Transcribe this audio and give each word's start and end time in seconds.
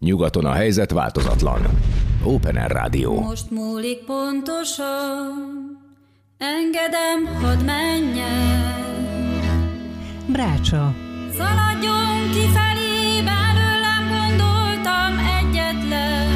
Nyugaton 0.00 0.44
a 0.44 0.52
helyzet 0.52 0.90
változatlan. 0.90 1.60
Open 2.24 2.56
Air 2.56 2.70
Rádió. 2.70 3.20
Most 3.20 3.50
múlik 3.50 4.04
pontosan, 4.04 5.34
engedem, 6.38 7.42
hadd 7.42 7.64
menjen. 7.64 8.76
Brácsa. 10.26 10.94
Szaladjon 11.36 12.30
kifelé, 12.32 13.22
belőlem 13.24 14.08
gondoltam 14.08 15.18
egyetlen. 15.38 16.28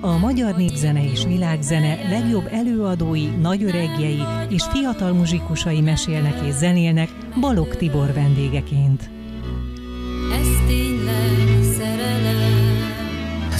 A 0.00 0.18
magyar 0.18 0.56
népzene 0.56 1.10
és 1.10 1.24
világzene 1.24 2.08
legjobb 2.08 2.48
előadói, 2.50 3.26
nagyöregjei 3.26 4.22
és 4.48 4.62
fiatal 4.70 5.12
muzsikusai 5.12 5.80
mesélnek 5.80 6.46
és 6.46 6.54
zenélnek 6.54 7.08
Balog 7.40 7.76
Tibor 7.76 8.12
vendégeként. 8.12 9.10
Ez 10.32 10.66
tényleg. 10.66 11.51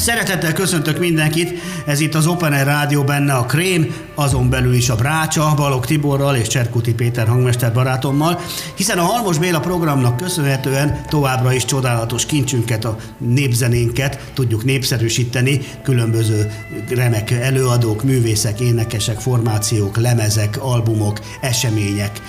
Szeretettel 0.02 0.52
köszöntök 0.52 0.98
mindenkit, 0.98 1.52
ez 1.86 2.00
itt 2.00 2.14
az 2.14 2.26
Open 2.26 2.52
Air 2.52 2.64
Rádió, 2.64 3.04
benne 3.04 3.32
a 3.32 3.46
Krém, 3.46 3.94
azon 4.14 4.50
belül 4.50 4.74
is 4.74 4.88
a 4.88 4.94
Brácsa, 4.94 5.54
Balog 5.56 5.86
Tiborral 5.86 6.36
és 6.36 6.48
Cserkuti 6.48 6.94
Péter 6.94 7.28
hangmester 7.28 7.72
barátommal, 7.72 8.40
hiszen 8.76 8.98
a 8.98 9.02
Halmos 9.02 9.38
Béla 9.38 9.60
programnak 9.60 10.16
köszönhetően 10.16 11.00
továbbra 11.08 11.52
is 11.52 11.64
csodálatos 11.64 12.26
kincsünket, 12.26 12.84
a 12.84 12.96
népzenénket 13.18 14.30
tudjuk 14.34 14.64
népszerűsíteni, 14.64 15.60
különböző 15.82 16.52
remek 16.88 17.30
előadók, 17.30 18.02
művészek, 18.02 18.60
énekesek, 18.60 19.20
formációk, 19.20 19.96
lemezek, 19.96 20.62
albumok, 20.62 21.20
események, 21.40 22.20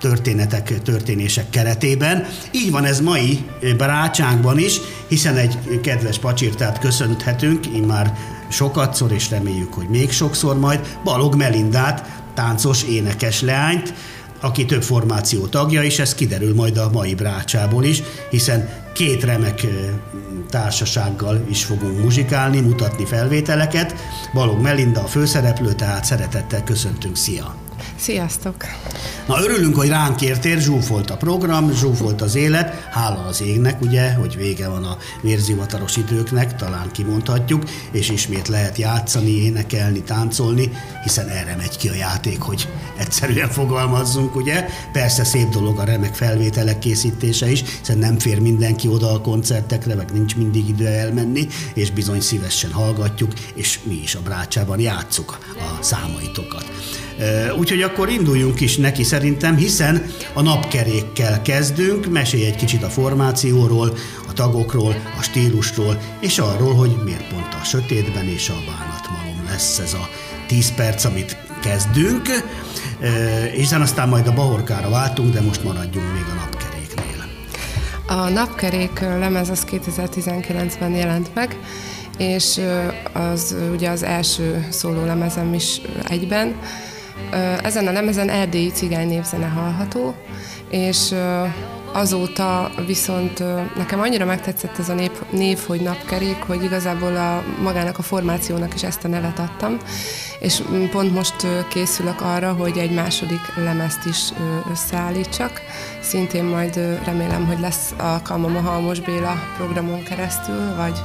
történetek, 0.00 0.82
történések 0.82 1.50
keretében. 1.50 2.26
Így 2.50 2.70
van 2.70 2.84
ez 2.84 3.00
mai 3.00 3.44
brácsánkban 3.76 4.58
is, 4.58 4.80
hiszen 5.12 5.36
egy 5.36 5.80
kedves 5.80 6.18
pacsirtát 6.18 6.78
köszönhetünk, 6.78 7.66
immár 7.74 8.16
sokatszor, 8.48 9.12
és 9.12 9.30
reméljük, 9.30 9.74
hogy 9.74 9.88
még 9.88 10.10
sokszor 10.10 10.58
majd, 10.58 10.98
Balog 11.04 11.34
Melindát, 11.34 12.22
táncos 12.34 12.82
énekes 12.82 13.40
leányt, 13.40 13.94
aki 14.40 14.64
több 14.64 14.82
formáció 14.82 15.46
tagja, 15.46 15.82
és 15.82 15.98
ez 15.98 16.14
kiderül 16.14 16.54
majd 16.54 16.76
a 16.76 16.90
mai 16.92 17.14
brácsából 17.14 17.84
is, 17.84 18.02
hiszen 18.30 18.68
két 18.92 19.24
remek 19.24 19.66
társasággal 20.50 21.44
is 21.48 21.64
fogunk 21.64 22.02
muzsikálni, 22.02 22.60
mutatni 22.60 23.04
felvételeket. 23.04 23.94
Balog 24.34 24.60
Melinda 24.60 25.02
a 25.02 25.06
főszereplő, 25.06 25.72
tehát 25.72 26.04
szeretettel 26.04 26.64
köszöntünk, 26.64 27.16
szia! 27.16 27.54
Sziasztok! 27.96 28.54
Na 29.26 29.42
örülünk, 29.42 29.76
hogy 29.76 29.88
ránk 29.88 30.20
értél, 30.22 30.58
zsúfolt 30.58 31.10
a 31.10 31.16
program, 31.16 31.72
zsúfolt 31.72 32.22
az 32.22 32.34
élet, 32.34 32.88
hála 32.90 33.24
az 33.26 33.42
égnek, 33.42 33.80
ugye, 33.80 34.12
hogy 34.12 34.36
vége 34.36 34.68
van 34.68 34.84
a 34.84 34.96
vérzivataros 35.20 35.96
időknek, 35.96 36.56
talán 36.56 36.90
kimondhatjuk, 36.92 37.62
és 37.90 38.10
ismét 38.10 38.48
lehet 38.48 38.78
játszani, 38.78 39.30
énekelni, 39.30 40.02
táncolni, 40.02 40.72
hiszen 41.02 41.28
erre 41.28 41.56
megy 41.56 41.76
ki 41.76 41.88
a 41.88 41.94
játék, 41.94 42.40
hogy 42.40 42.68
egyszerűen 42.98 43.48
fogalmazzunk, 43.48 44.36
ugye. 44.36 44.66
Persze 44.92 45.24
szép 45.24 45.48
dolog 45.48 45.78
a 45.78 45.84
remek 45.84 46.14
felvételek 46.14 46.78
készítése 46.78 47.50
is, 47.50 47.62
hiszen 47.78 47.98
nem 47.98 48.18
fér 48.18 48.40
mindenki 48.40 48.88
oda 48.88 49.12
a 49.12 49.20
koncertekre, 49.20 49.94
meg 49.94 50.12
nincs 50.12 50.36
mindig 50.36 50.68
idő 50.68 50.86
elmenni, 50.86 51.48
és 51.74 51.90
bizony 51.90 52.20
szívesen 52.20 52.72
hallgatjuk, 52.72 53.32
és 53.54 53.78
mi 53.82 54.00
is 54.02 54.14
a 54.14 54.20
brácsában 54.20 54.80
játszuk 54.80 55.38
a 55.56 55.82
számaitokat. 55.82 56.70
Úgyhogy 57.58 57.71
akkor 57.80 58.08
induljunk 58.08 58.60
is 58.60 58.76
neki 58.76 59.02
szerintem, 59.02 59.56
hiszen 59.56 60.06
a 60.32 60.42
napkerékkel 60.42 61.42
kezdünk, 61.42 62.06
mesélj 62.06 62.44
egy 62.44 62.56
kicsit 62.56 62.82
a 62.82 62.88
formációról, 62.88 63.92
a 64.28 64.32
tagokról, 64.32 64.94
a 65.18 65.22
stílusról, 65.22 66.00
és 66.20 66.38
arról, 66.38 66.74
hogy 66.74 66.96
miért 67.04 67.28
pont 67.28 67.54
a 67.60 67.64
sötétben 67.64 68.28
és 68.28 68.48
a 68.48 68.54
bánatmalom 68.66 69.44
lesz 69.46 69.78
ez 69.78 69.94
a 69.94 70.08
10 70.46 70.74
perc, 70.74 71.04
amit 71.04 71.36
kezdünk, 71.62 72.28
hiszen 73.54 73.80
aztán 73.80 74.08
majd 74.08 74.26
a 74.26 74.32
bahorkára 74.32 74.90
váltunk, 74.90 75.32
de 75.32 75.40
most 75.40 75.64
maradjunk 75.64 76.12
még 76.12 76.24
a 76.30 76.34
napkeréknél. 76.34 77.24
A 78.06 78.28
napkerék 78.28 79.00
lemez 79.00 79.48
az 79.48 79.66
2019-ben 79.70 80.94
jelent 80.94 81.34
meg, 81.34 81.58
és 82.18 82.60
az 83.12 83.56
ugye 83.72 83.90
az 83.90 84.02
első 84.02 84.66
szóló 84.70 85.04
lemezem 85.04 85.54
is 85.54 85.80
egyben, 86.08 86.54
ezen 87.62 87.86
a 87.86 87.92
lemezen 87.92 88.28
erdélyi 88.28 88.70
cigány 88.70 89.08
névzene 89.08 89.46
hallható, 89.46 90.14
és 90.70 91.14
azóta 91.92 92.70
viszont 92.86 93.42
nekem 93.76 94.00
annyira 94.00 94.24
megtetszett 94.24 94.78
ez 94.78 94.88
a 94.88 94.94
név, 94.94 95.10
név, 95.30 95.58
hogy 95.66 95.80
napkerék, 95.80 96.42
hogy 96.46 96.64
igazából 96.64 97.16
a, 97.16 97.42
magának 97.62 97.98
a 97.98 98.02
formációnak 98.02 98.74
is 98.74 98.82
ezt 98.82 99.04
a 99.04 99.08
nevet 99.08 99.38
adtam, 99.38 99.76
és 100.40 100.62
pont 100.90 101.14
most 101.14 101.46
készülök 101.68 102.20
arra, 102.20 102.52
hogy 102.52 102.78
egy 102.78 102.94
második 102.94 103.54
lemezt 103.56 104.04
is 104.04 104.18
összeállítsak. 104.70 105.60
Szintén 106.00 106.44
majd 106.44 106.76
remélem, 107.04 107.46
hogy 107.46 107.60
lesz 107.60 107.94
alkalmam 107.98 108.56
a 108.56 108.60
Halmos 108.60 109.00
Béla 109.00 109.34
programon 109.56 110.02
keresztül, 110.02 110.74
vagy, 110.76 110.98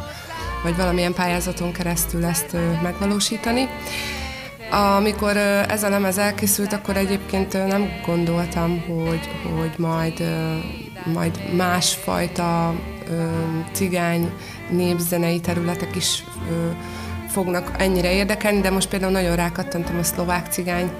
vagy 0.64 0.76
valamilyen 0.76 1.14
pályázaton 1.14 1.72
keresztül 1.72 2.26
ezt 2.26 2.58
megvalósítani. 2.82 3.68
Amikor 4.70 5.38
ez 5.68 5.84
a 5.84 5.90
lemez 5.90 6.18
elkészült, 6.18 6.74
akkor 6.74 6.98
egyébként 6.98 7.54
nem 7.54 7.90
gondoltam, 8.06 8.80
hogy, 8.80 9.30
hogy 9.60 9.74
majd, 9.78 10.24
majd 11.14 11.56
másfajta 11.56 12.74
cigány 13.72 14.32
népzenei 14.70 15.40
területek 15.40 15.96
is 15.96 16.24
fognak 17.28 17.72
ennyire 17.78 18.12
érdekelni, 18.12 18.62
de 18.62 18.70
most 18.70 18.90
például 18.90 19.12
nagyon 19.12 19.36
rákattantam 19.36 19.98
a 19.98 20.04
szlovák 20.04 20.52
cigány 20.52 20.92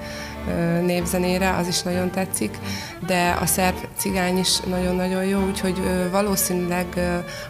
népzenére, 0.84 1.56
az 1.56 1.68
is 1.68 1.82
nagyon 1.82 2.10
tetszik, 2.10 2.58
de 3.06 3.36
a 3.40 3.46
szerb 3.46 3.76
cigány 3.96 4.38
is 4.38 4.60
nagyon-nagyon 4.60 5.24
jó, 5.24 5.46
úgyhogy 5.46 5.80
valószínűleg 6.10 6.86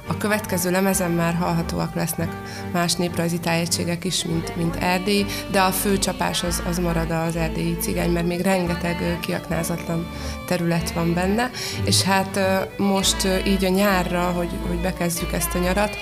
a 0.06 0.16
következő 0.16 0.70
lemezen 0.70 1.10
már 1.10 1.34
hallhatóak 1.34 1.94
lesznek 1.94 2.28
más 2.72 2.94
néprajzi 2.94 3.38
tájegységek 3.38 4.04
is, 4.04 4.24
mint, 4.24 4.56
mint 4.56 4.76
Erdély, 4.76 5.26
de 5.50 5.60
a 5.60 5.70
fő 5.70 5.98
csapás 5.98 6.42
az, 6.42 6.62
az 6.68 6.78
marad 6.78 7.10
az 7.10 7.36
erdélyi 7.36 7.76
cigány, 7.80 8.10
mert 8.10 8.26
még 8.26 8.40
rengeteg 8.40 9.18
kiaknázatlan 9.20 10.06
terület 10.46 10.92
van 10.92 11.14
benne, 11.14 11.50
és 11.84 12.02
hát 12.02 12.40
most 12.76 13.28
így 13.46 13.64
a 13.64 13.68
nyárra, 13.68 14.20
hogy, 14.20 14.50
hogy 14.68 14.78
bekezdjük 14.78 15.32
ezt 15.32 15.54
a 15.54 15.58
nyarat, 15.58 15.96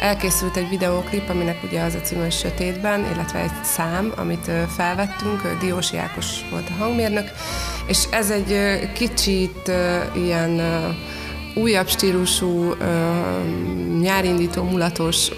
Elkészült 0.00 0.56
egy 0.56 0.68
videóklip, 0.68 1.28
aminek 1.28 1.62
ugye 1.62 1.82
az 1.82 1.94
a 1.94 2.00
cím, 2.00 2.18
hogy 2.18 2.32
Sötétben, 2.32 3.06
illetve 3.14 3.38
egy 3.38 3.50
szám, 3.62 4.12
amit 4.16 4.50
felvettünk, 4.76 5.56
Diósi 5.60 5.96
Ákos 5.96 6.26
volt 6.50 6.68
a 6.68 6.82
hangmérnök, 6.82 7.30
és 7.86 8.04
ez 8.10 8.30
egy 8.30 8.78
kicsit 8.92 9.70
ilyen 10.14 10.60
újabb 11.54 11.88
stílusú, 11.88 12.74
nyárindító, 14.00 14.62
mulatos 14.62 15.28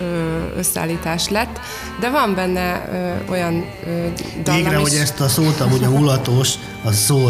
összeállítás 0.56 1.28
lett, 1.28 1.60
de 2.00 2.10
van 2.10 2.34
benne 2.34 2.88
olyan 3.28 3.64
dallam 4.42 4.62
Végre, 4.62 4.80
is. 4.80 4.88
hogy 4.88 4.98
ezt 4.98 5.20
a 5.20 5.28
szót, 5.28 5.60
amúgy 5.60 5.84
a 5.84 5.90
mulatos, 5.90 6.54
a 6.82 6.92
szó 6.92 7.28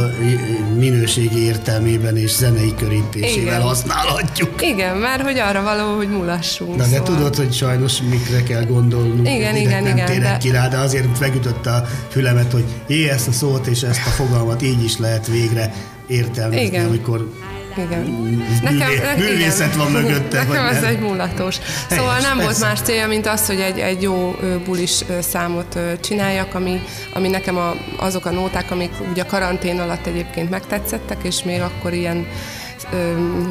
minőségi 0.79 1.45
értelmében 1.45 2.17
és 2.17 2.31
zenei 2.31 2.75
körítésével 2.75 3.43
Igen. 3.43 3.61
használhatjuk. 3.61 4.63
Igen, 4.63 4.97
mert 4.97 5.23
hogy 5.23 5.39
arra 5.39 5.63
való, 5.63 5.97
hogy 5.97 6.09
mulassunk. 6.09 6.77
Na, 6.77 6.77
de 6.77 6.97
szóval. 6.97 7.03
tudod, 7.03 7.37
hogy 7.37 7.53
sajnos 7.53 8.03
mikre 8.11 8.43
kell 8.43 8.65
gondolnunk. 8.65 9.29
Igen, 9.29 9.57
igen, 9.57 9.83
nem 9.83 9.97
igen, 9.97 10.07
térek 10.07 10.23
de- 10.23 10.37
ki 10.37 10.51
rá, 10.51 10.69
de 10.69 10.77
azért 10.77 11.19
megütötte 11.21 11.71
a 11.71 11.85
fülemet, 12.09 12.53
hogy 12.53 12.65
jé, 12.87 13.09
ezt 13.09 13.29
a 13.29 13.33
szót 13.33 13.67
és 13.67 13.83
ezt 13.83 14.07
a 14.07 14.11
fogalmat 14.11 14.63
így 14.63 14.85
is 14.85 14.99
lehet 14.99 15.27
végre 15.27 15.73
értelmezni, 16.07 16.65
Igen. 16.65 16.87
amikor 16.87 17.33
Igen. 17.77 18.01
művé- 18.01 19.17
művészet 19.17 19.75
van 19.75 19.91
mögötte, 19.91 20.39
Nekem 20.45 20.65
vagy 20.65 20.75
ez 20.77 20.83
egy 20.83 20.99
mulatos. 20.99 21.57
Szóval 21.89 22.07
Helyes, 22.09 22.23
nem 22.29 22.39
volt 22.39 22.61
más 22.61 22.81
célja, 22.81 23.07
mint 23.07 23.27
az, 23.27 23.47
hogy 23.47 23.61
egy, 23.61 23.79
egy 23.79 24.03
jó 24.03 24.37
bulis 24.65 25.05
számot 25.21 25.79
csináljak, 26.01 26.55
ami, 26.55 26.83
ami 27.15 27.29
nekem 27.29 27.57
a, 27.57 27.75
azok 27.99 28.25
a 28.27 28.31
nóták, 28.31 28.71
amik 28.71 28.93
ugye 29.11 29.23
a 29.23 29.27
karantén 29.27 29.79
alatt 29.81 30.07
egyébként 30.07 30.51
megtetszettek, 30.51 31.19
és 31.23 31.43
még 31.43 31.61
akkor 31.61 31.93
ilyen, 31.93 32.27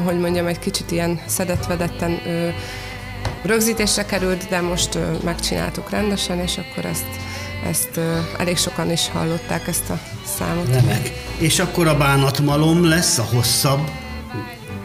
hogy 0.04 0.18
mondjam, 0.18 0.46
egy 0.46 0.58
kicsit 0.58 0.90
ilyen 0.90 1.20
szedetvedetten 1.26 2.20
rögzítésre 3.42 4.04
került, 4.04 4.48
de 4.48 4.60
most 4.60 4.98
megcsináltuk 5.24 5.90
rendesen, 5.90 6.38
és 6.40 6.58
akkor 6.58 6.84
ezt, 6.84 7.04
ezt 7.70 7.88
ö, 7.96 8.16
elég 8.38 8.56
sokan 8.56 8.90
is 8.90 9.08
hallották 9.08 9.68
ezt 9.68 9.90
a 9.90 9.98
számot. 10.36 10.68
Remek. 10.74 11.12
És 11.38 11.58
akkor 11.58 11.86
a 11.86 11.96
bánatmalom 11.96 12.84
lesz 12.84 13.18
a 13.18 13.26
hosszabb 13.34 13.90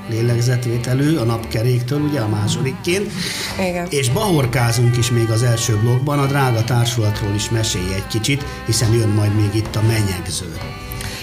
lélegzetvételű 0.09 1.15
a 1.15 1.23
napkeréktől, 1.23 2.01
ugye 2.01 2.19
a 2.19 2.27
másodikként. 2.27 3.11
Igen. 3.59 3.87
És 3.89 4.09
bahorkázunk 4.09 4.97
is 4.97 5.11
még 5.11 5.29
az 5.29 5.43
első 5.43 5.77
blogban, 5.77 6.19
a 6.19 6.25
drága 6.25 6.63
társulatról 6.63 7.33
is 7.33 7.49
mesélj 7.49 7.93
egy 7.93 8.07
kicsit, 8.07 8.45
hiszen 8.65 8.93
jön 8.93 9.09
majd 9.09 9.35
még 9.35 9.49
itt 9.53 9.75
a 9.75 9.81
menyegző. 9.81 10.57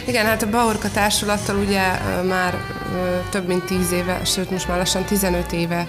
Igen, 0.06 0.26
hát 0.26 0.42
a 0.42 0.50
Bahorka 0.50 0.90
társulattal 0.90 1.56
ugye 1.56 1.82
már 2.28 2.58
több 3.30 3.46
mint 3.46 3.64
10 3.64 3.92
éve, 3.92 4.20
sőt 4.24 4.50
most 4.50 4.68
már 4.68 4.78
lassan 4.78 5.04
15 5.04 5.52
éve 5.52 5.86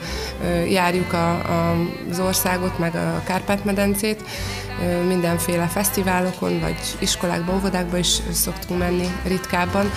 járjuk 0.69 1.13
a, 1.13 1.29
a, 1.31 1.75
az 2.09 2.19
országot, 2.19 2.79
meg 2.79 2.95
a 2.95 3.23
Kárpát-medencét. 3.25 4.23
Mindenféle 5.07 5.67
fesztiválokon, 5.67 6.59
vagy 6.59 6.75
iskolákba, 6.99 7.53
óvodákba 7.53 7.97
is 7.97 8.17
szoktunk 8.31 8.79
menni 8.79 9.07
ritkábban 9.27 9.91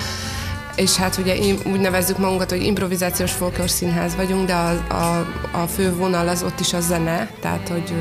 és 0.77 0.97
hát 0.97 1.17
ugye 1.17 1.37
úgy 1.65 1.81
nevezzük 1.81 2.19
magunkat, 2.19 2.51
hogy 2.51 2.63
improvizációs 2.63 3.33
folklór 3.33 3.71
színház 3.71 4.17
vagyunk, 4.17 4.47
de 4.47 4.55
a, 4.55 4.95
a, 4.95 5.27
a 5.53 5.67
fő 5.67 5.95
vonal 5.95 6.29
az 6.29 6.43
ott 6.43 6.61
is 6.61 6.73
a 6.73 6.81
zene, 6.81 7.31
tehát 7.41 7.69
hogy, 7.69 7.93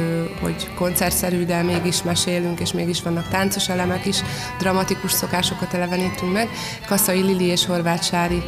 hogy 0.42 0.74
koncertszerű, 0.74 1.46
de 1.46 1.62
mégis 1.62 2.04
mesélünk, 2.04 2.60
és 2.60 2.72
mégis 2.72 3.02
vannak 3.02 3.28
táncos 3.28 3.70
elemek 3.70 4.06
is, 4.06 4.18
dramatikus 4.60 5.12
szokásokat 5.12 5.74
elevenítünk 5.74 6.34
meg. 6.34 6.50
Kaszai 6.88 7.22
Lili 7.22 7.46
és 7.46 7.66
Horváth 7.66 8.04
Sári 8.04 8.44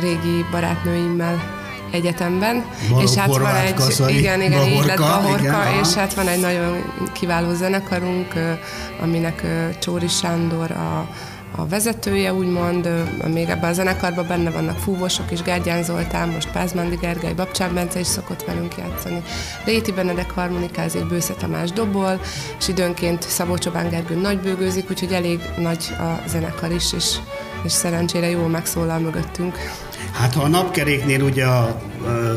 régi 0.00 0.44
barátnőimmel 0.50 1.58
egyetemben, 1.90 2.64
Balog, 2.90 3.04
és 3.04 3.14
hát 3.14 3.26
van 3.26 3.54
egy, 3.54 3.74
kaszai, 3.74 4.18
igen, 4.18 4.40
igen, 4.40 4.58
bahorka, 4.58 4.80
így 4.80 4.86
lett 4.86 4.98
Bahorka, 4.98 5.38
igen, 5.40 5.84
és 5.84 5.94
hát 5.94 6.14
van 6.14 6.28
egy 6.28 6.40
nagyon 6.40 6.82
kiváló 7.12 7.54
zenekarunk, 7.54 8.32
aminek 9.02 9.42
Csóri 9.78 10.08
Sándor 10.08 10.70
a 10.70 11.08
a 11.56 11.66
vezetője, 11.66 12.34
úgymond, 12.34 12.88
még 13.32 13.48
ebben 13.48 13.70
a 13.70 13.72
zenekarban 13.72 14.26
benne 14.26 14.50
vannak 14.50 14.78
fúvósok 14.78 15.30
is, 15.30 15.42
Gárgyán 15.42 15.82
Zoltán, 15.82 16.28
most 16.28 16.50
Pázmándi 16.50 16.96
Gergely, 16.96 17.32
Babcsán 17.32 17.74
Bence 17.74 18.00
is 18.00 18.06
szokott 18.06 18.44
velünk 18.44 18.74
játszani. 18.78 19.22
Réti 19.64 19.92
Benedek 19.92 20.30
harmonikázik, 20.30 21.06
Bősze 21.06 21.34
Tamás 21.34 21.70
dobol, 21.70 22.20
és 22.58 22.68
időnként 22.68 23.22
Szabó 23.22 23.58
Csobán 23.58 23.88
Gergő 23.88 24.20
nagybőgőzik, 24.20 24.90
úgyhogy 24.90 25.12
elég 25.12 25.40
nagy 25.58 25.84
a 25.98 26.28
zenekar 26.28 26.72
is, 26.72 26.92
és, 26.92 27.16
és 27.64 27.72
szerencsére 27.72 28.30
jól 28.30 28.48
megszólal 28.48 28.98
mögöttünk. 28.98 29.56
Hát 30.12 30.36
a 30.36 30.48
napkeréknél 30.48 31.22
ugye 31.22 31.46
a, 31.46 31.80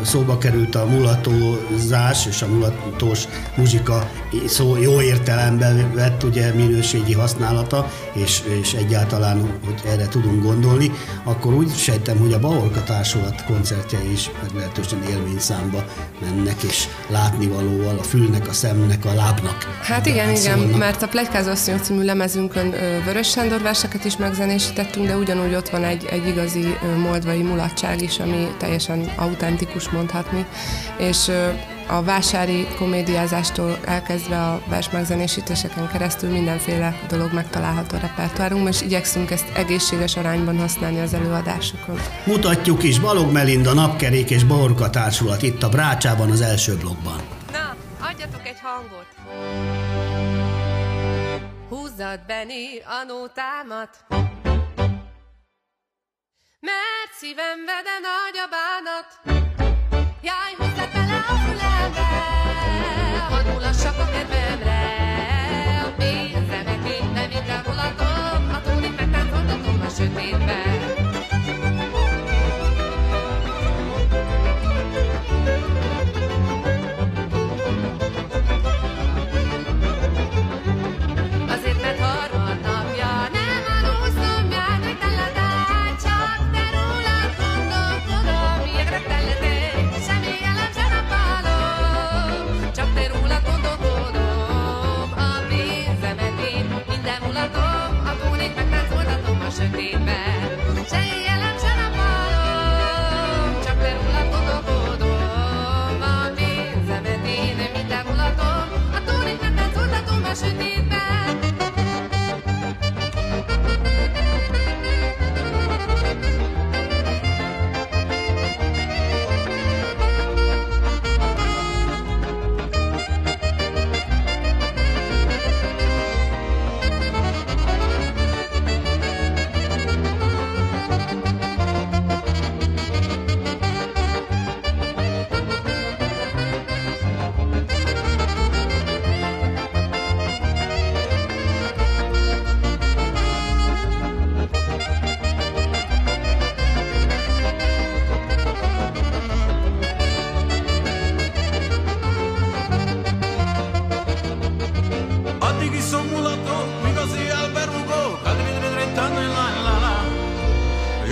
szóba 0.04 0.38
került 0.38 0.76
a 0.76 0.86
mulatózás 0.86 2.26
és 2.26 2.42
a 2.42 2.48
mulatós 2.48 3.28
muzsika 3.56 4.10
szó 4.48 4.78
jó 4.78 5.02
értelemben 5.02 5.94
vett 5.94 6.24
ugye 6.24 6.54
minőségi 6.54 7.14
használata, 7.14 7.92
és, 8.14 8.42
és 8.62 8.74
egyáltalán, 8.74 9.60
hogy 9.66 9.82
erre 9.86 10.08
tudunk 10.08 10.44
gondolni, 10.44 10.92
akkor 11.24 11.54
úgy 11.54 11.76
sejtem, 11.76 12.18
hogy 12.18 12.34
a 12.34 12.40
Baorka 12.40 12.84
Társulat 12.84 13.44
koncertjei 13.46 14.12
is 14.12 14.32
meglehetősen 14.44 15.04
élményszámba 15.10 15.86
mennek, 16.22 16.64
és 16.64 16.88
látnivalóval 17.08 17.98
a 17.98 18.04
fülnek, 18.04 18.48
a 18.48 18.54
szemnek, 18.54 19.06
a 19.06 19.14
lábnak. 19.14 19.80
Hát 19.82 20.06
igen, 20.06 20.36
igen, 20.36 20.60
mert 20.60 21.02
a 21.02 21.08
Plegykázó 21.08 21.50
Asszonyok 21.50 21.82
című 21.82 22.04
lemezünkön 22.04 22.70
Vörös 23.06 23.30
Sándor 23.30 23.62
verseket 23.62 24.06
is 24.06 24.18
megzenésítettünk, 24.18 25.08
de 25.08 25.18
ugyanúgy 25.18 25.56
ott 25.56 25.70
van 25.70 25.84
egy, 25.84 26.06
egy 26.06 26.28
igazi 26.28 26.78
moldvai 26.98 27.42
mulatság 27.42 28.02
is, 28.02 28.20
ami 28.20 28.48
teljesen 28.58 29.12
autentikus 29.54 29.90
mondhatni, 29.90 30.46
és 30.98 31.32
a 31.88 32.02
vásári 32.02 32.68
komédiázástól 32.78 33.78
elkezdve 33.86 34.42
a 34.42 34.62
vers 34.68 34.90
megzenésítéseken 34.90 35.90
keresztül 35.92 36.30
mindenféle 36.30 37.00
dolog 37.08 37.34
megtalálható 37.34 37.98
a 37.98 38.00
repertoárunkban, 38.00 38.72
és 38.72 38.82
igyekszünk 38.82 39.32
ezt 39.32 39.52
egészséges 39.56 40.16
arányban 40.16 40.60
használni 40.60 41.00
az 41.00 41.14
előadásokon. 41.14 42.00
Mutatjuk 42.26 42.84
is 42.84 43.00
Balog 43.00 43.32
Melinda 43.32 43.74
Napkerék 43.74 44.30
és 44.30 44.44
Borka 44.44 44.90
Társulat 44.90 45.42
itt 45.42 45.64
a 45.64 45.70
Brácsában 45.70 46.32
az 46.32 46.42
első 46.42 46.78
blogban. 46.78 47.22
Na, 47.52 47.76
adjatok 48.08 48.48
egy 48.48 48.60
hangot! 48.62 49.08
Húzzad 51.70 52.20
Beni 52.28 52.80
a 52.86 53.04
nótámat, 53.08 53.90
mert 56.68 57.12
szívem 57.20 57.60
vede 57.66 57.96
nagy 58.08 58.38
a 58.46 58.48
bánat. 58.56 59.08
Jaj, 60.28 60.52
húzzad 60.58 60.92
bele 60.94 61.18
a 61.34 61.36
fülembe, 61.44 62.08
hadd 63.30 63.46
mulassak 63.54 63.98
a 64.00 64.06
kedvemre. 64.12 64.80
A 65.88 65.90
pénzemek 65.98 66.90
én 66.96 67.10
nem 67.14 67.30
minden 67.30 67.62
mulatom, 67.68 68.42
a 68.56 68.62
tónik 68.62 68.96
megtáncoltatom 68.96 69.82
a 69.86 69.90
sötétben. 69.90 71.03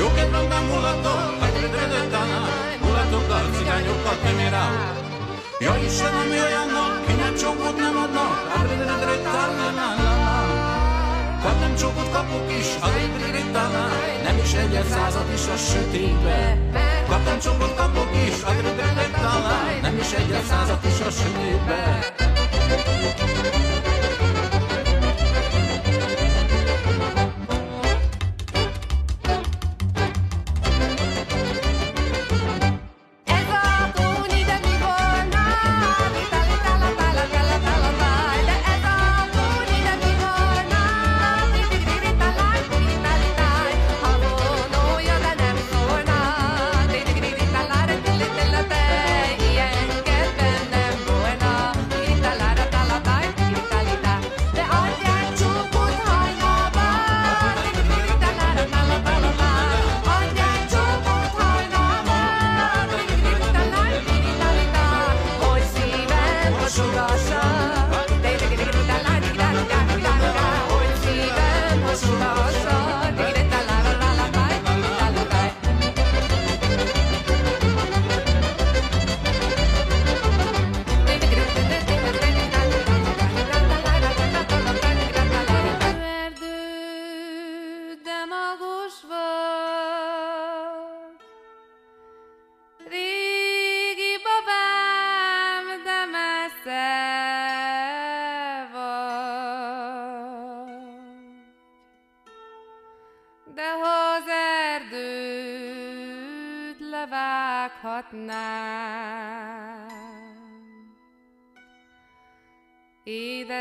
Jó 0.01 0.07
kedvemben 0.17 0.63
mulatok, 0.63 1.21
adridridritanilálala. 1.45 2.49
Mulatokkal, 2.83 3.45
cigányokkal 3.57 4.17
kemirál. 4.23 4.73
Ja 5.59 5.73
Istenem, 5.85 6.29
jöjjenek, 6.37 7.05
kinek 7.05 7.35
csókot 7.41 7.75
nem 7.77 7.95
adnak, 8.03 8.37
adridridritanilálala. 8.57 10.09
Kap 11.43 11.59
nem 11.59 11.75
csókot 11.75 12.09
kapok 12.11 12.47
is, 12.59 12.67
adridridritanilálala. 12.87 13.97
Nem 14.23 14.37
is 14.43 14.53
egyet 14.53 14.87
százat 14.95 15.29
is 15.33 15.45
a 15.55 15.57
sötétbe. 15.69 16.57
Kap 17.09 17.23
nem 17.25 17.39
csókot 17.39 17.75
kapok 17.75 18.11
is, 18.27 18.35
adridridritanilálala. 18.49 19.55
Nem 19.81 19.97
is 19.97 20.11
egyet 20.11 20.45
százat 20.45 20.83
is 20.85 20.99
a 21.07 21.11
sötétbe. 21.19 21.81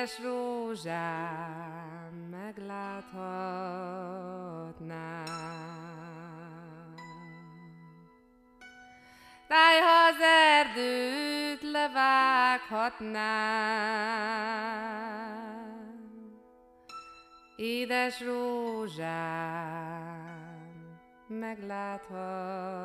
Édes 0.01 0.19
rózsám, 0.23 2.13
megláthatnám. 2.31 3.05
Táj, 9.49 9.81
ha 9.81 10.07
az 10.09 10.21
erdőt 10.57 11.63
levághatnám, 11.63 12.91
Édes 17.57 18.21
rózsám, 18.21 19.71
megláthatnám. 21.27 22.81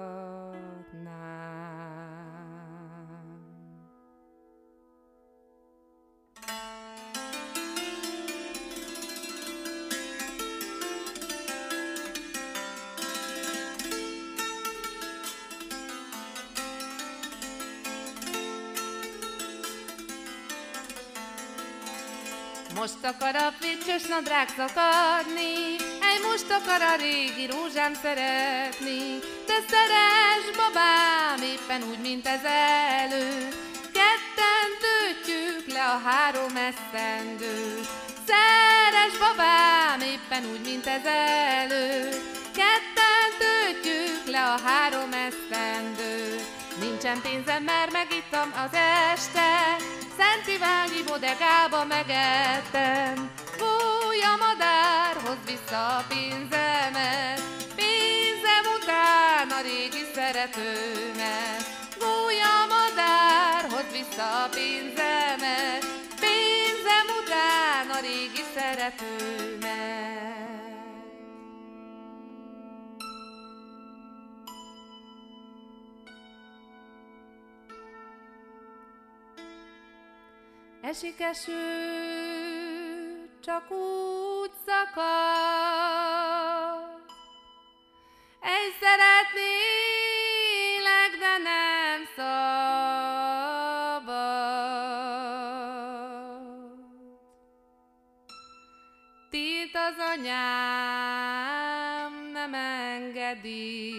Most 22.76 23.04
akar 23.04 23.36
a 23.36 23.54
friccsös 23.60 24.04
nadrág 24.08 24.48
szakadni, 24.58 25.76
egy 26.12 26.22
most 26.30 26.50
akar 26.58 26.82
a 26.82 26.96
régi 26.96 27.46
rózsám 27.46 27.94
szeretni. 28.04 29.20
De 29.48 29.58
szeres 29.70 30.46
babám, 30.62 31.40
éppen 31.54 31.82
úgy, 31.90 32.00
mint 32.00 32.28
ez 32.28 32.44
elő, 32.44 33.48
ketten 33.98 34.70
töltjük 34.84 35.74
le 35.74 35.84
a 35.86 36.02
három 36.08 36.56
esztendő. 36.56 37.80
Szeres 38.28 39.18
babám, 39.26 40.00
éppen 40.02 40.44
úgy, 40.52 40.62
mint 40.66 40.88
ez 40.88 41.06
elő, 41.06 42.10
ketten 42.60 43.28
töltjük 43.40 44.26
le 44.26 44.44
a 44.44 44.60
három 44.66 45.12
esztendő. 45.14 46.55
Nincsen 47.06 47.32
pénzem, 47.32 47.64
mert 47.64 47.92
megittam 47.92 48.54
az 48.66 48.74
este, 49.14 49.76
Szent 50.18 50.48
Iványi 50.56 51.04
bodegába 51.06 51.86
megettem. 51.86 53.32
Fúj 53.58 54.20
a 54.34 54.36
madár, 54.46 55.14
hozd 55.26 55.46
vissza 55.46 55.88
a 55.98 56.06
pénzemet, 56.08 57.42
pénzem 57.76 58.66
után 58.78 59.50
a 59.58 59.62
régi 59.62 60.06
szeretőmet. 60.16 61.62
Fúj 62.00 62.40
a 62.58 62.60
madár, 62.74 63.62
hozd 63.72 63.92
vissza 63.92 64.44
a 64.44 64.50
pénzemet, 64.50 65.86
pénzem 66.24 67.08
után 67.22 67.90
a 67.98 68.00
régi 68.00 68.44
szeretőmet. 68.56 70.35
Esik 80.90 81.20
eső, 81.20 81.54
csak 83.40 83.72
úgy 83.72 84.52
szakad. 84.66 85.06
Egy 88.42 88.74
szeretnélek, 88.80 89.52
de 91.20 91.38
nem 91.44 92.06
szabad. 92.16 92.36
Tilt 99.30 99.76
az 99.76 99.98
anyám, 100.18 101.32
nem 102.32 102.54
engedi. 102.54 103.94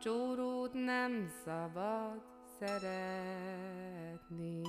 Csórót 0.00 0.72
nem 0.72 1.28
szabad 1.44 2.31
szeretni. 2.66 4.60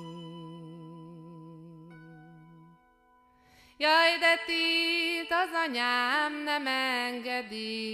Jaj, 3.77 4.17
de 4.19 4.38
tilt 4.45 5.31
az 5.31 5.50
anyám 5.67 6.43
nem 6.43 6.67
engedi, 6.67 7.91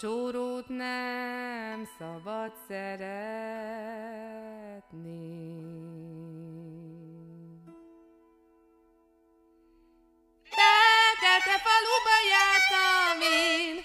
Csórót 0.00 0.68
nem 0.68 1.88
szabad 1.98 2.52
szeretni. 2.68 3.08
Fekete 10.42 11.58
faluba 11.64 12.16
jártam 12.30 13.20
én, 13.20 13.84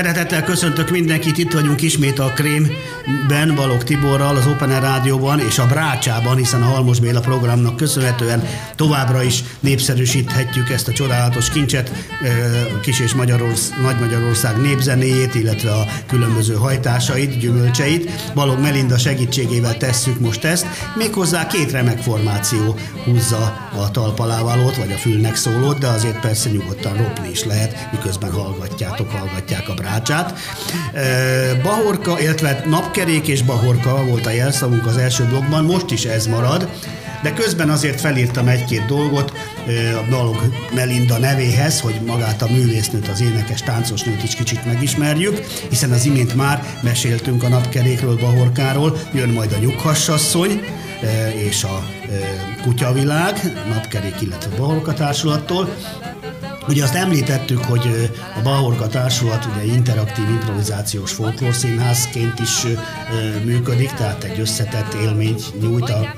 Szeretettel 0.00 0.44
köszöntök 0.44 0.90
mindenkit, 0.90 1.38
itt 1.38 1.52
vagyunk 1.52 1.82
ismét 1.82 2.18
a 2.18 2.32
Krémben, 2.34 3.54
Balog 3.54 3.84
Tiborral, 3.84 4.36
az 4.36 4.46
Open 4.46 4.70
Air 4.70 4.82
Rádióban 4.82 5.40
és 5.40 5.58
a 5.58 5.66
Brácsában, 5.66 6.36
hiszen 6.36 6.62
a 6.62 6.64
Halmos 6.64 7.00
Béla 7.00 7.20
programnak 7.20 7.76
köszönhetően 7.76 8.44
továbbra 8.76 9.22
is 9.22 9.44
népszerűsíthetjük 9.60 10.70
ezt 10.70 10.88
a 10.88 10.92
csodálatos 10.92 11.50
kincset, 11.50 11.92
Kis 12.82 13.00
és 13.00 13.14
Magyarorsz, 13.14 13.72
Nagy 13.82 13.98
Magyarország 13.98 14.60
népzenéjét, 14.60 15.34
illetve 15.34 15.70
a 15.70 15.86
különböző 16.06 16.54
hajtásait, 16.54 17.38
gyümölcseit. 17.38 18.32
Balog 18.34 18.60
Melinda 18.60 18.98
segítségével 18.98 19.76
tesszük 19.76 20.20
most 20.20 20.44
ezt, 20.44 20.66
méghozzá 20.96 21.46
két 21.46 21.70
remek 21.70 21.98
formáció 21.98 22.76
húzza 23.04 23.68
a 23.76 23.90
talpalávalót, 23.90 24.76
vagy 24.76 24.92
a 24.92 24.96
fülnek 24.96 25.36
szólót, 25.36 25.78
de 25.78 25.86
azért 25.86 26.20
persze 26.20 26.50
nyugodtan 26.50 26.96
ropni 26.96 27.30
is 27.30 27.44
lehet, 27.44 27.88
miközben 27.92 28.32
hallgatjátok, 28.32 29.10
hallgatják 29.10 29.68
a 29.68 29.74
brácsát. 29.74 29.89
Ö, 30.94 31.62
Bahorka, 31.62 32.20
illetve 32.20 32.64
napkerék 32.66 33.28
és 33.28 33.42
bahorka 33.42 34.04
volt 34.04 34.26
a 34.26 34.30
jelszavunk 34.30 34.86
az 34.86 34.96
első 34.96 35.24
blogban, 35.24 35.64
most 35.64 35.90
is 35.90 36.04
ez 36.04 36.26
marad, 36.26 36.68
de 37.22 37.32
közben 37.32 37.70
azért 37.70 38.00
felírtam 38.00 38.48
egy-két 38.48 38.86
dolgot 38.86 39.32
a 39.96 40.10
Balog 40.10 40.52
Melinda 40.74 41.18
nevéhez, 41.18 41.80
hogy 41.80 42.00
magát 42.06 42.42
a 42.42 42.50
művésznőt, 42.50 43.08
az 43.08 43.20
énekes 43.20 43.62
táncosnőt 43.62 44.22
is 44.22 44.34
kicsit 44.34 44.64
megismerjük, 44.64 45.38
hiszen 45.68 45.90
az 45.92 46.04
imént 46.04 46.34
már 46.34 46.64
meséltünk 46.82 47.42
a 47.42 47.48
napkerékről, 47.48 48.16
Bahorkáról, 48.16 48.98
jön 49.12 49.28
majd 49.28 49.52
a 49.52 49.58
nyughassasszony, 49.58 50.62
ö, 51.02 51.28
és 51.28 51.64
a 51.64 51.86
kutyavilág, 52.62 53.64
napkerék, 53.68 54.20
illetve 54.20 54.56
Bahorka 54.56 54.94
társulattól, 54.94 55.76
Ugye 56.70 56.82
azt 56.82 56.94
említettük, 56.94 57.64
hogy 57.64 58.10
a 58.36 58.40
Bahorka 58.42 58.86
Társulat 58.86 59.44
ugye 59.44 59.74
interaktív 59.74 60.28
improvizációs 60.28 61.12
folklórszínházként 61.12 62.38
is 62.38 62.66
működik, 63.44 63.90
tehát 63.92 64.24
egy 64.24 64.40
összetett 64.40 64.94
élményt 64.94 65.60
nyújt 65.60 65.88
a 65.88 66.14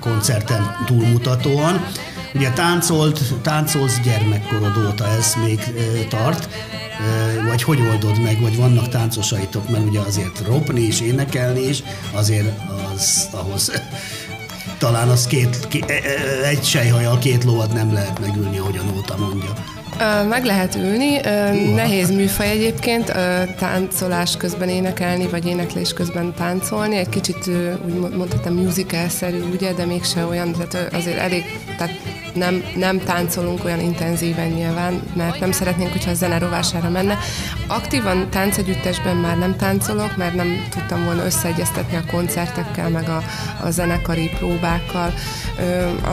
koncerten 0.00 0.76
túlmutatóan. 0.86 1.86
Ugye 2.34 2.50
táncolt, 2.50 3.20
táncolsz 3.42 4.00
gyermekkorod 4.04 4.76
óta, 4.76 5.06
ez 5.06 5.34
még 5.44 5.60
tart, 6.08 6.48
vagy 7.48 7.62
hogy 7.62 7.80
oldod 7.80 8.22
meg, 8.22 8.40
vagy 8.40 8.56
vannak 8.56 8.88
táncosaitok, 8.88 9.68
mert 9.68 9.84
ugye 9.84 10.00
azért 10.00 10.42
ropni 10.46 10.80
és 10.80 11.00
énekelni 11.00 11.60
is, 11.60 11.82
azért 12.12 12.60
az 12.94 13.28
ahhoz 13.30 13.72
talán 14.82 15.08
az 15.08 15.26
két, 15.26 15.68
két, 15.68 15.84
egy 16.44 16.64
sejhajjal 16.64 17.18
két 17.18 17.44
lovat 17.44 17.72
nem 17.72 17.92
lehet 17.92 18.20
megülni, 18.20 18.58
ahogyan 18.58 18.92
óta 18.96 19.16
mondja. 19.16 19.52
Meg 20.28 20.44
lehet 20.44 20.74
ülni, 20.74 21.20
nehéz 21.74 22.10
műfaj 22.10 22.50
egyébként, 22.50 23.12
táncolás 23.58 24.36
közben 24.36 24.68
énekelni, 24.68 25.28
vagy 25.28 25.46
éneklés 25.46 25.92
közben 25.92 26.34
táncolni, 26.34 26.96
egy 26.96 27.08
kicsit 27.08 27.50
úgy 27.86 27.94
mo- 27.94 28.16
mondhatom 28.16 28.54
musical-szerű, 28.54 29.42
ugye, 29.52 29.72
de 29.72 29.84
mégse 29.84 30.24
olyan, 30.24 30.52
tehát 30.52 30.94
azért 30.94 31.18
elég, 31.18 31.44
tehát 31.76 31.92
nem, 32.34 32.64
nem 32.76 32.98
táncolunk 32.98 33.64
olyan 33.64 33.80
intenzíven 33.80 34.48
nyilván, 34.48 35.02
mert 35.14 35.40
nem 35.40 35.52
szeretnénk, 35.52 35.92
hogyha 35.92 36.10
a 36.10 36.14
zene 36.14 36.38
rovására 36.38 36.88
menne. 36.88 37.18
Aktívan 37.66 38.30
táncegyüttesben 38.30 39.16
már 39.16 39.38
nem 39.38 39.56
táncolok, 39.56 40.16
mert 40.16 40.34
nem 40.34 40.66
tudtam 40.70 41.04
volna 41.04 41.24
összeegyeztetni 41.24 41.96
a 41.96 42.10
koncertekkel, 42.10 42.88
meg 42.88 43.08
a, 43.08 43.22
a 43.62 43.70
zenekari 43.70 44.30
próbák 44.38 44.82
táncszobákkal. 44.92 45.12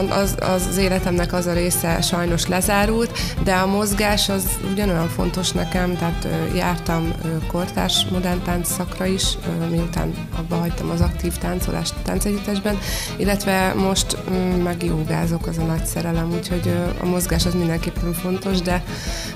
Az, 0.09 0.35
az, 0.39 0.77
életemnek 0.77 1.33
az 1.33 1.45
a 1.45 1.53
része 1.53 2.01
sajnos 2.01 2.47
lezárult, 2.47 3.19
de 3.43 3.53
a 3.53 3.65
mozgás 3.65 4.29
az 4.29 4.45
ugyanolyan 4.71 5.07
fontos 5.07 5.51
nekem, 5.51 5.97
tehát 5.97 6.27
jártam 6.55 7.13
kortárs 7.47 8.05
modern 8.11 8.43
tánc 8.43 8.71
szakra 8.71 9.05
is, 9.05 9.37
miután 9.69 10.13
abba 10.37 10.55
hagytam 10.55 10.89
az 10.89 11.01
aktív 11.01 11.37
táncolást 11.37 11.93
táncegyüttesben, 12.03 12.77
illetve 13.17 13.73
most 13.73 14.17
meg 14.63 14.83
jogázok, 14.83 15.47
az 15.47 15.57
a 15.57 15.63
nagy 15.63 15.85
szerelem, 16.09 16.33
úgyhogy 16.33 16.73
a 17.01 17.05
mozgás 17.05 17.45
az 17.45 17.53
mindenképpen 17.53 18.13
fontos, 18.13 18.61
de, 18.61 18.83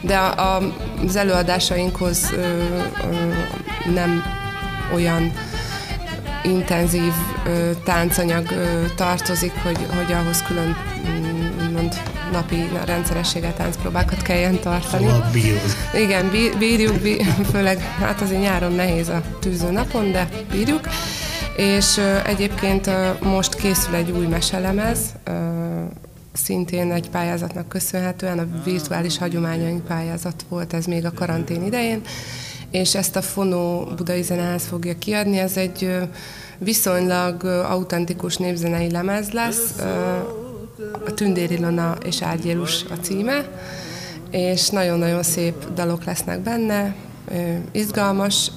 de 0.02 0.18
a, 0.18 0.56
a, 0.56 0.74
az 1.06 1.16
előadásainkhoz 1.16 2.34
nem 3.94 4.24
olyan 4.94 5.32
intenzív 6.44 7.14
ö, 7.46 7.72
táncanyag 7.84 8.52
ö, 8.52 8.86
tartozik, 8.96 9.52
hogy, 9.64 9.78
hogy 9.96 10.14
ahhoz 10.14 10.44
külön 10.44 10.76
mm, 11.08 11.74
mond, 11.74 12.02
napi 12.32 12.70
rendszerességgel 12.86 13.54
táncpróbákat 13.54 14.22
kelljen 14.22 14.60
tartani. 14.60 15.06
Szóval 15.06 15.30
bírod. 15.32 15.76
Igen, 15.96 16.30
bí- 16.30 16.58
bírjuk, 16.58 17.00
bí- 17.00 17.26
főleg 17.52 17.80
hát 18.00 18.22
azért 18.22 18.42
nyáron 18.42 18.72
nehéz 18.72 19.10
a 19.10 19.22
tűző 19.40 19.72
napon, 19.72 20.12
de 20.12 20.28
bírjuk. 20.52 20.90
És 21.58 21.98
ö, 21.98 22.18
egyébként 22.26 22.88
ö, 22.88 23.10
most 23.22 23.56
készül 23.56 23.96
egy 23.96 24.12
új 24.12 24.26
meselemez, 24.26 25.00
ö, 25.24 25.32
szintén 26.34 26.92
egy 26.92 27.10
pályázatnak 27.10 27.68
köszönhetően, 27.68 28.40
a 28.40 28.48
virtuális 28.64 29.18
hagyományaink 29.18 29.86
pályázat 29.86 30.46
volt 30.50 30.74
ez 30.74 30.86
még 30.86 31.06
a 31.06 31.12
karantén 31.12 31.64
idején, 31.64 32.02
és 32.72 32.96
ezt 32.96 33.16
a 33.16 33.22
Fonó 33.22 33.88
Budai 33.96 34.22
Zeneház 34.22 34.64
fogja 34.64 34.98
kiadni. 34.98 35.38
Ez 35.38 35.58
egy 35.58 35.98
viszonylag 36.58 37.44
autentikus 37.44 38.38
népzenei 38.38 38.92
lemez 38.92 39.32
lesz, 39.32 39.80
a 41.06 41.14
Tündér 41.14 41.52
Ilona 41.52 41.98
és 42.06 42.22
Árgyélus 42.22 42.84
a 42.90 42.94
címe, 42.94 43.50
és 44.32 44.70
nagyon-nagyon 44.70 45.24
szép 45.24 45.74
dalok 45.74 46.04
lesznek 46.04 46.40
benne, 46.40 46.96
izgalmas, 47.72 48.52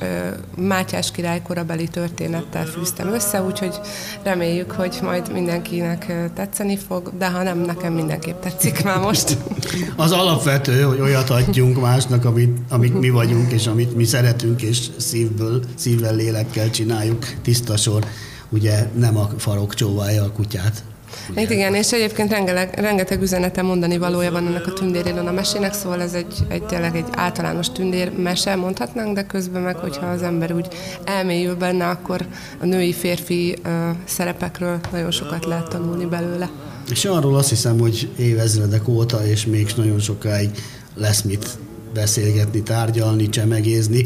Mátyás 0.56 1.10
király 1.10 1.42
korabeli 1.42 1.88
történettel 1.88 2.64
fűztem 2.64 3.12
össze, 3.12 3.42
úgyhogy 3.42 3.80
reméljük, 4.22 4.70
hogy 4.70 4.98
majd 5.02 5.32
mindenkinek 5.32 6.12
tetszeni 6.34 6.76
fog, 6.76 7.12
de 7.18 7.30
ha 7.30 7.42
nem, 7.42 7.58
nekem 7.58 7.92
mindenképp 7.92 8.40
tetszik 8.40 8.84
már 8.84 8.98
most. 8.98 9.36
Az 9.96 10.12
alapvető, 10.12 10.82
hogy 10.82 11.00
olyat 11.00 11.30
adjunk 11.30 11.80
másnak, 11.80 12.24
amit, 12.24 12.58
amit 12.68 13.00
mi 13.00 13.10
vagyunk, 13.10 13.52
és 13.52 13.66
amit 13.66 13.94
mi 13.94 14.04
szeretünk, 14.04 14.62
és 14.62 14.86
szívből, 14.96 15.62
szívvel, 15.74 16.14
lélekkel 16.14 16.70
csináljuk, 16.70 17.24
tiszta 17.42 17.76
sor. 17.76 18.04
Ugye 18.48 18.88
nem 18.94 19.16
a 19.16 19.28
farok 19.38 19.74
csóválja 19.74 20.24
a 20.24 20.30
kutyát. 20.30 20.82
Ugye? 21.30 21.40
Hát 21.40 21.50
igen, 21.50 21.74
és 21.74 21.92
egyébként 21.92 22.30
rengeteg, 22.30 22.78
rengeteg 22.78 23.22
üzenete 23.22 23.62
mondani 23.62 23.98
valója 23.98 24.30
van 24.30 24.46
ennek 24.46 24.66
a 24.66 24.72
tündér 24.72 25.18
a 25.18 25.32
mesének, 25.32 25.72
szóval 25.72 26.02
ez 26.02 26.12
egy, 26.12 26.34
egy 26.48 26.62
tényleg 26.62 26.96
egy 26.96 27.06
általános 27.10 27.70
tündér 27.72 28.12
mese, 28.16 28.54
mondhatnánk, 28.54 29.14
de 29.14 29.22
közben 29.22 29.62
meg, 29.62 29.76
hogyha 29.76 30.06
az 30.06 30.22
ember 30.22 30.52
úgy 30.52 30.68
elmélyül 31.04 31.54
benne, 31.54 31.88
akkor 31.88 32.26
a 32.60 32.64
női-férfi 32.64 33.56
uh, 33.64 33.72
szerepekről 34.04 34.80
nagyon 34.92 35.10
sokat 35.10 35.44
lehet 35.44 35.68
tanulni 35.68 36.04
belőle. 36.04 36.50
És 36.90 37.04
arról 37.04 37.36
azt 37.36 37.48
hiszem, 37.48 37.78
hogy 37.78 38.08
évezredek 38.16 38.88
óta, 38.88 39.26
és 39.26 39.46
még 39.46 39.72
nagyon 39.76 39.98
sokáig 39.98 40.50
lesz 40.94 41.22
mit 41.22 41.48
beszélgetni, 41.94 42.62
tárgyalni, 42.62 43.28
csemegézni, 43.28 44.04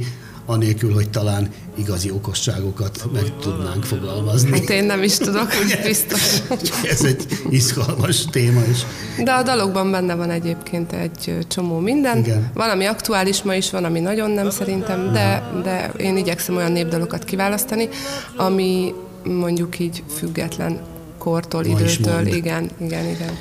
anélkül, 0.50 0.92
hogy 0.92 1.10
talán 1.10 1.48
igazi 1.74 2.10
okosságokat 2.10 3.04
meg 3.12 3.32
tudnánk 3.40 3.84
fogalmazni. 3.84 4.50
Hát 4.50 4.70
én 4.70 4.84
nem 4.84 5.02
is 5.02 5.16
tudok, 5.16 5.48
biztos. 5.84 6.40
Ez 6.82 7.04
egy 7.04 7.26
izgalmas 7.50 8.24
téma 8.24 8.60
is. 8.70 8.78
De 9.24 9.32
a 9.32 9.42
dalokban 9.42 9.90
benne 9.90 10.14
van 10.14 10.30
egyébként 10.30 10.92
egy 10.92 11.46
csomó 11.48 11.78
minden. 11.78 12.18
Igen. 12.18 12.50
Valami 12.54 12.84
aktuális 12.84 13.42
ma 13.42 13.54
is 13.54 13.70
van, 13.70 13.84
ami 13.84 14.00
nagyon 14.00 14.30
nem 14.30 14.50
szerintem, 14.50 15.12
de, 15.12 15.50
de 15.62 15.92
én 15.96 16.16
igyekszem 16.16 16.56
olyan 16.56 16.72
népdalokat 16.72 17.24
kiválasztani, 17.24 17.88
ami 18.36 18.94
mondjuk 19.24 19.78
így 19.78 20.02
független 20.16 20.80
kortól, 21.18 21.62
ma 21.62 21.78
időtől. 21.78 22.26
Igen, 22.26 22.70
igen, 22.80 23.04
igen. 23.04 23.38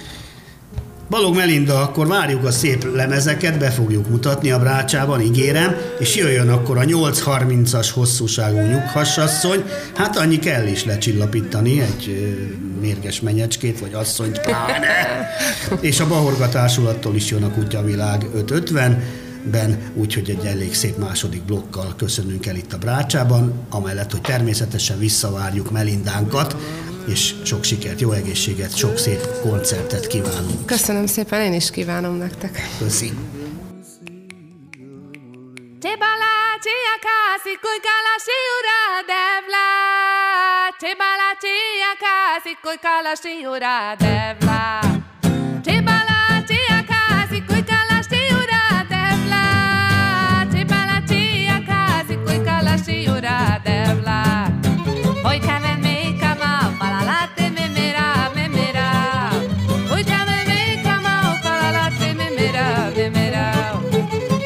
Balog 1.09 1.35
Melinda, 1.35 1.81
akkor 1.81 2.07
várjuk 2.07 2.43
a 2.43 2.51
szép 2.51 2.95
lemezeket, 2.95 3.59
be 3.59 3.69
fogjuk 3.69 4.09
mutatni 4.09 4.51
a 4.51 4.59
brácsában, 4.59 5.21
ígérem, 5.21 5.75
és 5.99 6.15
jöjjön 6.15 6.49
akkor 6.49 6.77
a 6.77 6.83
8.30-as 6.83 7.89
hosszúságú 7.93 8.59
nyughassasszony, 8.59 9.63
hát 9.95 10.17
annyi 10.17 10.39
kell 10.39 10.67
is 10.67 10.85
lecsillapítani, 10.85 11.81
egy 11.81 12.37
mérges 12.81 13.21
menyecskét, 13.21 13.79
vagy 13.79 13.93
asszonyt 13.93 14.41
pláne, 14.41 15.27
és 15.79 15.99
a 15.99 16.07
Bahorga 16.07 16.49
Társulattól 16.49 17.15
is 17.15 17.29
jön 17.29 17.43
a 17.43 17.51
Kutyavilág 17.51 18.25
550, 18.33 19.03
ben, 19.51 19.79
úgyhogy 19.93 20.29
egy 20.29 20.45
elég 20.45 20.73
szép 20.75 20.97
második 20.97 21.43
blokkal 21.43 21.93
köszönünk 21.97 22.45
el 22.45 22.55
itt 22.55 22.73
a 22.73 22.77
Brácsában, 22.77 23.53
amellett, 23.69 24.11
hogy 24.11 24.21
természetesen 24.21 24.99
visszavárjuk 24.99 25.71
Melindánkat, 25.71 26.55
és 27.07 27.33
sok 27.45 27.63
sikert, 27.63 27.99
jó 27.99 28.11
egészséget, 28.11 28.77
sok 28.77 28.97
szép 28.97 29.27
koncertet 29.41 30.07
kívánunk. 30.07 30.65
Köszönöm 30.65 31.05
szépen, 31.05 31.41
én 31.41 31.53
is 31.53 31.71
kívánom 31.71 32.15
nektek. 32.15 32.67
Köszi. 32.79 33.11
Csebala, 35.81 36.33
csiakási, 36.63 37.53
kujkala, 37.63 38.15
siura, 38.25 38.81
devla. 39.11 39.67
Csebala, 40.79 41.29
csiakási, 41.41 42.57
kujkala, 42.61 43.15
siura, 43.15 43.95
devla. 43.97 44.98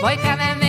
Voi 0.04 0.18
que 0.18 0.36
me 0.36 0.63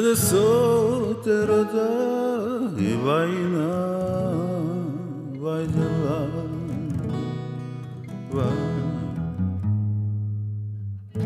לנסות 0.00 1.24
תרדיי 1.24 2.96
vai, 3.04 3.32
בעינה 5.42 6.26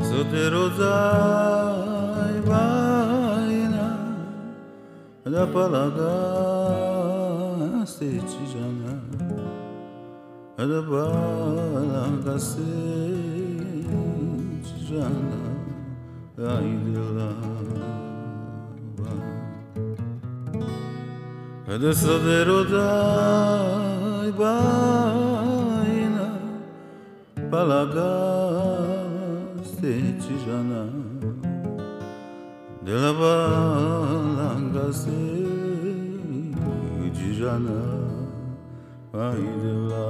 זאת 0.03 0.27
תרדיי 0.31 1.55
בעינה 2.41 3.25
da 5.35 5.47
palada 5.55 6.17
se 7.87 8.09
tijana 8.31 8.95
da 10.57 10.81
palada 10.91 12.39
se 12.39 12.73
tijana 14.67 15.41
ai 16.53 16.71
de 16.85 16.99
lá 17.17 17.94
Adesso 21.75 22.21
vero 22.21 22.63
dai 22.63 24.31
baina 24.31 26.27
palagaste 27.51 28.05
cijana 30.23 30.85
de 32.85 32.95
la 33.03 33.13
balanga 33.21 34.87
se 34.93 35.23
cijana 37.17 37.81
ai 39.27 39.45
de 39.63 39.75
la 39.91 40.09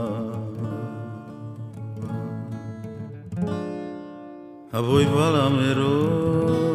a 4.77 4.79
voi 4.83 5.07
palamero 5.07 6.74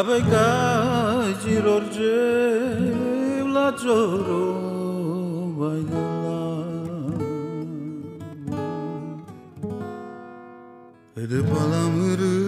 Kabekaji 0.00 1.54
lorje 1.64 2.20
la 3.54 3.66
joro 3.82 4.46
baydala 5.58 6.40
Ede 11.16 11.40
palamırı 11.50 12.39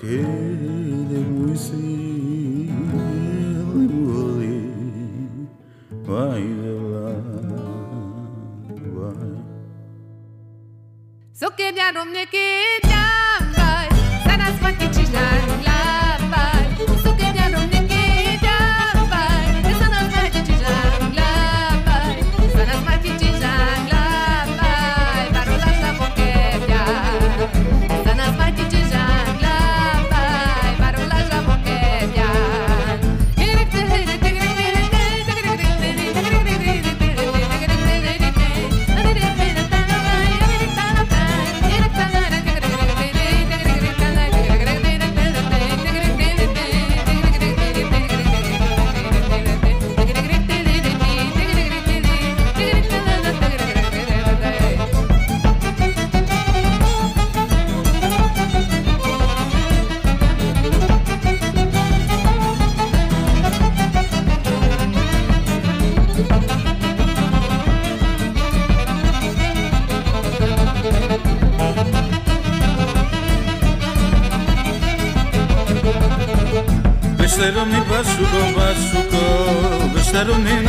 Aquele 0.00 1.20
museu 1.28 1.76
engoli 3.76 4.64
Vai 6.06 6.40
de 6.40 6.72
lá, 6.90 7.12
vai. 8.96 9.34
So 11.34 11.50
que 11.50 11.70
ya 11.76 11.92
no 11.92 12.06
su 78.80 79.00
cabeza 79.08 80.24
reunida. 80.24 80.59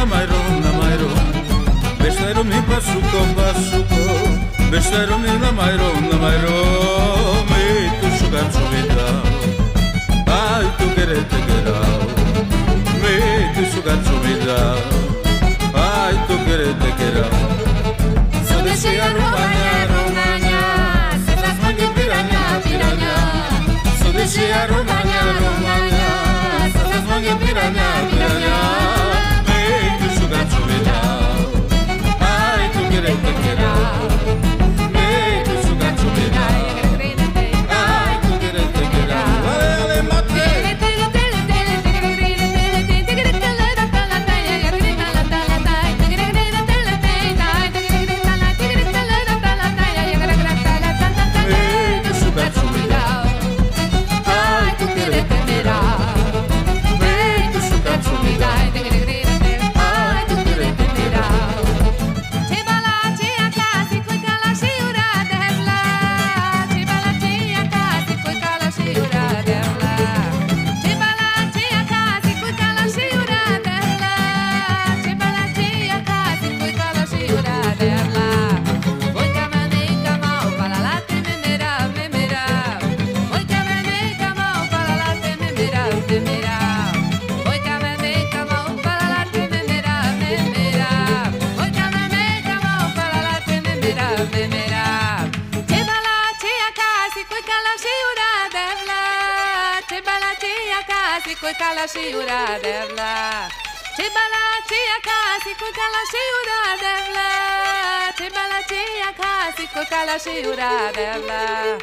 txikotala 109.62 110.18
seura 110.18 110.90
berla 110.96 111.78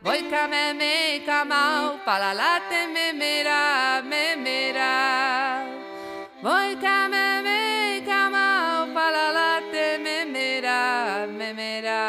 Boika 0.00 0.46
meme 0.48 1.20
kamau, 1.26 1.98
palalate 2.06 2.86
memera, 2.94 4.00
memera 4.00 4.94
me 6.40 6.74
meme 7.12 8.06
kamau, 8.06 8.94
palalate 8.94 9.98
memera, 10.04 11.26
memera 11.26 12.02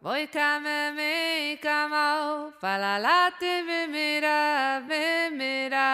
Boika 0.00 0.48
meme 0.64 1.58
kamau, 1.60 2.52
palalate 2.62 3.54
memera, 3.68 4.80
memera 4.88 5.90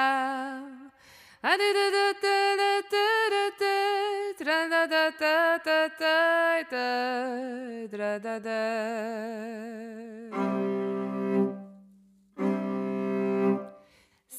Adu 1.42 1.50
ah, 1.50 1.56
du 1.56 1.70
du 1.74 2.06
du 2.22 2.36
du 2.60 3.02
du 3.30 3.44
du 3.60 3.87
mera 4.48 4.86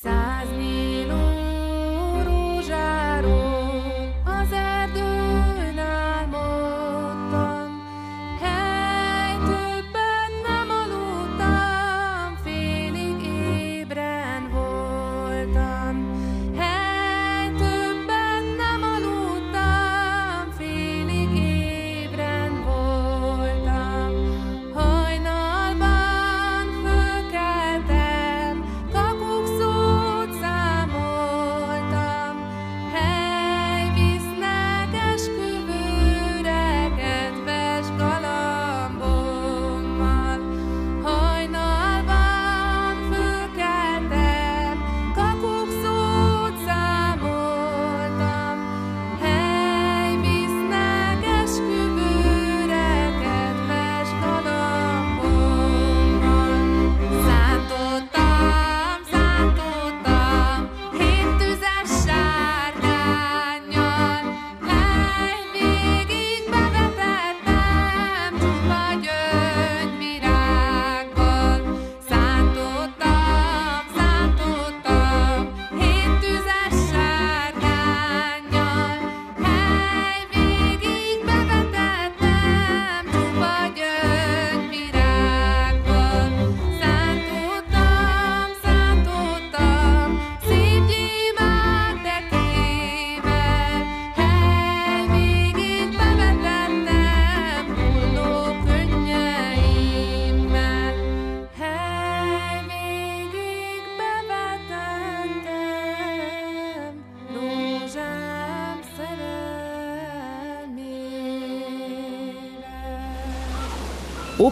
Százmillió 0.01 1.15
rózsáról 2.23 3.48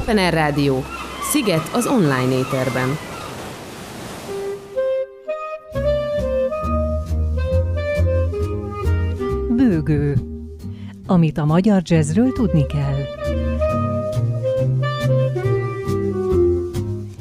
Open 0.02 0.18
Air 0.18 0.34
Rádió. 0.34 0.84
Sziget 1.32 1.70
az 1.74 1.88
online 1.88 2.38
éterben. 2.38 2.98
Bőgő. 9.56 10.18
Amit 11.08 11.38
a 11.38 11.46
magyar 11.46 11.82
jazzről 11.86 12.32
tudni 12.32 12.66
kell. 12.66 12.96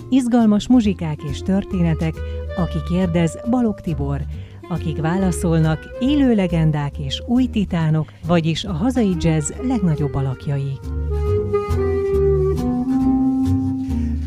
Izgalmas 0.08 0.68
muzsikák 0.68 1.18
és 1.30 1.38
történetek, 1.38 2.14
aki 2.56 2.78
kérdez 2.88 3.38
Balog 3.50 3.80
Tibor, 3.80 4.20
akik 4.68 5.00
válaszolnak 5.00 5.96
élő 6.00 6.34
legendák 6.34 6.98
és 6.98 7.22
új 7.26 7.46
titánok, 7.46 8.12
vagyis 8.26 8.64
a 8.64 8.72
hazai 8.72 9.14
jazz 9.18 9.52
legnagyobb 9.62 10.14
alakjai. 10.14 10.78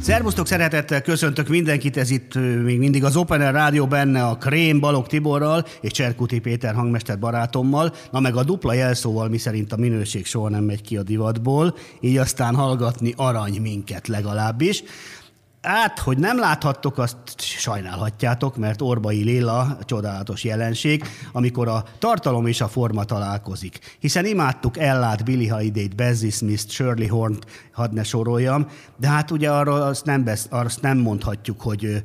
Szervusztok, 0.10 0.48
szeretettel 0.48 1.02
köszöntök 1.02 1.48
mindenkit, 1.48 1.98
ez 1.98 2.10
itt 2.10 2.36
még 2.64 2.78
mindig 2.78 3.03
az 3.03 3.16
Open 3.16 3.41
Air 3.41 3.53
Rádió 3.53 3.88
benne 3.88 4.26
a 4.26 4.38
Krém 4.38 4.80
Balog 4.80 5.07
Tiborral 5.07 5.66
és 5.82 5.91
Cserkuti 5.91 6.39
Péter 6.39 6.74
hangmester 6.74 7.20
barátommal, 7.20 7.93
na 8.12 8.20
meg 8.20 8.36
a 8.36 8.43
dupla 8.43 8.74
jelszóval, 8.74 9.30
mi 9.30 9.38
szerint 9.38 9.74
a 9.74 9.78
minőség 9.78 10.26
soha 10.26 10.49
nem 10.49 10.64
megy 10.64 10.82
ki 10.82 10.97
a 10.97 11.03
divatból, 11.03 11.76
így 11.99 12.18
aztán 12.18 12.55
hallgatni 12.55 13.14
arany 13.18 13.62
minket 13.62 14.07
legalábbis. 14.07 14.84
Hát, 15.62 15.99
hogy 15.99 16.18
nem 16.18 16.39
láthattok, 16.39 16.97
azt 16.97 17.18
sajnálhatjátok, 17.38 18.57
mert 18.57 18.82
Orbai 18.82 19.24
Léla 19.24 19.78
csodálatos 19.86 20.43
jelenség, 20.43 21.03
amikor 21.32 21.68
a 21.68 21.84
tartalom 21.99 22.45
és 22.45 22.62
a 22.62 22.68
forma 22.68 23.03
találkozik. 23.03 23.80
Hiszen 23.99 24.26
imádtuk 24.26 24.78
Ellát, 24.78 25.24
Billy 25.24 25.47
Holiday-t, 25.47 25.95
Bessie 25.95 26.32
Smith-t, 26.32 26.70
Shirley 26.72 27.07
Horn-t, 27.07 27.45
hadd 27.80 27.93
ne 27.93 28.03
soroljam, 28.03 28.67
de 28.97 29.07
hát 29.07 29.32
ugye 29.32 29.49
arra 29.51 29.86
azt 29.86 30.05
nem, 30.05 30.23
besz, 30.23 30.47
arra 30.49 30.65
azt 30.65 30.82
nem 30.82 30.97
mondhatjuk, 30.97 31.61
hogy 31.61 32.03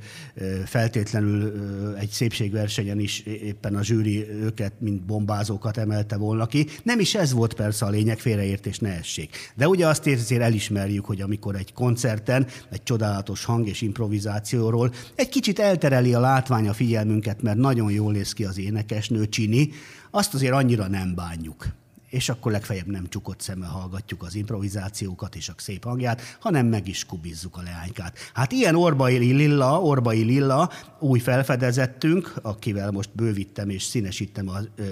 feltétlenül 0.64 1.52
egy 1.98 2.08
szépségversenyen 2.08 2.98
is 2.98 3.20
éppen 3.20 3.74
a 3.74 3.82
zsűri 3.82 4.28
őket, 4.30 4.72
mint 4.78 5.02
bombázókat 5.02 5.76
emelte 5.76 6.16
volna 6.16 6.46
ki. 6.46 6.66
Nem 6.82 7.00
is 7.00 7.14
ez 7.14 7.32
volt 7.32 7.54
persze 7.54 7.84
a 7.84 7.88
lényeg, 7.88 8.18
félreértés 8.18 8.78
ne 8.78 8.96
essék. 8.98 9.36
De 9.54 9.68
ugye 9.68 9.86
azt 9.86 10.06
azért 10.06 10.42
elismerjük, 10.42 11.04
hogy 11.04 11.20
amikor 11.20 11.54
egy 11.54 11.72
koncerten, 11.72 12.46
egy 12.70 12.82
csodálatos 12.82 13.44
hang 13.44 13.68
és 13.68 13.80
improvizációról 13.80 14.92
egy 15.14 15.28
kicsit 15.28 15.58
eltereli 15.58 16.14
a 16.14 16.20
látvány 16.20 16.68
a 16.68 16.72
figyelmünket, 16.72 17.42
mert 17.42 17.56
nagyon 17.56 17.90
jól 17.90 18.12
néz 18.12 18.32
ki 18.32 18.44
az 18.44 18.58
énekesnő, 18.58 19.28
Csini, 19.28 19.68
azt 20.10 20.34
azért 20.34 20.52
annyira 20.52 20.88
nem 20.88 21.14
bánjuk 21.14 21.66
és 22.14 22.28
akkor 22.28 22.52
legfeljebb 22.52 22.86
nem 22.86 23.08
csukott 23.08 23.40
szemmel 23.40 23.68
hallgatjuk 23.68 24.22
az 24.22 24.34
improvizációkat 24.34 25.34
és 25.34 25.48
a 25.48 25.54
szép 25.56 25.84
hangját, 25.84 26.20
hanem 26.40 26.66
meg 26.66 26.88
is 26.88 27.04
kubizzuk 27.04 27.56
a 27.56 27.62
leánykát. 27.62 28.18
Hát 28.34 28.52
ilyen 28.52 28.74
Orbai 28.74 29.16
Lilla, 29.18 29.82
Orbai 29.82 30.22
Lilla, 30.22 30.70
új 30.98 31.18
felfedezettünk, 31.18 32.34
akivel 32.42 32.90
most 32.90 33.10
bővittem 33.14 33.68
és 33.68 33.82
színesítem 33.82 34.48
a 34.48 34.58
ö, 34.76 34.84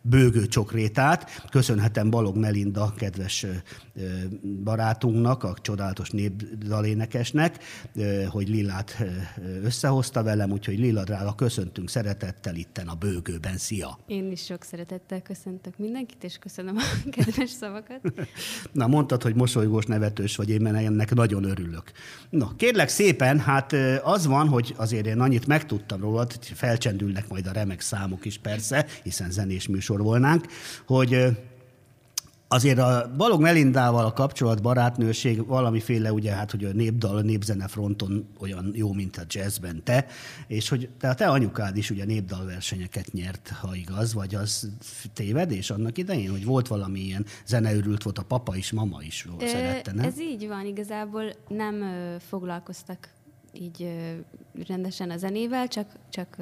bőgő 0.00 0.46
csokrétát. 0.46 1.46
Köszönhetem 1.50 2.10
Balog 2.10 2.36
Melinda, 2.36 2.94
kedves 2.96 3.42
ö, 3.42 3.52
barátunknak, 4.64 5.44
a 5.44 5.54
csodálatos 5.60 6.10
népdalénekesnek, 6.10 7.58
ö, 7.94 8.22
hogy 8.22 8.48
Lillát 8.48 8.96
összehozta 9.62 10.22
velem, 10.22 10.50
úgyhogy 10.50 10.78
Lilla 10.78 11.04
drága, 11.04 11.34
köszöntünk 11.34 11.90
szeretettel 11.90 12.54
itten 12.54 12.88
a 12.88 12.94
bőgőben. 12.94 13.56
Szia! 13.56 13.98
Én 14.06 14.30
is 14.30 14.44
sok 14.44 14.62
szeretettel 14.62 15.22
köszöntök 15.22 15.78
mindenkit, 15.78 16.24
és 16.24 16.38
köszönöm 16.38 16.69
a 16.76 16.82
kedves 17.16 17.50
szavakat. 17.50 18.00
Na, 18.72 18.86
mondtad, 18.86 19.22
hogy 19.22 19.34
mosolygós, 19.34 19.84
nevetős 19.84 20.36
vagy, 20.36 20.48
én 20.48 20.66
ennek 20.66 21.14
nagyon 21.14 21.44
örülök. 21.44 21.82
Na, 22.30 22.52
kérlek 22.56 22.88
szépen, 22.88 23.38
hát 23.38 23.72
az 24.02 24.26
van, 24.26 24.48
hogy 24.48 24.74
azért 24.76 25.06
én 25.06 25.20
annyit 25.20 25.46
megtudtam 25.46 26.00
róla, 26.00 26.18
hogy 26.18 26.52
felcsendülnek 26.54 27.28
majd 27.28 27.46
a 27.46 27.52
remek 27.52 27.80
számok 27.80 28.24
is 28.24 28.38
persze, 28.38 28.86
hiszen 29.02 29.30
zenés 29.30 29.68
műsor 29.68 30.02
volnánk, 30.02 30.46
hogy 30.86 31.26
Azért 32.52 32.78
a 32.78 33.10
Balog 33.16 33.40
Melindával 33.40 34.04
a 34.04 34.12
kapcsolat, 34.12 34.62
barátnőség 34.62 35.46
valamiféle, 35.46 36.12
ugye 36.12 36.32
hát, 36.32 36.50
hogy 36.50 36.64
a 36.64 36.72
népdal, 36.72 37.20
népzene 37.20 37.68
fronton 37.68 38.28
olyan 38.38 38.70
jó, 38.74 38.92
mint 38.92 39.16
a 39.16 39.22
jazzben 39.26 39.82
te, 39.84 40.06
és 40.46 40.68
hogy 40.68 40.88
te, 40.98 41.08
a 41.08 41.14
te 41.14 41.26
anyukád 41.26 41.76
is 41.76 41.90
ugye 41.90 42.04
népdalversenyeket 42.04 43.12
nyert, 43.12 43.48
ha 43.60 43.74
igaz, 43.74 44.14
vagy 44.14 44.34
az 44.34 44.70
tévedés 45.12 45.70
annak 45.70 45.98
idején, 45.98 46.30
hogy 46.30 46.44
volt 46.44 46.68
valami 46.68 47.00
ilyen 47.00 47.26
zeneőrült 47.46 48.02
volt, 48.02 48.18
a 48.18 48.22
papa 48.22 48.56
is, 48.56 48.72
mama 48.72 49.02
is 49.02 49.26
Ö, 49.38 49.46
szerette, 49.46 49.92
nem? 49.92 50.04
Ez 50.04 50.20
így 50.20 50.46
van, 50.48 50.66
igazából 50.66 51.32
nem 51.48 51.82
ö, 51.82 52.16
foglalkoztak 52.28 53.08
így 53.52 53.92
rendesen 54.66 55.10
a 55.10 55.16
zenével, 55.16 55.68
csak, 55.68 55.86
csak 56.10 56.36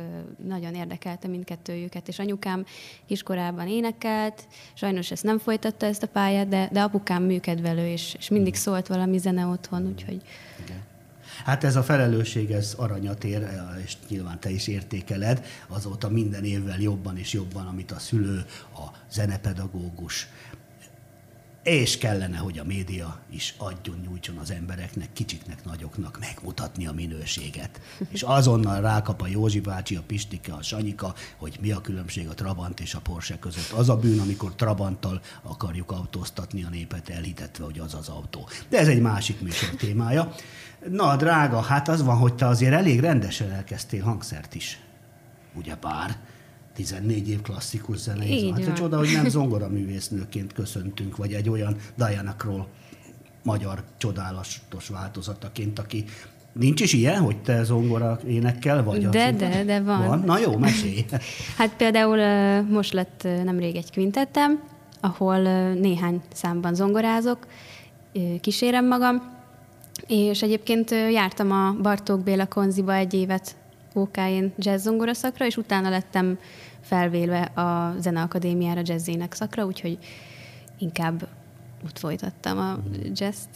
nagyon 0.45 0.75
érdekelte 0.75 1.29
mindkettőjüket, 1.29 2.09
és 2.09 2.19
anyukám 2.19 2.65
kiskorában 3.07 3.69
énekelt, 3.69 4.47
sajnos 4.75 5.11
ezt 5.11 5.25
nem 5.25 5.39
folytatta 5.39 5.87
ezt 5.87 6.03
a 6.03 6.09
pályát, 6.09 6.49
de, 6.49 6.69
de 6.73 6.81
apukám 6.81 7.23
műkedvelő, 7.23 7.87
és, 7.87 8.15
és 8.19 8.29
mindig 8.29 8.55
szólt 8.55 8.87
valami 8.87 9.19
zene 9.19 9.47
otthon, 9.47 9.87
úgyhogy 9.87 10.23
Hát 11.45 11.65
ez 11.65 11.77
a 11.77 11.83
felelősség, 11.83 12.51
ez 12.51 12.75
aranyat 12.77 13.25
ér, 13.25 13.49
és 13.85 13.97
nyilván 14.09 14.41
te 14.41 14.51
is 14.51 14.67
értékeled, 14.67 15.47
azóta 15.67 16.09
minden 16.09 16.45
évvel 16.45 16.81
jobban 16.81 17.17
és 17.17 17.33
jobban, 17.33 17.67
amit 17.67 17.91
a 17.91 17.99
szülő, 17.99 18.45
a 18.75 18.87
zenepedagógus, 19.11 20.29
és 21.69 21.99
kellene, 21.99 22.37
hogy 22.37 22.59
a 22.59 22.65
média 22.65 23.19
is 23.31 23.55
adjon, 23.59 23.97
nyújtson 24.05 24.37
az 24.37 24.51
embereknek, 24.51 25.13
kicsiknek, 25.13 25.65
nagyoknak 25.65 26.19
megmutatni 26.21 26.87
a 26.87 26.93
minőséget. 26.93 27.81
És 28.11 28.23
azonnal 28.23 28.81
rákap 28.81 29.23
a 29.23 29.27
Józsi 29.27 29.61
bácsi, 29.61 29.97
a 29.97 30.03
Pistike, 30.07 30.53
a 30.53 30.63
Sanyika, 30.63 31.15
hogy 31.37 31.59
mi 31.61 31.71
a 31.71 31.81
különbség 31.81 32.29
a 32.29 32.35
Trabant 32.35 32.81
és 32.81 32.95
a 32.95 33.01
Porsche 33.01 33.39
között. 33.39 33.71
Az 33.71 33.89
a 33.89 33.97
bűn, 33.97 34.21
amikor 34.21 34.55
Trabanttal 34.55 35.21
akarjuk 35.43 35.91
autóztatni 35.91 36.65
a 36.65 36.69
népet, 36.69 37.09
elhitetve, 37.09 37.65
hogy 37.65 37.79
az 37.79 37.95
az 37.95 38.09
autó. 38.09 38.49
De 38.69 38.79
ez 38.79 38.89
egy 38.89 39.01
másik 39.01 39.41
műsor 39.41 39.69
témája. 39.69 40.35
Na, 40.91 41.17
drága, 41.17 41.61
hát 41.61 41.89
az 41.89 42.03
van, 42.03 42.17
hogy 42.17 42.35
te 42.35 42.47
azért 42.47 42.73
elég 42.73 43.01
rendesen 43.01 43.51
elkezdtél 43.51 44.03
hangszert 44.03 44.55
is. 44.55 44.81
Ugye 45.55 45.75
bár 45.75 46.19
14 46.79 47.29
év 47.29 47.41
klasszikus. 47.41 48.01
Így 48.29 48.51
Hát 48.51 48.65
van. 48.65 48.75
csoda, 48.75 48.99
hogy 48.99 49.13
nem 49.13 49.29
zongoraművésznőként 49.39 50.53
köszöntünk, 50.53 51.17
vagy 51.17 51.33
egy 51.33 51.49
olyan 51.49 51.77
Diana 51.97 52.37
Kroll 52.37 52.67
magyar 53.43 53.83
csodálatos 53.99 54.89
változataként, 54.89 55.79
aki 55.79 56.05
Nincs 56.53 56.81
is 56.81 56.93
ilyen, 56.93 57.21
hogy 57.21 57.37
te 57.37 57.63
zongora 57.63 58.19
énekkel 58.27 58.83
vagy? 58.85 59.09
De, 59.09 59.25
színpadon? 59.27 59.51
de, 59.51 59.65
de 59.65 59.81
van. 59.81 60.07
van. 60.07 60.23
Na 60.27 60.39
jó, 60.39 60.57
mesélj. 60.57 61.05
Hát 61.59 61.77
például 61.77 62.21
most 62.63 62.93
lett 62.93 63.29
nemrég 63.45 63.77
egy 63.77 63.91
kvintettem, 63.91 64.63
ahol 65.01 65.39
néhány 65.73 66.23
számban 66.33 66.75
zongorázok, 66.75 67.47
kísérem 68.41 68.87
magam, 68.87 69.37
és 70.07 70.43
egyébként 70.43 70.91
jártam 70.91 71.53
a 71.53 71.77
Bartók 71.83 72.23
Béla 72.23 72.47
konziba 72.47 72.95
egy 72.95 73.15
évet 73.15 73.57
OK-én 73.95 74.53
jazz 74.59 74.83
zongora 74.83 75.15
szakra, 75.15 75.47
és 75.47 75.57
utána 75.57 75.89
lettem 75.89 76.39
felvélve 76.89 77.41
a 77.43 77.95
Zeneakadémiára 78.01 78.81
jazzének 78.85 79.33
szakra, 79.33 79.65
úgyhogy 79.65 79.99
inkább 80.79 81.29
ott 81.85 81.99
folytattam 81.99 82.59
a 82.59 82.79
jazzt. 83.15 83.49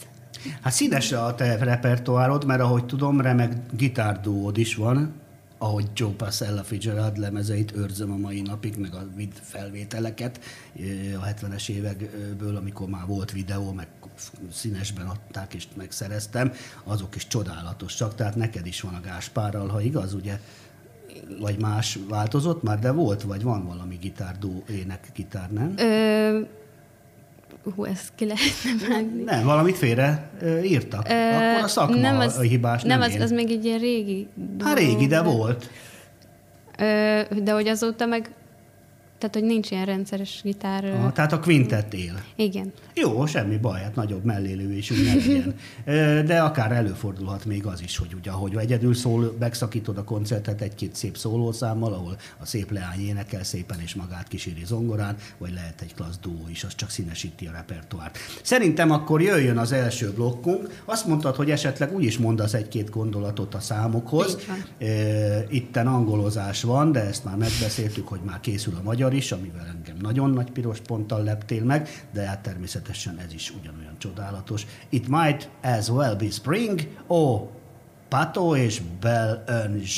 Hát 0.61 0.73
színes 0.73 1.11
a 1.11 1.35
te 1.35 1.55
repertoárod, 1.55 2.45
mert 2.45 2.61
ahogy 2.61 2.85
tudom, 2.85 3.21
remek 3.21 3.53
gitárdúód 3.75 4.57
is 4.57 4.75
van, 4.75 5.13
ahogy 5.57 5.89
Joe 5.93 6.11
Passella 6.11 6.63
Fitzgerald 6.63 7.17
lemezeit 7.17 7.75
őrzöm 7.75 8.11
a 8.11 8.17
mai 8.17 8.41
napig, 8.41 8.77
meg 8.77 8.93
a 8.93 9.07
vid 9.15 9.33
felvételeket 9.41 10.39
a 11.21 11.25
70-es 11.25 11.69
évekből, 11.69 12.55
amikor 12.55 12.87
már 12.87 13.05
volt 13.05 13.31
videó, 13.31 13.71
meg 13.71 13.87
színesben 14.51 15.05
adták, 15.07 15.53
és 15.53 15.67
megszereztem, 15.75 16.51
azok 16.83 17.15
is 17.15 17.27
csodálatosak, 17.27 18.15
tehát 18.15 18.35
neked 18.35 18.65
is 18.65 18.81
van 18.81 18.93
a 18.93 19.01
Gáspárral, 19.01 19.67
ha 19.67 19.81
igaz, 19.81 20.13
ugye? 20.13 20.39
Vagy 21.39 21.59
más 21.59 21.99
változott 22.09 22.63
már, 22.63 22.79
de 22.79 22.91
volt, 22.91 23.21
vagy 23.23 23.43
van 23.43 23.65
valami 23.67 23.95
gitárdú, 24.01 24.63
ének 24.69 25.07
gitár, 25.15 25.51
nem? 25.51 25.73
Ö, 25.77 26.39
hú, 27.75 27.83
ezt 27.85 28.11
ki 28.15 28.25
lehetne 28.25 28.87
vágni. 28.89 29.23
Nem, 29.23 29.43
valamit 29.45 29.77
félre 29.77 30.29
ö, 30.41 30.59
írtak. 30.61 31.07
Ö, 31.09 31.13
Akkor 31.13 31.63
a 31.63 31.67
szakma 31.67 31.95
nem 31.95 32.19
az, 32.19 32.37
a 32.37 32.41
hibás, 32.41 32.83
nem, 32.83 32.99
nem 32.99 33.09
az, 33.09 33.15
én. 33.15 33.21
az 33.21 33.31
még 33.31 33.51
egy 33.51 33.65
ilyen 33.65 33.79
régi 33.79 34.27
Hát 34.37 34.57
dolog. 34.57 34.77
régi, 34.77 35.07
de 35.07 35.21
volt. 35.21 35.69
Ö, 36.77 37.21
de 37.43 37.51
hogy 37.51 37.67
azóta 37.67 38.05
meg, 38.05 38.31
tehát 39.23 39.37
hogy 39.37 39.47
nincs 39.53 39.71
ilyen 39.71 39.85
rendszeres 39.85 40.39
gitár. 40.43 40.85
Aha, 40.85 41.11
tehát 41.11 41.31
a 41.31 41.39
quintet 41.39 41.93
él. 41.93 42.23
Igen. 42.35 42.73
Jó, 42.93 43.25
semmi 43.25 43.57
baj, 43.57 43.81
hát 43.81 43.95
nagyobb 43.95 44.23
mellélőésünk 44.23 45.05
ne 45.05 45.13
legyen. 45.13 45.55
Ö, 45.85 46.21
De 46.25 46.41
akár 46.41 46.71
előfordulhat 46.71 47.45
még 47.45 47.65
az 47.65 47.81
is, 47.81 47.97
hogy 47.97 48.13
ugye, 48.13 48.31
ahogy 48.31 48.55
egyedül 48.55 48.93
szól, 48.93 49.35
megszakítod 49.39 49.97
a 49.97 50.03
koncertet 50.03 50.61
egy-két 50.61 50.95
szép 50.95 51.17
szólószámmal, 51.17 51.93
ahol 51.93 52.15
a 52.39 52.45
szép 52.45 52.71
leány 52.71 52.99
énekel 52.99 53.43
szépen 53.43 53.79
és 53.79 53.95
magát 53.95 54.27
kíséri 54.27 54.65
zongorán, 54.65 55.15
vagy 55.37 55.53
lehet 55.53 55.81
egy 55.81 55.93
klassz 55.95 56.17
duó 56.21 56.47
is, 56.49 56.63
az 56.63 56.75
csak 56.75 56.89
színesíti 56.89 57.45
a 57.47 57.51
repertoárt. 57.51 58.17
Szerintem 58.41 58.91
akkor 58.91 59.21
jöjjön 59.21 59.57
az 59.57 59.71
első 59.71 60.11
blokkunk. 60.11 60.81
Azt 60.85 61.07
mondtad, 61.07 61.35
hogy 61.35 61.51
esetleg 61.51 61.93
úgy 61.93 62.03
is 62.03 62.17
mondasz 62.17 62.53
egy-két 62.53 62.89
gondolatot 62.89 63.55
a 63.55 63.59
számokhoz. 63.59 64.37
Itten 65.49 65.87
angolozás 65.87 66.63
van, 66.63 66.91
de 66.91 66.99
ezt 66.99 67.23
már 67.23 67.35
megbeszéltük, 67.35 68.07
hogy 68.07 68.19
már 68.25 68.39
készül 68.39 68.73
a 68.75 68.83
magyar 68.83 69.12
is, 69.13 69.31
amivel 69.31 69.65
engem 69.65 69.97
nagyon 70.01 70.29
nagy 70.29 70.51
piros 70.51 70.79
ponttal 70.79 71.23
leptél 71.23 71.63
meg, 71.63 72.07
de 72.13 72.25
hát 72.25 72.41
természetesen 72.41 73.17
ez 73.17 73.33
is 73.33 73.53
ugyanolyan 73.59 73.95
csodálatos. 73.97 74.65
It 74.89 75.07
might 75.07 75.49
as 75.61 75.89
well 75.89 76.15
be 76.15 76.29
spring, 76.29 76.79
oh, 77.07 77.49
Pato 78.13 78.55
és 78.55 78.81
Bel 78.99 79.43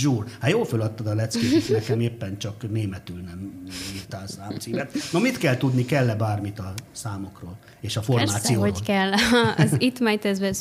jour. 0.01 0.25
Hát 0.39 0.51
jól 0.51 0.65
föladtad 0.65 1.07
a 1.07 1.13
leckét, 1.13 1.69
nekem 1.69 1.99
éppen 1.99 2.37
csak 2.37 2.71
németül 2.71 3.21
nem 3.21 3.63
írtál 3.95 4.27
számcímet. 4.27 4.93
No 5.11 5.19
mit 5.19 5.37
kell 5.37 5.57
tudni, 5.57 5.85
kell-e 5.85 6.15
bármit 6.15 6.59
a 6.59 6.73
számokról 6.91 7.57
és 7.81 7.97
a 7.97 7.99
Persze, 7.99 8.11
formációról? 8.11 8.69
hogy 8.69 8.83
kell. 8.83 9.11
Az 9.65 9.75
it 9.77 9.99
might, 9.99 10.25
as 10.25 10.37
well, 10.37 10.53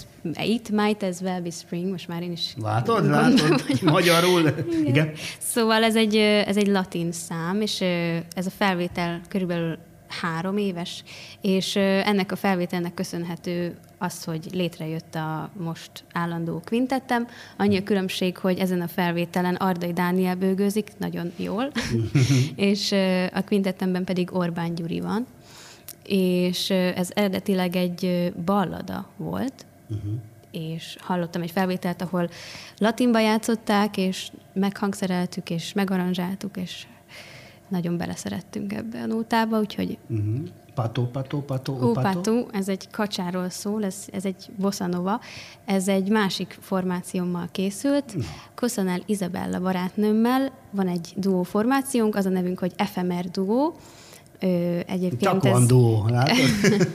it 0.44 0.70
might 0.70 1.02
as 1.02 1.20
well 1.20 1.40
be 1.40 1.50
spring, 1.50 1.90
most 1.90 2.08
már 2.08 2.22
én 2.22 2.32
is 2.32 2.54
Látod, 2.62 3.06
látod? 3.06 3.64
Magyarul? 3.82 4.40
Igen. 4.40 4.86
Igen. 4.86 5.10
Szóval 5.38 5.84
ez 5.84 5.96
egy, 5.96 6.16
ez 6.16 6.56
egy 6.56 6.68
latin 6.68 7.12
szám, 7.12 7.60
és 7.60 7.80
ez 8.34 8.46
a 8.46 8.50
felvétel 8.56 9.20
körülbelül 9.28 9.78
három 10.20 10.56
éves, 10.56 11.04
és 11.40 11.76
ennek 11.76 12.32
a 12.32 12.36
felvételnek 12.36 12.94
köszönhető 12.94 13.78
az, 14.04 14.24
hogy 14.24 14.48
létrejött 14.52 15.14
a 15.14 15.50
most 15.56 16.04
állandó 16.12 16.62
kvintettem. 16.64 17.26
Annyi 17.56 17.76
a 17.76 17.82
különbség, 17.82 18.36
hogy 18.36 18.58
ezen 18.58 18.80
a 18.80 18.88
felvételen 18.88 19.54
Ardai 19.54 19.92
Dániel 19.92 20.34
bőgőzik 20.34 20.92
nagyon 20.98 21.32
jól, 21.36 21.72
és 22.70 22.92
a 23.32 23.40
kvintettemben 23.40 24.04
pedig 24.04 24.34
Orbán 24.34 24.74
Gyuri 24.74 25.00
van. 25.00 25.26
És 26.04 26.70
ez 26.70 27.08
eredetileg 27.14 27.76
egy 27.76 28.32
ballada 28.44 29.08
volt, 29.16 29.66
és 30.50 30.96
hallottam 31.00 31.42
egy 31.42 31.50
felvételt, 31.50 32.02
ahol 32.02 32.30
latinba 32.78 33.20
játszották, 33.20 33.96
és 33.96 34.30
meghangszereltük, 34.52 35.50
és 35.50 35.72
megaranzsáltuk, 35.72 36.56
és 36.56 36.86
nagyon 37.68 37.96
beleszerettünk 37.96 38.72
ebbe 38.72 39.02
a 39.02 39.06
nótába, 39.06 39.58
úgyhogy 39.58 39.98
Uh-huh. 40.08 40.48
Pato, 40.74 41.02
pato, 41.02 41.38
pato, 41.38 41.72
Ó, 41.72 41.92
pato. 41.92 42.46
Ez 42.52 42.68
egy 42.68 42.90
kacsáról 42.90 43.48
szól, 43.50 43.84
ez, 43.84 43.96
ez 44.12 44.24
egy 44.24 44.50
bossa 44.56 44.86
nova, 44.86 45.20
ez 45.64 45.88
egy 45.88 46.08
másik 46.08 46.58
formációmmal 46.60 47.48
készült. 47.52 48.14
Koszanel 48.54 49.00
Izabella 49.06 49.60
barátnőmmel 49.60 50.52
van 50.70 50.88
egy 50.88 51.12
duó 51.16 51.42
formációnk, 51.42 52.16
az 52.16 52.26
a 52.26 52.28
nevünk, 52.28 52.58
hogy 52.58 52.72
FMR 52.76 53.30
duó. 53.30 53.76
Ö, 54.40 54.78
egyébként 54.86 55.66
duó, 55.66 56.06
látod? 56.08 56.36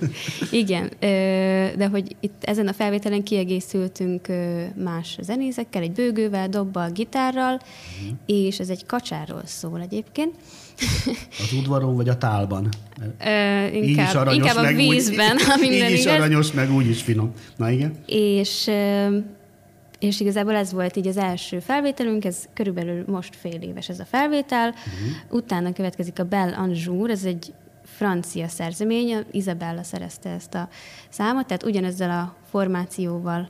Igen, 0.51 0.89
ö, 0.99 1.07
de 1.77 1.87
hogy 1.91 2.15
itt 2.19 2.43
ezen 2.43 2.67
a 2.67 2.73
felvételen 2.73 3.23
kiegészültünk 3.23 4.27
ö, 4.27 4.63
más 4.83 5.17
zenészekkel, 5.21 5.81
egy 5.81 5.91
bőgővel, 5.91 6.49
dobbal, 6.49 6.89
gitárral, 6.91 7.59
Mhm. 8.03 8.13
és 8.25 8.59
ez 8.59 8.69
egy 8.69 8.85
kacsáról 8.85 9.41
szól 9.45 9.81
egyébként. 9.81 10.35
Az 11.39 11.53
udvaron 11.57 11.95
vagy 11.95 12.09
a 12.09 12.17
tálban? 12.17 12.69
Ö, 13.25 13.65
így 13.75 13.83
is 13.83 13.89
inkább, 13.89 14.15
aranyos, 14.15 14.35
inkább 14.35 14.55
a 14.57 14.61
meg 14.61 14.75
vízben, 14.75 15.33
úgy, 15.35 15.41
ha 15.43 15.57
minden 15.57 15.87
Így 15.89 15.93
is 15.93 16.01
igaz. 16.01 16.13
aranyos, 16.13 16.51
meg 16.51 16.71
úgy 16.73 16.87
is 16.89 17.01
finom. 17.01 17.31
Na 17.57 17.69
igen. 17.71 17.93
És, 18.05 18.67
ö, 18.67 19.17
és 19.99 20.19
igazából 20.19 20.55
ez 20.55 20.71
volt 20.71 20.95
így 20.95 21.07
az 21.07 21.17
első 21.17 21.59
felvételünk, 21.59 22.25
ez 22.25 22.47
körülbelül 22.53 23.03
most 23.07 23.35
fél 23.35 23.61
éves 23.61 23.89
ez 23.89 23.99
a 23.99 24.05
felvétel. 24.05 24.69
Uh-huh. 24.69 25.37
Utána 25.37 25.73
következik 25.73 26.19
a 26.19 26.23
Belle 26.23 26.57
en 26.57 26.71
Jour, 26.75 27.09
ez 27.09 27.23
egy 27.23 27.53
francia 27.83 28.47
szerzemény, 28.47 29.25
Isabella 29.31 29.83
szerezte 29.83 30.29
ezt 30.29 30.53
a 30.53 30.69
számot, 31.09 31.45
tehát 31.45 31.63
ugyanezzel 31.63 32.09
a 32.09 32.35
formációval 32.49 33.49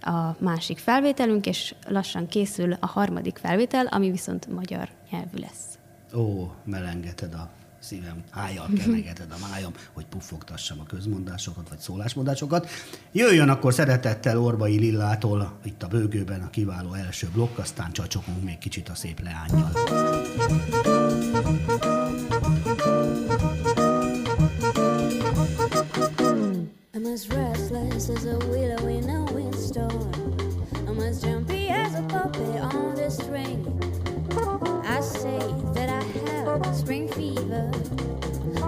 a 0.00 0.36
másik 0.38 0.78
felvételünk, 0.78 1.46
és 1.46 1.74
lassan 1.88 2.26
készül 2.26 2.76
a 2.80 2.86
harmadik 2.86 3.38
felvétel, 3.38 3.86
ami 3.86 4.10
viszont 4.10 4.46
magyar 4.46 4.88
nyelvű 5.10 5.38
lesz. 5.38 5.78
Ó, 6.14 6.50
melengeted 6.64 7.34
a 7.34 7.50
szívem, 7.80 8.22
hájjal 8.30 8.68
kenegeted 8.78 9.30
a 9.30 9.46
májam, 9.48 9.72
hogy 9.92 10.06
puffogtassam 10.06 10.80
a 10.80 10.84
közmondásokat, 10.84 11.68
vagy 11.68 11.78
szólásmondásokat. 11.78 12.68
Jöjjön 13.12 13.48
akkor 13.48 13.74
szeretettel 13.74 14.38
Orbai 14.38 14.78
Lillától 14.78 15.58
itt 15.64 15.82
a 15.82 15.88
bőgőben 15.88 16.42
a 16.42 16.50
kiváló 16.50 16.92
első 16.92 17.28
blokk, 17.32 17.58
aztán 17.58 17.92
csacsogunk 17.92 18.44
még 18.44 18.58
kicsit 18.58 18.88
a 18.88 18.94
szép 18.94 19.20
leányjal. 19.20 19.70
I'm 26.92 27.06
as 27.06 27.28
restless 27.28 28.08
as 28.08 28.24
a 28.24 28.36
willow 28.48 28.88
in 28.88 29.08
a 29.08 29.32
windstorm. 29.32 30.10
I'm 30.86 30.98
as 30.98 31.22
jumpy 31.22 31.68
as 31.68 31.94
a 31.94 32.02
puppet 32.02 32.74
on 32.74 32.94
the 32.94 33.08
string. 33.08 33.69
Say 35.20 35.38
that 35.74 35.90
I 35.90 36.02
have 36.30 36.74
spring 36.74 37.06
fever, 37.06 37.70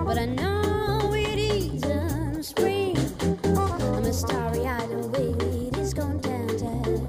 but 0.05 0.19
I 0.19 0.27
know 0.27 1.15
it 1.15 1.39
isn't 1.39 2.43
spring. 2.43 2.95
I'm 3.57 4.05
as 4.05 4.21
starry-eyed 4.21 4.91
and 4.91 5.11
wiggly, 5.17 5.71
discontented, 5.71 7.01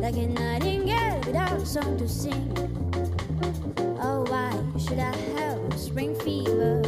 like 0.00 0.16
a 0.16 0.26
nightingale 0.26 1.20
without 1.26 1.52
a 1.52 1.66
song 1.66 1.98
to 1.98 2.08
sing. 2.08 2.48
Oh, 4.00 4.24
why 4.30 4.58
should 4.78 4.98
I 4.98 5.14
have 5.36 5.78
spring 5.78 6.14
fever 6.20 6.80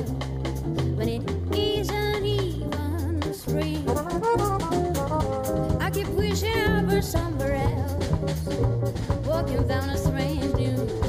when 0.96 1.08
it 1.10 1.22
isn't 1.54 2.24
even 2.24 3.34
spring? 3.34 3.86
I 5.82 5.90
keep 5.92 6.08
wishing 6.08 6.50
I 6.50 6.82
were 6.82 7.02
somewhere 7.02 7.56
else, 7.56 8.46
walking 9.26 9.66
down 9.68 9.90
a 9.90 9.98
strange 9.98 10.54
new 10.54 11.03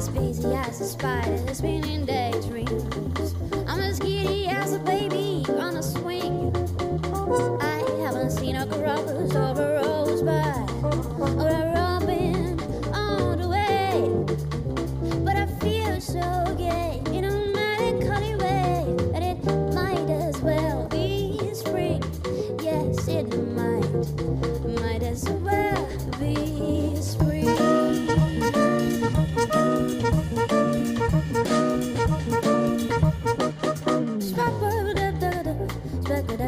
as 0.00 0.08
busy 0.08 0.54
as 0.54 0.80
a 0.80 0.86
spider 0.86 1.54
spinning 1.54 2.06
daydreams. 2.06 3.34
I'm 3.68 3.80
as 3.80 3.98
giddy 3.98 4.46
as 4.46 4.72
a 4.72 4.78
baby 4.78 5.29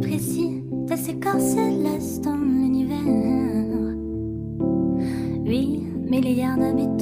précis 0.00 0.62
de 0.88 0.96
ces 0.96 1.14
corps 1.18 1.40
célestes 1.40 2.24
dans 2.24 2.36
l'univers. 2.36 2.96
8 5.44 5.80
milliards 6.10 6.58
d'habitants. 6.58 6.95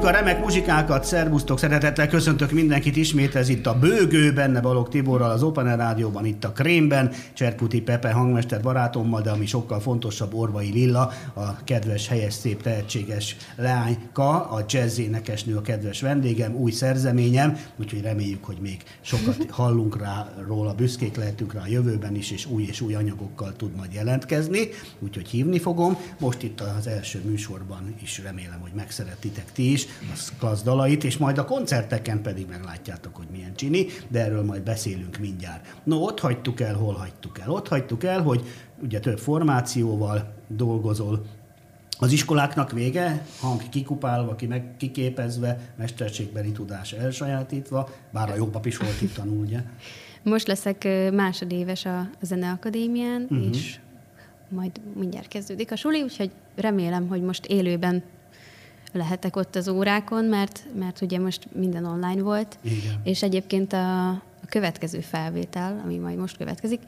Köszönjük 0.00 0.18
a 0.18 0.24
remek 0.24 0.44
muzsikákat, 0.44 1.04
szervusztok, 1.04 1.58
szeretettel 1.58 2.08
köszöntök 2.08 2.50
mindenkit 2.50 2.96
ismét, 2.96 3.34
ez 3.34 3.48
itt 3.48 3.66
a 3.66 3.78
Bőgő, 3.78 4.32
benne 4.32 4.60
Balog 4.60 4.88
Tiborral 4.88 5.30
az 5.30 5.42
Open 5.42 5.66
Air 5.66 5.76
Rádióban, 5.76 6.24
itt 6.24 6.44
a 6.44 6.52
Krémben, 6.52 7.12
Cserkuti 7.32 7.80
Pepe 7.80 8.12
hangmester 8.12 8.60
barátommal, 8.60 9.20
de 9.20 9.30
ami 9.30 9.46
sokkal 9.46 9.80
fontosabb, 9.80 10.34
Orvai 10.34 10.70
Lilla, 10.70 11.12
a 11.34 11.64
kedves, 11.64 12.08
helyes, 12.08 12.34
szép, 12.34 12.62
tehetséges 12.62 13.36
leányka, 13.56 14.50
a 14.50 14.64
jazz 14.68 14.98
énekesnő, 14.98 15.56
a 15.56 15.60
kedves 15.60 16.00
vendégem, 16.00 16.54
új 16.54 16.70
szerzeményem, 16.70 17.58
úgyhogy 17.76 18.02
reméljük, 18.02 18.44
hogy 18.44 18.58
még 18.60 18.82
sokat 19.00 19.46
hallunk 19.60 20.00
rá 20.00 20.28
róla, 20.46 20.74
büszkék 20.74 21.16
lehetünk 21.16 21.52
rá 21.52 21.60
a 21.60 21.68
jövőben 21.68 22.14
is, 22.14 22.30
és 22.30 22.46
új 22.46 22.66
és 22.68 22.80
új 22.80 22.94
anyagokkal 22.94 23.52
tud 23.56 23.76
majd 23.76 23.92
jelentkezni, 23.92 24.68
úgyhogy 24.98 25.28
hívni 25.28 25.58
fogom. 25.58 25.96
Most 26.18 26.42
itt 26.42 26.60
az 26.60 26.86
első 26.86 27.22
műsorban 27.24 27.94
is 28.02 28.20
remélem, 28.24 28.60
hogy 28.60 28.72
megszeretitek 28.74 29.52
ti 29.52 29.72
is 29.72 29.88
a 30.00 30.32
klassz 30.38 30.62
dalait, 30.62 31.04
és 31.04 31.16
majd 31.16 31.38
a 31.38 31.44
koncerteken 31.44 32.22
pedig 32.22 32.46
meglátjátok, 32.48 33.16
hogy 33.16 33.26
milyen 33.32 33.54
csini, 33.54 33.86
de 34.08 34.20
erről 34.20 34.44
majd 34.44 34.62
beszélünk 34.62 35.18
mindjárt. 35.18 35.74
No, 35.84 35.96
ott 35.96 36.20
hagytuk 36.20 36.60
el, 36.60 36.74
hol 36.74 36.94
hagytuk 36.94 37.38
el? 37.38 37.50
Ott 37.50 37.68
hagytuk 37.68 38.04
el, 38.04 38.22
hogy 38.22 38.44
ugye 38.82 39.00
több 39.00 39.18
formációval 39.18 40.34
dolgozol, 40.48 41.24
az 42.02 42.12
iskoláknak 42.12 42.72
vége, 42.72 43.24
hang 43.40 43.68
kikupálva, 43.68 44.34
ki 44.34 44.46
meg 44.46 44.76
kiképezve, 44.76 45.58
mesterségbeli 45.78 46.52
tudás 46.52 46.92
elsajátítva, 46.92 47.88
bár 48.12 48.30
a 48.30 48.34
jobbap 48.34 48.66
is 48.66 48.76
volt 48.76 49.00
itt 49.02 49.14
tanul, 49.14 49.38
ugye? 49.38 49.58
Most 50.22 50.46
leszek 50.46 50.88
másodéves 51.12 51.84
a 51.84 52.10
Zeneakadémián, 52.20 53.22
uh-huh. 53.22 53.48
és 53.48 53.78
majd 54.48 54.70
mindjárt 54.94 55.28
kezdődik 55.28 55.72
a 55.72 55.76
suli, 55.76 56.02
úgyhogy 56.02 56.30
remélem, 56.54 57.08
hogy 57.08 57.22
most 57.22 57.46
élőben 57.46 58.02
lehetek 58.92 59.36
ott 59.36 59.56
az 59.56 59.68
órákon, 59.68 60.24
mert, 60.24 60.64
mert 60.78 61.00
ugye 61.00 61.18
most 61.18 61.48
minden 61.52 61.84
online 61.84 62.22
volt, 62.22 62.58
Igen. 62.62 63.00
és 63.04 63.22
egyébként 63.22 63.72
a, 63.72 64.08
a 64.10 64.46
következő 64.48 65.00
felvétel, 65.00 65.80
ami 65.84 65.96
majd 65.96 66.18
most 66.18 66.36
következik, 66.36 66.80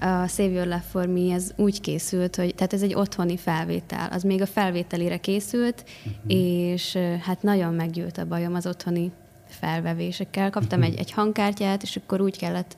a 0.00 0.26
Save 0.26 0.48
Your 0.48 0.66
Love 0.66 0.84
For 0.90 1.06
Me, 1.06 1.34
ez 1.34 1.52
úgy 1.56 1.80
készült, 1.80 2.36
hogy 2.36 2.54
tehát 2.54 2.72
ez 2.72 2.82
egy 2.82 2.94
otthoni 2.94 3.36
felvétel, 3.36 4.08
az 4.12 4.22
még 4.22 4.40
a 4.40 4.46
felvételire 4.46 5.16
készült, 5.16 5.84
uh-huh. 6.04 6.22
és 6.26 6.98
hát 7.20 7.42
nagyon 7.42 7.74
meggyűlt 7.74 8.18
a 8.18 8.26
bajom 8.26 8.54
az 8.54 8.66
otthoni 8.66 9.12
felvevésekkel. 9.48 10.50
Kaptam 10.50 10.82
egy, 10.82 10.98
egy 10.98 11.10
hangkártyát, 11.10 11.82
és 11.82 11.96
akkor 11.96 12.20
úgy 12.20 12.38
kellett 12.38 12.76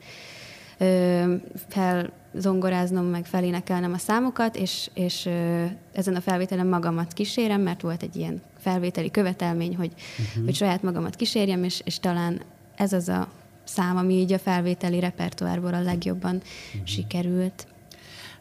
ö, 0.78 1.34
felzongoráznom, 1.68 3.04
meg 3.04 3.26
felénekelnem 3.26 3.92
a 3.92 3.98
számokat, 3.98 4.56
és, 4.56 4.90
és 4.94 5.26
ö, 5.26 5.64
ezen 5.92 6.14
a 6.14 6.20
felvételen 6.20 6.66
magamat 6.66 7.12
kísérem, 7.12 7.60
mert 7.60 7.80
volt 7.80 8.02
egy 8.02 8.16
ilyen 8.16 8.42
felvételi 8.64 9.10
követelmény, 9.10 9.76
hogy, 9.76 9.92
uh-huh. 9.94 10.44
hogy 10.44 10.54
saját 10.54 10.82
magamat 10.82 11.16
kísérjem, 11.16 11.64
és, 11.64 11.80
és 11.84 11.98
talán 11.98 12.40
ez 12.76 12.92
az 12.92 13.08
a 13.08 13.28
szám, 13.64 13.96
ami 13.96 14.14
így 14.14 14.32
a 14.32 14.38
felvételi 14.38 15.00
repertoárból 15.00 15.74
a 15.74 15.82
legjobban 15.82 16.34
uh-huh. 16.34 16.86
sikerült. 16.86 17.66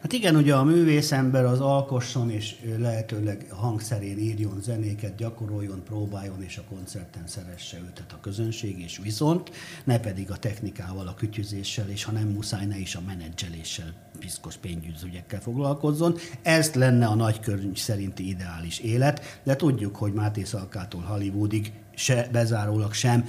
Hát 0.04 0.12
igen, 0.12 0.36
ugye 0.36 0.54
a 0.54 0.64
művészember 0.64 1.44
az 1.44 1.60
alkosson, 1.60 2.30
és 2.30 2.54
lehetőleg 2.78 3.46
hangszerén 3.50 4.18
írjon 4.18 4.60
zenéket, 4.62 5.16
gyakoroljon, 5.16 5.82
próbáljon, 5.84 6.42
és 6.42 6.56
a 6.56 6.74
koncerten 6.74 7.22
szeresse 7.26 7.78
őtet 7.78 8.12
a 8.12 8.20
közönség, 8.20 8.80
és 8.80 8.98
viszont 9.02 9.50
ne 9.84 9.98
pedig 9.98 10.30
a 10.30 10.36
technikával, 10.36 11.06
a 11.06 11.14
kütyüzéssel, 11.14 11.88
és 11.88 12.04
ha 12.04 12.12
nem 12.12 12.28
muszáj, 12.28 12.66
ne 12.66 12.78
is 12.78 12.94
a 12.94 13.00
menedzseléssel, 13.06 13.94
piszkos 14.18 14.56
pénzügyekkel 14.56 15.40
foglalkozzon. 15.40 16.16
Ez 16.42 16.74
lenne 16.74 17.06
a 17.06 17.14
nagykörny 17.14 17.74
szerinti 17.74 18.28
ideális 18.28 18.78
élet, 18.78 19.40
de 19.42 19.56
tudjuk, 19.56 19.96
hogy 19.96 20.12
Máté 20.12 20.42
Szalkától 20.42 21.02
Hollywoodig 21.02 21.72
se 21.94 22.28
bezárólag 22.32 22.92
sem 22.92 23.24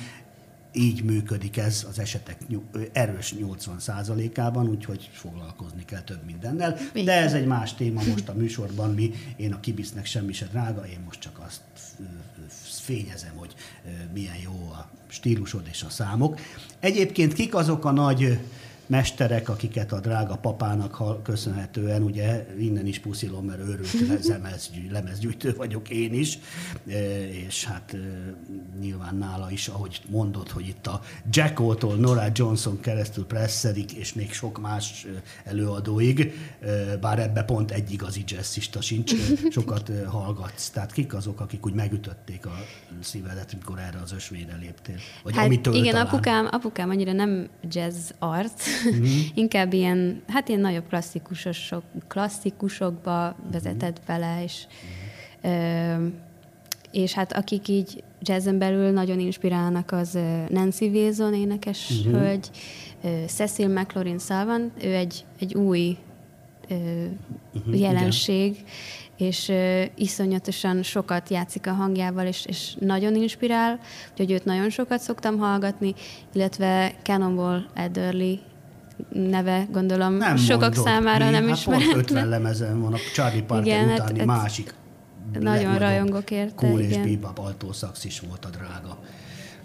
így 0.75 1.03
működik 1.03 1.57
ez 1.57 1.85
az 1.89 1.99
esetek 1.99 2.37
erős 2.91 3.33
80%-ában, 3.39 4.67
úgyhogy 4.67 5.09
foglalkozni 5.13 5.85
kell 5.85 6.01
több 6.01 6.25
mindennel. 6.25 6.77
De 6.93 7.13
ez 7.13 7.33
egy 7.33 7.45
más 7.45 7.73
téma 7.73 8.01
most 8.11 8.29
a 8.29 8.33
műsorban. 8.33 8.93
Mi, 8.93 9.11
én 9.35 9.53
a 9.53 9.59
kibisznek 9.59 10.05
semmi 10.05 10.33
se 10.33 10.45
drága, 10.45 10.87
én 10.87 10.99
most 11.05 11.19
csak 11.19 11.41
azt 11.45 11.61
fényezem, 12.85 13.35
hogy 13.35 13.55
milyen 14.13 14.37
jó 14.43 14.69
a 14.71 14.89
stílusod 15.07 15.67
és 15.71 15.83
a 15.83 15.89
számok. 15.89 16.39
Egyébként 16.79 17.33
kik 17.33 17.55
azok 17.55 17.85
a 17.85 17.91
nagy 17.91 18.39
mesterek, 18.87 19.49
akiket 19.49 19.91
a 19.91 19.99
drága 19.99 20.35
papának 20.35 21.23
köszönhetően, 21.23 22.01
ugye 22.01 22.45
innen 22.59 22.85
is 22.85 22.99
puszilom, 22.99 23.45
mert 23.45 23.59
őrült 23.59 24.27
lemezgyű- 24.27 24.91
lemezgyűjtő 24.91 25.53
vagyok 25.53 25.89
én 25.89 26.13
is, 26.13 26.39
e, 26.87 27.27
és 27.29 27.65
hát 27.65 27.93
e, 27.93 27.97
nyilván 28.79 29.15
nála 29.15 29.51
is, 29.51 29.67
ahogy 29.67 30.01
mondod, 30.09 30.49
hogy 30.49 30.67
itt 30.67 30.87
a 30.87 31.01
Jacko-tól 31.31 31.95
Nora 31.95 32.25
Johnson 32.33 32.79
keresztül 32.79 33.25
presszedik, 33.25 33.91
és 33.91 34.13
még 34.13 34.33
sok 34.33 34.61
más 34.61 35.05
e, 35.05 35.21
előadóig, 35.49 36.33
bár 37.01 37.19
ebbe 37.19 37.43
pont 37.43 37.71
egy 37.71 37.91
igazi 37.91 38.23
jazzista 38.27 38.81
sincs, 38.81 39.13
sokat 39.55 39.91
hallgatsz. 40.07 40.69
Tehát 40.69 40.91
kik 40.91 41.13
azok, 41.13 41.39
akik 41.39 41.65
úgy 41.65 41.73
megütötték 41.73 42.45
a 42.45 42.53
szívedet, 43.01 43.53
amikor 43.53 43.79
erre 43.79 43.99
az 44.03 44.11
ösvényre 44.11 44.55
léptél? 44.55 44.95
Vagy 45.23 45.35
hát 45.35 45.45
amitől 45.45 45.73
igen, 45.73 45.91
talán. 45.91 46.07
apukám, 46.07 46.47
apukám 46.51 46.89
annyira 46.89 47.11
nem 47.11 47.49
jazz 47.69 48.09
arc, 48.19 48.63
Mhm. 48.83 49.05
inkább 49.43 49.73
ilyen, 49.73 50.21
hát 50.27 50.47
ilyen 50.47 50.59
nagyobb 50.61 50.87
klasszikusok, 50.89 51.83
klasszikusokba 52.07 53.35
vezetett 53.51 54.01
bele, 54.07 54.43
és, 54.43 54.63
ö, 55.41 56.07
és 56.91 57.13
hát 57.13 57.33
akik 57.33 57.67
így 57.67 58.03
jazzen 58.21 58.57
belül 58.57 58.91
nagyon 58.91 59.19
inspirálnak, 59.19 59.91
az 59.91 60.17
Nancy 60.49 60.85
Wilson 60.85 61.33
énekes 61.33 61.89
Mhm. 61.89 61.99
uh-huh. 61.99 62.21
hölgy, 62.21 62.49
Cecil 63.27 63.67
McLaurin 63.67 64.19
Salvan, 64.19 64.71
ő 64.83 64.93
egy, 64.95 65.25
egy 65.39 65.53
új 65.53 65.97
ö, 66.69 66.75
Mhm, 67.65 67.73
jelenség, 67.73 68.63
és 69.17 69.49
ö, 69.49 69.83
iszonyatosan 69.95 70.83
sokat 70.83 71.29
játszik 71.29 71.67
a 71.67 71.71
hangjával, 71.71 72.25
és, 72.25 72.45
és 72.45 72.75
nagyon 72.79 73.15
inspirál, 73.15 73.79
úgyhogy 74.11 74.31
őt 74.31 74.45
nagyon 74.45 74.69
sokat 74.69 74.99
szoktam 74.99 75.37
hallgatni, 75.37 75.93
illetve 76.33 76.93
Cannonball 77.03 77.65
Adderley 77.75 78.35
neve 79.09 79.67
gondolom 79.71 80.13
Nem 80.13 80.37
sokak 80.37 80.75
mondod, 80.75 80.85
számára 80.85 81.25
mi? 81.25 81.31
nem 81.31 81.47
hát 81.47 81.63
Pont 81.63 81.77
50 81.77 81.87
ismeretlen. 81.87 82.27
lemezen 82.27 82.81
van 82.81 82.93
a 82.93 82.97
Charlie 83.13 83.41
Parker 83.43 83.65
Igen, 83.65 83.89
hát 83.89 83.99
utáni 83.99 84.19
ez 84.19 84.25
másik 84.25 84.73
nagyon 85.39 85.77
rajongok 85.77 86.31
érte, 86.31 86.67
Cool 86.67 86.79
és 86.79 86.97
bebop 86.97 87.39
altószax 87.39 88.05
is 88.05 88.19
volt 88.19 88.45
a 88.45 88.49
drága. 88.49 88.97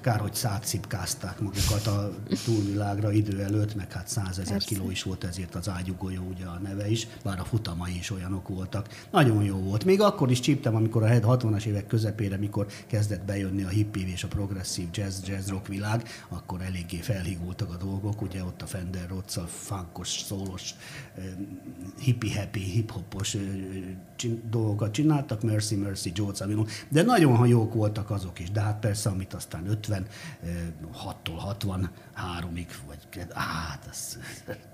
Kár, 0.01 0.20
hogy 0.20 0.34
szátszipkázták 0.34 1.40
magukat 1.40 1.86
a 1.86 2.11
túlvilágra 2.44 3.12
idő 3.12 3.42
előtt, 3.42 3.74
meg 3.74 3.92
hát 3.92 4.09
100 4.09 4.28
ezer 4.28 4.53
Persze. 4.53 4.68
kiló 4.68 4.90
is 4.90 5.03
volt 5.03 5.24
ezért 5.24 5.55
az 5.55 5.68
ágyugolyó, 5.68 6.22
ugye 6.22 6.44
a 6.44 6.59
neve 6.59 6.90
is, 6.90 7.07
bár 7.22 7.40
a 7.40 7.44
futamai 7.44 7.96
is 7.96 8.11
olyanok 8.11 8.48
voltak. 8.48 9.07
Nagyon 9.11 9.42
jó 9.42 9.57
volt. 9.57 9.84
Még 9.84 10.01
akkor 10.01 10.30
is 10.30 10.40
csíptem, 10.40 10.74
amikor 10.74 11.03
a 11.03 11.07
60-as 11.07 11.64
évek 11.64 11.86
közepére, 11.86 12.36
mikor 12.36 12.66
kezdett 12.86 13.24
bejönni 13.24 13.62
a 13.62 13.68
hippie 13.68 14.07
és 14.07 14.24
a 14.24 14.28
progresszív 14.28 14.88
jazz, 14.92 15.28
jazz 15.28 15.48
rock 15.48 15.66
világ, 15.66 16.09
akkor 16.28 16.61
eléggé 16.62 16.96
felhígultak 16.96 17.72
a 17.72 17.76
dolgok, 17.76 18.22
ugye 18.22 18.44
ott 18.44 18.62
a 18.62 18.66
Fender 18.66 19.09
Rhodes-szal 19.09 19.46
funkos, 19.46 20.09
szólos, 20.09 20.74
hippie-happy, 21.98 22.60
hip-hopos 22.60 23.36
dolgokat 24.50 24.92
csináltak, 24.92 25.42
Mercy 25.42 25.74
Mercy, 25.74 26.12
Joe 26.14 26.34
Zawinul, 26.34 26.66
de 26.88 27.02
nagyon 27.02 27.46
jók 27.46 27.74
voltak 27.74 28.10
azok 28.10 28.38
is, 28.38 28.50
de 28.50 28.60
hát 28.60 28.78
persze, 28.78 29.08
amit 29.08 29.34
aztán 29.34 29.78
56-tól 29.82 31.56
63-ig, 31.62 32.68
vagy 32.86 33.26
hát 33.34 33.86
ez, 33.90 34.18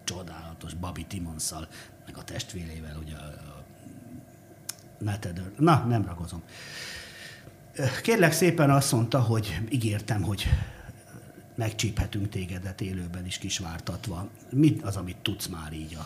csodálatos 0.04 0.74
Bobby 0.74 1.04
Timonszal, 1.04 1.68
meg 2.06 2.16
a 2.16 2.24
testvérével, 2.24 2.96
ugye 3.04 3.14
a, 3.14 3.64
Neteder. 4.98 5.50
Na, 5.58 5.84
nem 5.88 6.04
ragozom. 6.04 6.42
Kérlek 8.02 8.32
szépen 8.32 8.70
azt 8.70 8.92
mondta, 8.92 9.20
hogy 9.20 9.60
ígértem, 9.68 10.22
hogy 10.22 10.48
megcsíphetünk 11.54 12.28
tégedet 12.28 12.80
élőben 12.80 13.26
is 13.26 13.38
kisvártatva. 13.38 14.28
Mi 14.50 14.76
az, 14.82 14.96
amit 14.96 15.16
tudsz 15.16 15.46
már 15.46 15.72
így 15.72 15.94
a 15.94 16.04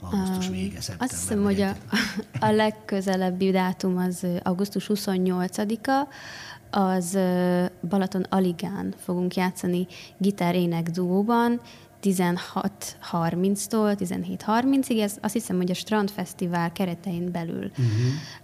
augusztus 0.00 0.48
vége, 0.48 0.80
szeptember? 0.80 1.08
Azt 1.08 1.20
hiszem, 1.20 1.42
hogy 1.42 1.60
a, 1.60 1.76
a 2.46 2.50
legközelebbi 2.50 3.50
dátum 3.50 3.96
az 3.96 4.26
augusztus 4.42 4.90
28-a, 4.94 6.08
az 6.78 7.18
Balaton 7.88 8.22
Aligán 8.28 8.94
fogunk 8.98 9.34
játszani 9.34 9.86
gitár-ének 10.18 10.90
duóban, 10.90 11.60
16.30-tól 12.02 13.96
17.30-ig, 13.98 15.00
ez 15.00 15.16
azt 15.20 15.32
hiszem, 15.32 15.56
hogy 15.56 15.70
a 15.70 15.74
Strandfesztivál 15.74 16.72
keretein 16.72 17.30
belül 17.30 17.70
Mhm. 17.76 17.88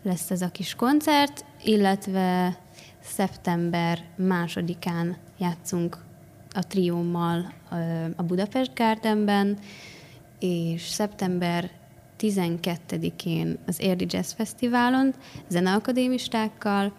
lesz 0.02 0.30
ez 0.30 0.42
a 0.42 0.48
kis 0.48 0.74
koncert, 0.74 1.44
illetve 1.64 2.58
szeptember 3.02 4.04
másodikán 4.16 5.16
játszunk 5.38 5.98
a 6.52 6.66
triómmal 6.66 7.52
a 8.16 8.22
Budapest 8.22 8.74
Gardenben, 8.74 9.58
és 10.38 10.88
szeptember 10.88 11.70
12-én 12.20 13.58
az 13.66 13.80
Érdi 13.80 14.06
Jazz 14.08 14.32
Fesztiválon 14.32 15.14
zeneakadémistákkal, 15.48 16.92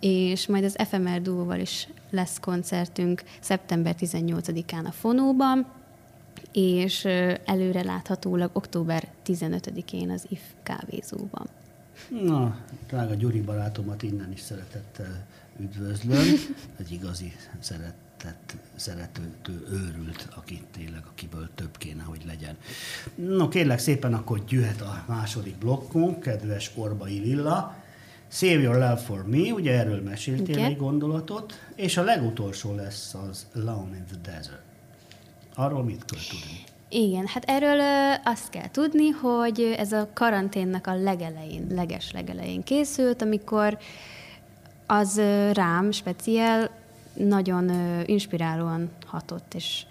és 0.00 0.46
majd 0.46 0.64
az 0.64 0.76
FMR 0.88 1.22
Duóval 1.22 1.58
is 1.60 1.88
lesz 2.10 2.40
koncertünk 2.40 3.22
szeptember 3.40 3.94
18-án 3.98 4.84
a 4.84 4.90
Fonóban, 4.90 5.66
és 6.52 7.04
előre 7.44 7.82
láthatólag 7.82 8.50
október 8.52 9.08
15-én 9.26 10.10
az 10.10 10.26
IF 10.28 10.42
kávézóban. 10.62 11.48
Na, 12.22 12.56
drága 12.86 13.14
Gyuri 13.14 13.40
barátomat 13.40 14.02
innen 14.02 14.32
is 14.32 14.40
szeretettel 14.40 15.26
üdvözlöm. 15.60 16.26
Egy 16.78 16.92
igazi 16.92 17.32
szeretett, 18.18 18.54
szeretőtő 18.76 19.66
őrült, 19.70 20.28
aki 20.36 20.62
tényleg, 20.72 21.02
akiből 21.10 21.48
több 21.54 21.76
kéne, 21.78 22.02
hogy 22.02 22.22
legyen. 22.26 22.56
No, 23.14 23.48
kérlek 23.48 23.78
szépen, 23.78 24.14
akkor 24.14 24.44
gyűhet 24.44 24.80
a 24.80 25.04
második 25.06 25.56
blokkunk, 25.56 26.20
kedves 26.20 26.70
Orbai 26.74 27.18
Lilla. 27.18 27.74
Save 28.30 28.60
Your 28.60 28.74
Love 28.74 28.96
For 28.96 29.26
Me, 29.26 29.52
ugye 29.52 29.78
erről 29.78 30.02
meséltél 30.02 30.56
Igen. 30.56 30.64
egy 30.64 30.76
gondolatot, 30.76 31.52
és 31.74 31.96
a 31.96 32.02
legutolsó 32.02 32.74
lesz 32.74 33.14
az 33.28 33.46
Alone 33.54 33.96
in 33.96 34.04
the 34.04 34.32
Desert. 34.32 34.62
Arról 35.54 35.84
mit 35.84 36.04
kell 36.04 36.20
tudni? 36.28 36.64
Igen, 36.88 37.26
hát 37.26 37.44
erről 37.46 37.78
ö, 37.78 38.30
azt 38.30 38.50
kell 38.50 38.70
tudni, 38.70 39.08
hogy 39.08 39.74
ez 39.76 39.92
a 39.92 40.08
karanténnak 40.14 40.86
a 40.86 40.94
legelején, 40.94 41.66
leges 41.70 42.12
legelején 42.12 42.62
készült, 42.62 43.22
amikor 43.22 43.78
az 44.86 45.16
ö, 45.16 45.52
rám 45.52 45.90
speciál 45.90 46.70
nagyon 47.18 47.70
inspirálóan 48.06 48.90
hatott, 49.06 49.54
és, 49.54 49.86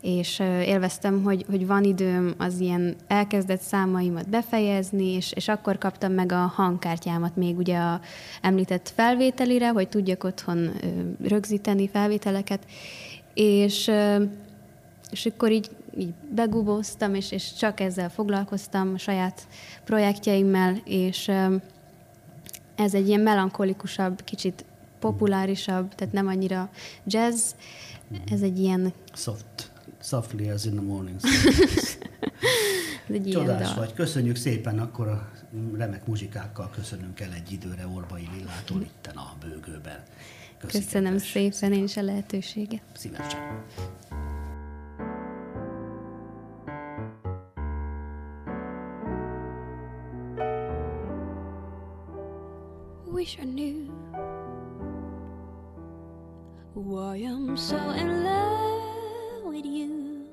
és 0.00 0.38
élveztem, 0.38 1.22
hogy, 1.22 1.44
hogy 1.50 1.66
van 1.66 1.84
időm 1.84 2.34
az 2.38 2.60
ilyen 2.60 2.96
elkezdett 3.06 3.60
számaimat 3.60 4.28
befejezni, 4.28 5.06
és, 5.06 5.32
és 5.32 5.48
akkor 5.48 5.78
kaptam 5.78 6.12
meg 6.12 6.32
a 6.32 6.52
hangkártyámat 6.54 7.36
még 7.36 7.56
ugye 7.56 7.78
a 7.78 8.00
említett 8.40 8.92
felvételire, 8.94 9.68
hogy 9.68 9.88
tudjak 9.88 10.24
otthon 10.24 10.70
rögzíteni 11.22 11.88
felvételeket, 11.88 12.66
és 13.34 13.90
és 15.14 15.26
akkor 15.26 15.52
így, 15.52 15.70
így 15.98 16.12
begubóztam, 16.34 17.14
és, 17.14 17.32
és 17.32 17.54
csak 17.54 17.80
ezzel 17.80 18.10
foglalkoztam, 18.10 18.92
a 18.94 18.98
saját 18.98 19.46
projektjeimmel, 19.84 20.76
és 20.84 21.30
ez 22.74 22.94
egy 22.94 23.08
ilyen 23.08 23.20
melankolikusabb, 23.20 24.24
kicsit 24.24 24.64
populárisabb, 25.10 25.94
tehát 25.94 26.12
nem 26.12 26.26
annyira 26.26 26.70
jazz, 27.06 27.50
ez 28.30 28.42
egy 28.42 28.58
ilyen, 28.58 28.92
Soft, 29.14 29.72
softly 30.02 30.48
as 30.48 30.64
in 30.64 30.72
the 30.72 30.80
morning. 30.80 31.16
ez 33.08 33.14
egy 33.14 33.26
ilyen 33.26 33.40
Csodás 33.40 33.66
dal. 33.66 33.74
vagy. 33.74 33.94
Köszönjük 33.94 34.36
szépen, 34.36 34.78
akkor 34.78 35.08
a 35.08 35.30
remek 35.76 36.06
muzsikákkal 36.06 36.70
köszönünk 36.74 37.20
el 37.20 37.32
egy 37.32 37.52
időre 37.52 37.86
Orbai 37.86 38.28
Lillától 38.36 38.82
itten 38.82 39.16
a 39.16 39.32
bőgőben. 39.40 40.02
Köszi, 40.58 40.78
Köszönöm 40.78 41.12
kedves. 41.12 41.30
szépen 41.30 41.72
én 41.72 41.84
is 41.84 41.96
a 41.96 42.02
lehetőséget. 42.02 42.82
Szívesen. 42.96 43.62
Wish 53.12 53.38
I 53.38 53.44
knew 53.46 53.83
why 56.74 57.16
I'm 57.18 57.56
so 57.56 57.76
in 57.90 58.24
love 58.24 59.44
with 59.44 59.64
you. 59.64 60.26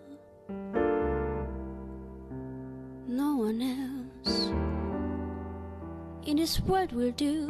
No 3.07 3.35
one 3.35 3.61
else 3.61 4.49
in 6.25 6.37
this 6.37 6.59
world 6.61 6.93
will 6.93 7.11
do. 7.11 7.45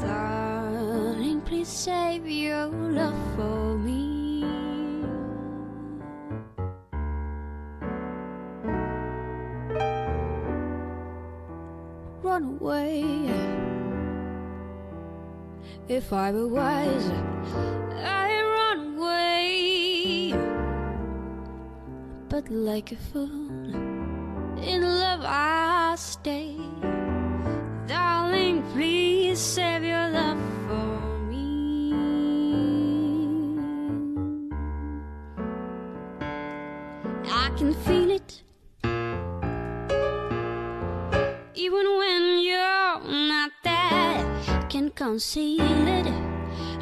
Darling, 0.00 1.42
please 1.42 1.68
save 1.68 2.26
your 2.26 2.66
love 2.68 3.14
for 3.36 3.76
me. 3.76 4.44
Run 12.22 12.44
away. 12.44 13.69
If 15.90 16.12
I 16.12 16.30
were 16.30 16.46
wise, 16.46 17.10
I'd 17.98 18.42
run 18.56 18.96
away. 18.96 20.32
But 22.28 22.48
like 22.48 22.92
a 22.92 22.96
fool, 22.96 23.74
in 24.62 24.82
love 24.82 25.22
I 25.24 25.96
stay. 25.98 26.54
Darling, 27.88 28.62
please 28.72 29.40
save 29.40 29.82
your 29.82 30.10
love 30.10 30.38
for 30.68 31.18
me. 31.28 31.92
I 37.28 37.50
can 37.58 37.74
feel 37.74 38.10
it. 38.12 38.44
Even 41.56 41.84
when 41.98 42.19
can 44.80 44.90
conceal 44.92 45.88
it. 45.88 46.06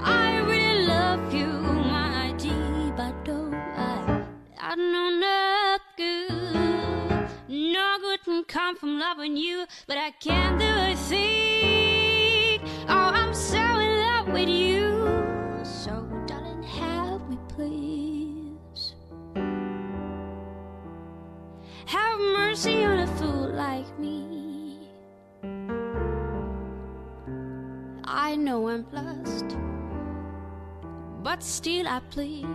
I 0.00 0.38
really 0.46 0.86
love 0.86 1.34
you, 1.34 1.46
my 1.46 2.32
dear, 2.38 2.92
but 2.96 3.28
oh, 3.28 3.50
I, 3.76 4.22
I 4.60 4.74
know 4.76 5.10
not 5.18 5.80
good. 5.96 7.28
No 7.48 7.98
good 8.00 8.22
can 8.22 8.44
come 8.44 8.76
from 8.76 9.00
loving 9.00 9.36
you, 9.36 9.66
but 9.88 9.98
I 9.98 10.12
can't 10.12 10.60
do 10.60 10.66
a 10.66 10.94
thing. 11.08 12.60
Oh, 12.88 13.10
I'm 13.20 13.34
so 13.34 13.58
in 13.58 13.92
love 14.06 14.28
with 14.28 14.48
you. 14.48 14.80
So, 15.64 16.08
darling, 16.28 16.62
help 16.62 17.28
me, 17.28 17.36
please. 17.48 18.94
Have 21.86 22.20
mercy 22.20 22.84
on 22.84 23.00
a 23.00 23.06
fool 23.16 23.48
like 23.48 23.98
me. 23.98 24.27
I 28.10 28.36
know 28.36 28.68
I'm 28.68 28.84
blessed, 28.84 29.54
but 31.22 31.42
still 31.42 31.86
I 31.86 32.00
plead. 32.08 32.46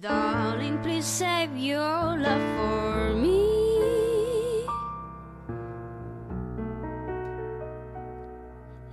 Darling, 0.00 0.78
please 0.82 1.06
save 1.06 1.56
your 1.56 2.18
love 2.18 2.42
for 2.58 3.14
me. 3.14 4.66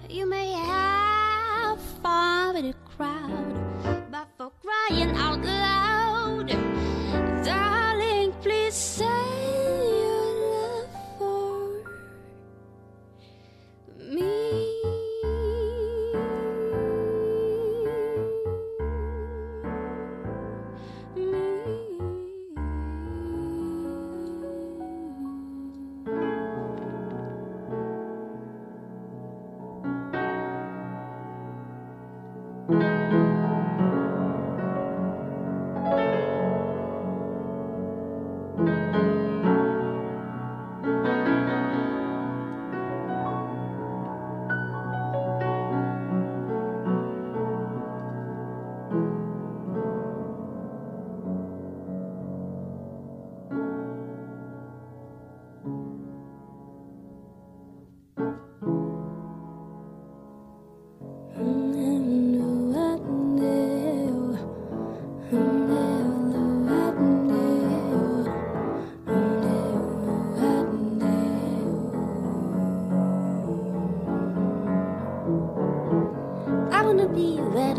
You 0.10 0.26
may 0.26 0.54
have 0.54 1.82
fun 2.02 2.56
with 2.56 2.66
a 2.68 2.74
crowd, 2.96 4.08
but 4.10 4.30
for 4.38 4.52
crying 4.64 5.12
out 5.18 5.44
loud, 5.44 5.75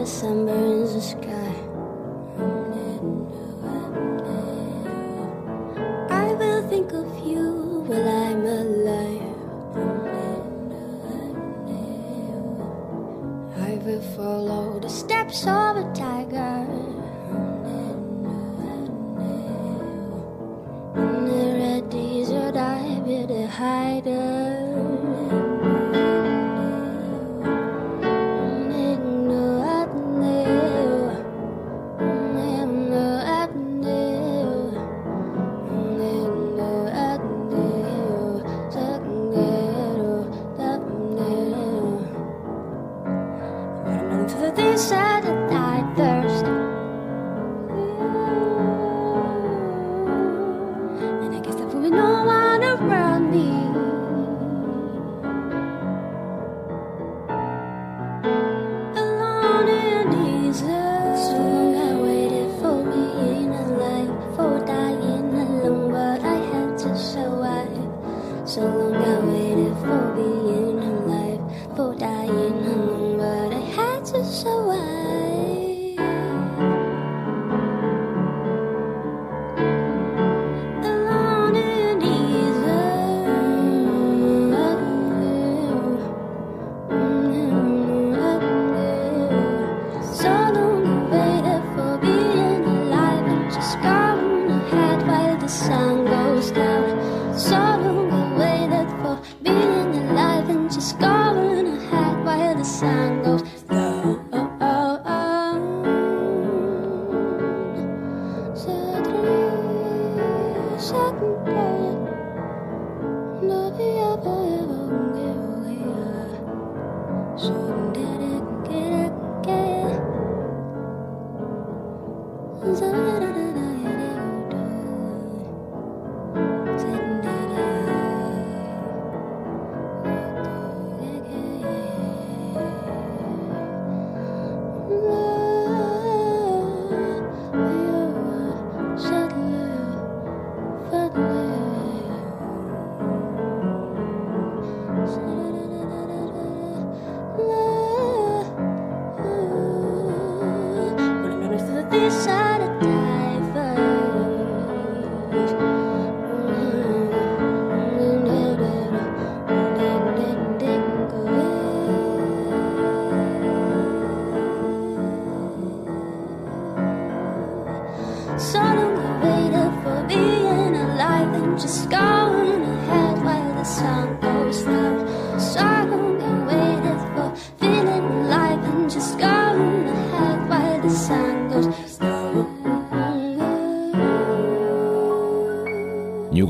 be 0.06 0.65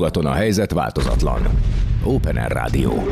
Nyugaton 0.07 0.31
a 0.31 0.35
helyzet 0.35 0.71
változatlan. 0.71 1.41
Open 2.03 2.37
Air 2.37 2.51
Rádió. 2.51 3.07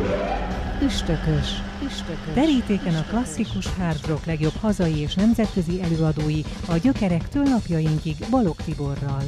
Üstökös. 0.84 1.62
Üstökös. 1.86 2.34
Terítéken 2.34 2.96
a 2.96 3.06
klasszikus 3.10 3.68
hard 3.78 4.08
rock 4.08 4.26
legjobb 4.26 4.56
hazai 4.62 4.98
és 4.98 5.14
nemzetközi 5.14 5.82
előadói 5.82 6.42
a 6.68 6.78
gyökerektől 6.78 7.44
napjainkig 7.44 8.16
Balog 8.30 8.56
Tiborral. 8.66 9.24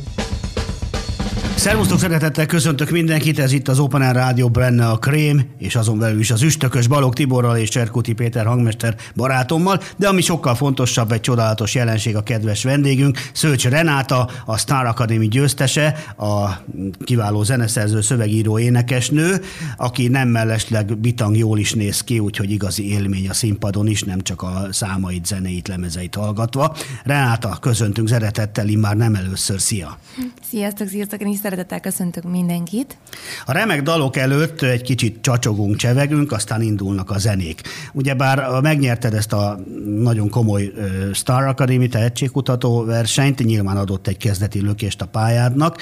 Szervusztok, 1.57 1.99
szeretettel 1.99 2.45
köszöntök 2.45 2.89
mindenkit, 2.89 3.39
ez 3.39 3.51
itt 3.51 3.67
az 3.67 3.79
Open 3.79 4.01
Air 4.01 4.15
Rádió 4.15 4.49
benne 4.49 4.87
a 4.87 4.97
Krém, 4.97 5.45
és 5.57 5.75
azon 5.75 5.99
belül 5.99 6.19
is 6.19 6.31
az 6.31 6.41
Üstökös 6.41 6.87
Balog 6.87 7.13
Tiborral 7.13 7.57
és 7.57 7.69
Cserkuti 7.69 8.13
Péter 8.13 8.45
hangmester 8.45 8.95
barátommal, 9.15 9.81
de 9.95 10.07
ami 10.07 10.21
sokkal 10.21 10.55
fontosabb, 10.55 11.11
egy 11.11 11.21
csodálatos 11.21 11.75
jelenség 11.75 12.15
a 12.15 12.23
kedves 12.23 12.63
vendégünk, 12.63 13.17
Szőcs 13.33 13.67
Renáta, 13.67 14.29
a 14.45 14.57
Star 14.57 14.85
Academy 14.85 15.27
győztese, 15.27 16.13
a 16.17 16.49
kiváló 17.03 17.43
zeneszerző, 17.43 18.01
szövegíró, 18.01 18.59
énekesnő, 18.59 19.41
aki 19.77 20.07
nem 20.07 20.27
mellesleg 20.27 20.97
bitang 20.97 21.37
jól 21.37 21.59
is 21.59 21.73
néz 21.73 22.01
ki, 22.01 22.19
úgyhogy 22.19 22.51
igazi 22.51 22.91
élmény 22.91 23.29
a 23.29 23.33
színpadon 23.33 23.87
is, 23.87 24.03
nem 24.03 24.21
csak 24.21 24.41
a 24.41 24.67
számait, 24.71 25.25
zenéit, 25.25 25.67
lemezeit 25.67 26.15
hallgatva. 26.15 26.75
Renáta, 27.03 27.57
köszöntünk 27.61 28.07
szeretettel, 28.07 28.67
immár 28.67 28.95
nem 28.95 29.15
először, 29.15 29.61
szia! 29.61 29.97
Sziasztok, 30.49 30.87
sziasztok, 30.87 31.21
én 31.21 31.27
is 31.27 31.39
szeretettel 31.47 31.79
köszöntök 31.79 32.23
mindenkit. 32.23 32.97
A 33.45 33.51
remek 33.51 33.81
dalok 33.81 34.17
előtt 34.17 34.61
egy 34.61 34.81
kicsit 34.81 35.21
csacsogunk, 35.21 35.75
csevegünk, 35.75 36.31
aztán 36.31 36.61
indulnak 36.61 37.09
a 37.09 37.17
zenék. 37.17 37.61
Ugyebár 37.93 38.61
megnyerted 38.61 39.13
ezt 39.13 39.33
a 39.33 39.59
nagyon 39.85 40.29
komoly 40.29 40.71
Star 41.13 41.43
Academy 41.43 41.87
tehetségkutató 41.87 42.85
versenyt, 42.85 43.43
nyilván 43.43 43.77
adott 43.77 44.07
egy 44.07 44.17
kezdeti 44.17 44.61
lökést 44.61 45.01
a 45.01 45.05
pályádnak, 45.05 45.81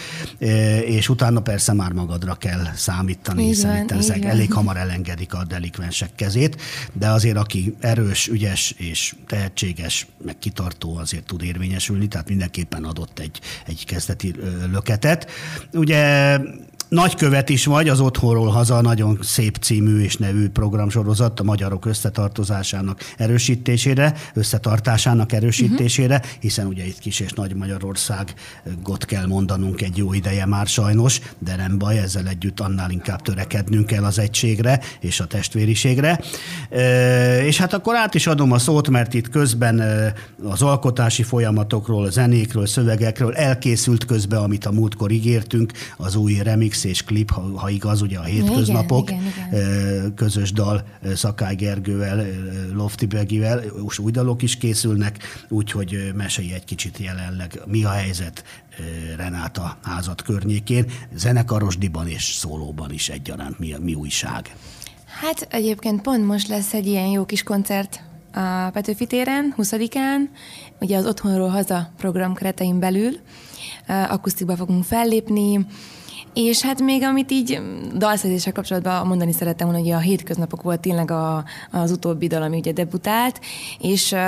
és 0.85 1.09
utána 1.09 1.39
persze 1.39 1.73
már 1.73 1.91
magadra 1.91 2.33
kell 2.33 2.63
számítani, 2.75 3.41
Így 3.41 3.47
hiszen 3.47 3.85
van, 3.87 4.01
itt 4.15 4.25
elég 4.25 4.53
hamar 4.53 4.77
elengedik 4.77 5.33
a 5.33 5.43
delikvensek 5.43 6.15
kezét, 6.15 6.61
de 6.93 7.07
azért 7.07 7.37
aki 7.37 7.75
erős, 7.79 8.27
ügyes 8.27 8.73
és 8.77 9.15
tehetséges, 9.27 10.07
meg 10.25 10.37
kitartó 10.39 10.97
azért 10.97 11.25
tud 11.25 11.43
érvényesülni, 11.43 12.07
tehát 12.07 12.29
mindenképpen 12.29 12.83
adott 12.83 13.19
egy, 13.19 13.39
egy 13.67 13.85
kezdeti 13.85 14.35
löketet. 14.71 15.31
Ugye 15.73 16.37
Nagykövet 16.89 17.49
is 17.49 17.65
vagy, 17.65 17.89
az 17.89 17.99
Otthonról 17.99 18.47
Haza 18.47 18.81
nagyon 18.81 19.19
szép 19.21 19.57
című 19.61 20.01
és 20.01 20.17
nevű 20.17 20.49
programsorozat 20.49 21.39
a 21.39 21.43
magyarok 21.43 21.85
összetartozásának 21.85 22.99
erősítésére, 23.17 24.13
összetartásának 24.33 25.31
erősítésére, 25.31 26.21
hiszen 26.39 26.67
ugye 26.67 26.85
itt 26.85 26.99
Kis 26.99 27.19
és 27.19 27.31
Nagy 27.31 27.55
Magyarországot 27.55 29.05
kell 29.05 29.25
mondanunk 29.25 29.81
egy 29.81 29.97
jó 29.97 30.13
ideje 30.13 30.45
már 30.45 30.67
sajnos, 30.67 31.19
de 31.39 31.55
nem 31.55 31.77
baj, 31.77 31.97
ezzel 31.97 32.27
együtt 32.27 32.59
annál 32.59 32.91
inkább 32.91 33.21
törekednünk 33.21 33.85
kell 33.85 34.03
az 34.03 34.19
egységre 34.19 34.79
és 34.99 35.19
a 35.19 35.25
testvériségre. 35.25 36.19
És 37.45 37.57
hát 37.57 37.73
akkor 37.73 37.95
át 37.95 38.13
is 38.13 38.27
adom 38.27 38.51
a 38.51 38.59
szót, 38.59 38.89
mert 38.89 39.13
itt 39.13 39.29
közben 39.29 39.83
az 40.43 40.61
alkotási 40.61 41.23
folyamatokról, 41.23 42.11
zenékről, 42.11 42.67
szövegekről 42.67 43.33
elkészült 43.33 44.05
közben, 44.05 44.39
amit 44.39 44.65
a 44.65 44.71
múltkor 44.71 45.11
ígértünk, 45.11 45.71
az 45.97 46.15
új 46.15 46.33
remix 46.43 46.83
és 46.85 47.03
klip, 47.03 47.31
ha, 47.31 47.41
ha 47.55 47.69
igaz, 47.69 48.01
ugye 48.01 48.17
a 48.17 48.23
hétköznapok, 48.23 49.09
igen, 49.09 49.23
igen. 49.25 49.53
ö, 49.53 50.13
közös 50.13 50.51
dal 50.51 50.83
Szakály 51.15 51.55
Gergővel, 51.55 52.25
Lofti 52.73 53.05
Begivel, 53.05 53.63
és 53.89 53.99
új 53.99 54.11
dalok 54.11 54.41
is 54.41 54.57
készülnek, 54.57 55.45
úgyhogy 55.49 56.11
mesélj 56.15 56.53
egy 56.53 56.65
kicsit 56.65 56.97
jelenleg, 56.97 57.61
mi 57.65 57.83
a 57.83 57.89
helyzet 57.89 58.43
Renáta 59.17 59.77
házat 59.83 60.21
környékén, 60.21 60.85
zenekarosdiban 61.15 62.07
és 62.07 62.23
szólóban 62.23 62.91
is 62.91 63.09
egyaránt 63.09 63.59
mi, 63.59 63.75
mi 63.79 63.93
újság. 63.93 64.55
Hát 65.21 65.47
egyébként 65.49 66.01
pont 66.01 66.25
most 66.25 66.47
lesz 66.47 66.73
egy 66.73 66.87
ilyen 66.87 67.07
jó 67.07 67.25
kis 67.25 67.43
koncert 67.43 68.03
a 68.33 68.69
Petőfi 68.69 69.07
téren, 69.07 69.53
20-án, 69.57 70.19
ugye 70.79 70.97
az 70.97 71.05
Otthonról 71.05 71.49
Haza 71.49 71.91
program 71.97 72.33
keretein 72.33 72.79
belül, 72.79 73.19
akusztikba 73.87 74.55
fogunk 74.55 74.83
fellépni, 74.83 75.65
és 76.35 76.61
hát 76.61 76.81
még 76.81 77.03
amit 77.03 77.31
így 77.31 77.61
dalszerzéssel 77.95 78.53
kapcsolatban 78.53 79.07
mondani 79.07 79.31
szerettem 79.31 79.67
volna, 79.67 79.81
hogy 79.83 79.91
a 79.91 79.97
hétköznapok 79.99 80.61
volt 80.61 80.79
tényleg 80.79 81.11
a, 81.11 81.43
az 81.71 81.91
utóbbi 81.91 82.27
dal, 82.27 82.41
ami 82.41 82.57
ugye 82.57 82.71
debutált, 82.71 83.39
és 83.79 84.11
uh, 84.11 84.19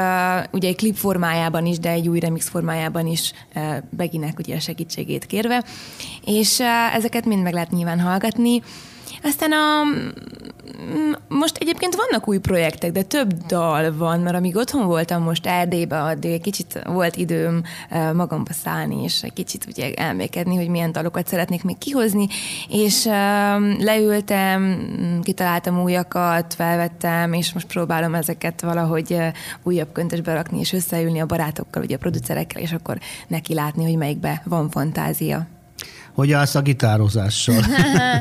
ugye 0.51 0.67
egy 0.67 0.75
klip 0.75 0.95
formájában 0.95 1.65
is, 1.65 1.79
de 1.79 1.89
egy 1.89 2.07
új 2.07 2.19
remix 2.19 2.49
formájában 2.49 3.07
is 3.07 3.33
uh, 3.55 3.63
Beginek 3.89 4.39
ugye 4.39 4.55
a 4.55 4.59
segítségét 4.59 5.25
kérve, 5.25 5.63
és 6.25 6.59
uh, 6.59 6.95
ezeket 6.95 7.25
mind 7.25 7.43
meg 7.43 7.53
lehet 7.53 7.71
nyilván 7.71 7.99
hallgatni. 7.99 8.61
Aztán 9.23 9.51
a, 9.51 9.83
mm, 9.83 11.11
most 11.27 11.57
egyébként 11.57 11.95
vannak 11.95 12.27
új 12.27 12.37
projektek, 12.37 12.91
de 12.91 13.01
több 13.01 13.33
dal 13.33 13.97
van, 13.97 14.19
mert 14.19 14.35
amíg 14.35 14.55
otthon 14.55 14.85
voltam 14.85 15.23
most 15.23 15.45
Erdélybe, 15.45 16.01
addig 16.01 16.41
kicsit 16.41 16.81
volt 16.85 17.15
időm 17.15 17.63
eh, 17.89 18.13
magamba 18.13 18.53
szállni, 18.53 19.03
és 19.03 19.23
egy 19.23 19.33
kicsit 19.33 19.65
ugye 19.67 19.93
elmékedni, 19.93 20.55
hogy 20.55 20.67
milyen 20.67 20.91
dalokat 20.91 21.27
szeretnék 21.27 21.63
még 21.63 21.77
kihozni, 21.77 22.27
és 22.69 23.05
eh, 23.05 23.13
leültem, 23.79 24.79
kitaláltam 25.23 25.81
újakat, 25.81 26.53
felvettem, 26.53 27.33
és 27.33 27.53
most 27.53 27.67
próbálom 27.67 28.15
ezeket 28.15 28.61
valahogy 28.61 29.13
eh, 29.13 29.31
újabb 29.63 29.91
köntösbe 29.91 30.33
rakni, 30.33 30.59
és 30.59 30.73
összeülni 30.73 31.19
a 31.19 31.25
barátokkal, 31.25 31.83
ugye 31.83 31.95
a 31.95 31.99
producerekkel, 31.99 32.61
és 32.61 32.71
akkor 32.71 32.97
neki 33.27 33.53
látni, 33.53 33.83
hogy 33.83 33.97
melyikbe 33.97 34.41
van 34.45 34.69
fantázia. 34.69 35.56
Hogy 36.17 36.31
állsz 36.31 36.55
a 36.55 36.61
gitározással? 36.61 37.61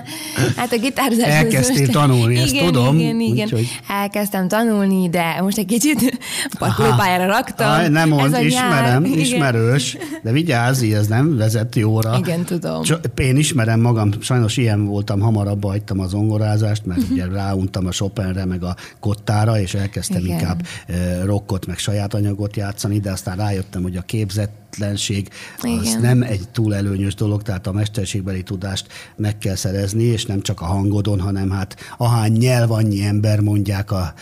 hát 0.57 0.72
a 0.72 0.76
gitározás... 0.78 1.28
Elkezdtél 1.28 1.78
most- 1.80 1.92
tanulni, 1.92 2.36
ezt 2.36 2.53
igen, 2.53 2.64
tudom, 2.66 2.99
Igen, 2.99 3.20
igen. 3.20 3.44
úgyhogy- 3.44 3.68
Elkezdtem 3.88 4.49
tanulni, 4.49 5.09
de 5.09 5.40
most 5.42 5.59
egy 5.59 5.66
kicsit 5.66 6.18
parkolópályára 6.59 7.26
raktam. 7.26 7.70
Aj, 7.70 7.88
nem 7.88 8.09
mond, 8.09 8.24
Ez 8.24 8.30
nyár- 8.30 8.44
ismerem, 8.44 9.05
igen. 9.05 9.18
ismerős, 9.18 9.97
de 10.22 10.32
vigyázz, 10.32 10.82
ez 10.82 11.07
nem 11.07 11.36
vezet 11.36 11.76
jóra. 11.76 12.16
Igen, 12.18 12.44
tudom. 12.44 12.82
Csak 12.82 13.01
én 13.16 13.36
ismerem 13.36 13.80
magam, 13.80 14.11
sajnos 14.20 14.57
ilyen 14.57 14.86
voltam, 14.86 15.20
hamarabb 15.20 15.64
hagytam 15.64 16.01
az 16.01 16.11
zongorázást, 16.11 16.86
mert 16.86 17.01
ugye 17.11 17.26
ráuntam 17.26 17.86
a 17.86 17.90
Chopinre, 17.90 18.44
meg 18.44 18.62
a 18.62 18.76
kottára, 19.01 19.61
és 19.61 19.74
elkezdtem 19.74 20.24
Igen. 20.24 20.38
inkább 20.38 20.66
rockot, 21.24 21.66
meg 21.66 21.78
saját 21.78 22.14
anyagot 22.14 22.56
játszani, 22.56 22.98
de 23.01 23.10
aztán 23.10 23.36
rájöttem, 23.36 23.82
hogy 23.82 23.97
a 23.97 24.01
képzetlenség 24.02 24.64
az 24.81 25.62
Igen. 25.62 26.01
nem 26.01 26.23
egy 26.23 26.48
túl 26.53 26.74
előnyös 26.74 27.15
dolog, 27.15 27.43
tehát 27.43 27.66
a 27.66 27.73
mesterségbeli 27.73 28.43
tudást 28.43 28.86
meg 29.16 29.39
kell 29.39 29.55
szerezni, 29.55 30.03
és 30.03 30.24
nem 30.27 30.40
csak 30.43 30.61
a 30.61 30.65
hangodon, 30.65 31.20
hanem 31.20 31.51
hát 31.51 31.77
ahány 31.97 32.32
nyelv, 32.32 32.70
annyi 32.70 33.03
ember 33.03 33.40
mondják 33.40 33.90
a, 33.90 34.15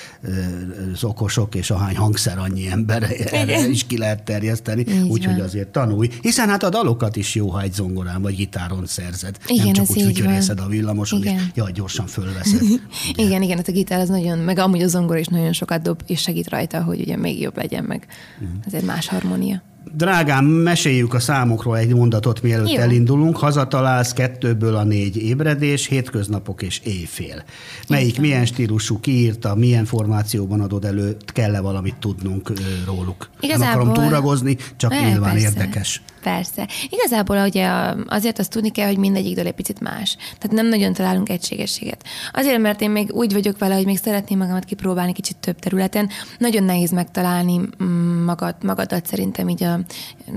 az 0.93 1.05
okosok, 1.05 1.55
és 1.55 1.71
ahány 1.71 1.97
hangszer, 1.97 2.39
annyi 2.39 2.67
ember, 2.67 3.03
erre 3.33 3.43
Igen. 3.43 3.71
is 3.71 3.87
ki 3.87 3.99
lehet 3.99 4.23
terjeszteni, 4.23 4.85
úgyhogy 5.09 5.41
azért 5.41 5.69
tanulj, 5.69 6.09
hiszen 6.21 6.49
hát 6.49 6.63
a 6.63 6.69
dalokat 6.69 7.17
is 7.17 7.35
jó, 7.35 7.49
ha 7.51 7.61
egy 7.63 7.73
zongorán 7.73 8.23
vagy 8.23 8.35
gitáron 8.37 8.87
szerzed. 8.87 9.37
Igen, 9.47 9.65
nem 9.65 9.73
csak 9.73 9.91
úgy 9.91 10.03
fütyörészed 10.03 10.61
a 10.61 10.67
villamoson, 10.67 11.23
és 11.23 11.31
Igen. 11.31 11.51
jaj, 11.55 11.73
gyorsan 11.73 12.07
fölveszed. 12.07 12.61
igen, 13.25 13.43
igen, 13.43 13.57
hát 13.57 13.69
a 13.69 13.73
gitár 13.73 14.01
az 14.01 14.09
nagyon, 14.09 14.39
meg 14.39 14.59
amúgy 14.59 14.83
a 14.83 14.89
zongora 14.89 15.19
is 15.19 15.27
nagyon 15.27 15.53
sokat 15.53 15.83
dob, 15.83 16.03
és 16.07 16.21
segít 16.21 16.49
rajta, 16.49 16.83
hogy 16.83 17.01
ugye 17.01 17.17
még 17.17 17.41
jobb 17.41 17.57
legyen, 17.57 17.85
meg 17.85 18.07
Mhm. 18.41 18.51
azért 18.67 18.85
más 18.85 19.09
harmónia. 19.09 19.63
Drágám, 19.93 20.45
meséljük 20.45 21.15
a 21.15 21.19
számokról 21.21 21.77
egy 21.79 21.95
mondatot, 21.95 22.43
mielőtt 22.43 22.71
Jó. 22.71 22.81
elindulunk. 22.81 23.37
Hazatalálsz 23.37 24.13
kettőből 24.13 24.75
a 24.75 24.85
négy 24.85 25.17
ébredés, 25.17 25.87
hétköznapok 25.87 26.63
és 26.63 26.81
éjfél. 26.85 27.43
Melyik, 27.89 28.21
milyen 28.21 28.47
stílusú, 28.47 29.01
kiírta, 29.01 29.55
milyen 29.55 29.85
formációban 29.85 30.61
adod 30.61 30.85
elő, 30.85 31.17
kell-e 31.27 31.61
valamit 31.61 31.95
tudnunk 32.01 32.53
róluk? 32.87 33.31
Nem 33.41 33.51
Igazából- 33.51 33.81
akarom 33.83 33.93
túragozni, 34.05 34.57
csak 34.77 34.91
Ne, 34.91 35.09
nyilván 35.09 35.31
persze. 35.33 35.47
érdekes. 35.49 36.03
Persze. 36.25 36.69
Igazából 36.89 37.47
ugye 37.47 37.69
azért 38.07 38.39
azt 38.39 38.51
tudni 38.51 38.71
kell, 38.71 38.87
hogy 38.87 38.99
mindegyik 38.99 39.37
dal 39.37 39.47
egy 39.47 39.53
picit 39.53 39.81
más. 39.81 40.17
Tehát 40.39 40.57
nem 40.57 40.67
nagyon 40.67 40.93
találunk 40.93 41.29
egységességet. 41.29 42.05
Azért, 42.33 42.59
mert 42.59 42.81
én 42.81 42.91
még 42.91 43.13
úgy 43.13 43.33
vagyok 43.33 43.59
vele, 43.59 43.75
hogy 43.75 43.85
még 43.85 43.99
szeretném 43.99 44.39
magamat 44.39 44.65
kipróbálni 44.65 45.13
kicsit 45.13 45.37
több 45.37 45.59
területen. 45.59 46.09
Nagyon 46.39 46.63
nehéz 46.63 46.91
megtalálni 46.91 47.61
mm, 47.83 48.25
magad, 48.25 48.55
magadat 48.63 49.07
szerintem 49.07 49.49
így 49.49 49.63
a 49.63 49.81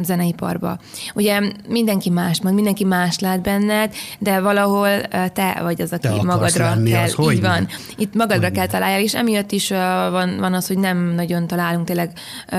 zeneiparba. 0.03 0.80
Ugye 1.15 1.41
mindenki 1.68 2.09
más 2.09 2.41
mond, 2.41 2.55
mindenki 2.55 2.84
más 2.84 3.19
lát 3.19 3.41
benned, 3.41 3.93
de 4.19 4.39
valahol 4.39 5.01
te 5.34 5.59
vagy 5.61 5.81
az, 5.81 5.91
aki 5.91 6.07
Te 6.07 6.23
magadra 6.23 6.64
lenni, 6.69 6.89
kell. 6.91 7.03
az 7.03 7.31
így 7.31 7.41
van. 7.41 7.68
Itt 7.97 8.14
magadra 8.14 8.49
kell 8.51 8.65
találjál, 8.68 9.01
és 9.01 9.14
emiatt 9.15 9.51
is 9.51 9.69
van, 9.69 10.38
van 10.39 10.53
az, 10.53 10.68
hogy 10.68 10.77
nem 10.77 10.97
nagyon 10.97 11.47
találunk 11.47 11.85
tényleg 11.85 12.11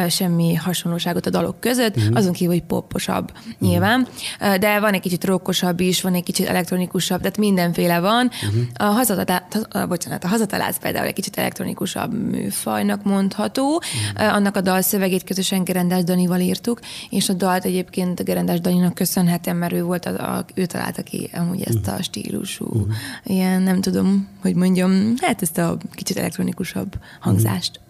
semmi 0.09 0.55
hasonlóságot 0.55 1.27
a 1.27 1.31
dalok 1.31 1.61
között, 1.61 1.97
Mhm. 1.97 2.17
azon 2.17 2.33
kívül, 2.33 2.53
hogy 2.55 2.63
popposabb 2.63 3.33
nyilván, 3.59 4.07
Ö, 4.41 4.59
de 4.59 4.81
van 4.81 4.93
egy 4.93 5.01
kicsit 5.01 5.25
rockosabb 5.25 5.81
is, 5.81 6.03
van 6.03 6.15
egy 6.15 6.23
kicsit 6.23 6.47
elektronikusabb, 6.49 7.19
tehát 7.21 7.37
mindenféle 7.39 8.01
van. 8.01 8.31
Mhm. 8.43 8.61
A, 8.75 8.85
hazatalá, 8.85 9.47
a, 9.71 9.87
bocsánat, 9.87 10.25
a 10.25 10.29
hazatalász 10.29 10.79
például 10.79 11.07
egy 11.07 11.13
kicsit 11.13 11.37
elektronikusabb 11.39 12.13
műfajnak 12.31 13.03
mondható. 13.05 13.83
Ö, 14.19 14.23
annak 14.25 14.57
a 14.57 14.61
dal 14.61 14.81
szövegét 14.81 15.25
közösen 15.25 15.65
Gerendás 15.65 16.05
Danival 16.05 16.41
írtuk, 16.41 16.81
és 17.11 17.18
a 17.29 17.33
dalt 17.33 17.65
egyébként 17.65 18.25
Gerendás 18.25 18.61
Daninak 18.61 18.95
köszönhetem, 18.95 19.57
mert 19.57 19.73
ő 19.73 19.83
volt 19.83 20.07
az, 20.07 20.15
a, 20.15 20.45
ő 20.55 20.67
találta 20.67 21.03
ki 21.03 21.31
amúgy 21.35 21.63
ezt 21.63 21.87
Mhm. 21.87 21.95
a 21.95 22.03
stílusú, 22.03 22.87
ilyen 23.25 23.63
nem 23.63 23.81
tudom, 23.81 24.29
hogy 24.43 24.55
mondjam, 24.55 25.15
hát 25.21 25.43
ezt 25.43 25.59
a 25.59 25.77
kicsit 25.93 26.17
elektronikusabb 26.19 26.99
hangzást. 27.21 27.81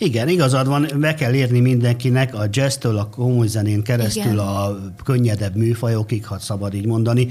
Igen, 0.00 0.28
igazad 0.28 0.66
van, 0.66 0.86
be 1.00 1.14
kell 1.14 1.34
érni 1.34 1.60
mindenkinek 1.60 2.34
a 2.34 2.44
jazztől 2.50 2.96
a 2.98 3.08
komoly 3.08 3.46
zenén 3.46 3.82
keresztül 3.82 4.22
Igen. 4.22 4.38
a 4.38 4.78
könnyedebb 5.04 5.56
műfajokig, 5.56 6.26
ha 6.26 6.38
szabad 6.38 6.74
így 6.74 6.86
mondani. 6.86 7.26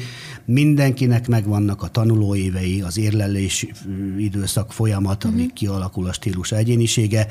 Mindenkinek 0.46 1.28
megvannak 1.28 1.84
a 1.84 1.88
tanulóévei, 1.88 2.82
az 2.82 2.98
érlelés 2.98 3.68
mm, 3.88 4.18
időszak 4.18 4.72
folyamat, 4.74 5.24
Mhm. 5.24 5.34
amíg 5.34 5.54
kialakul 5.54 6.08
a 6.08 6.14
stílus 6.14 6.52
egyénisége, 6.52 7.28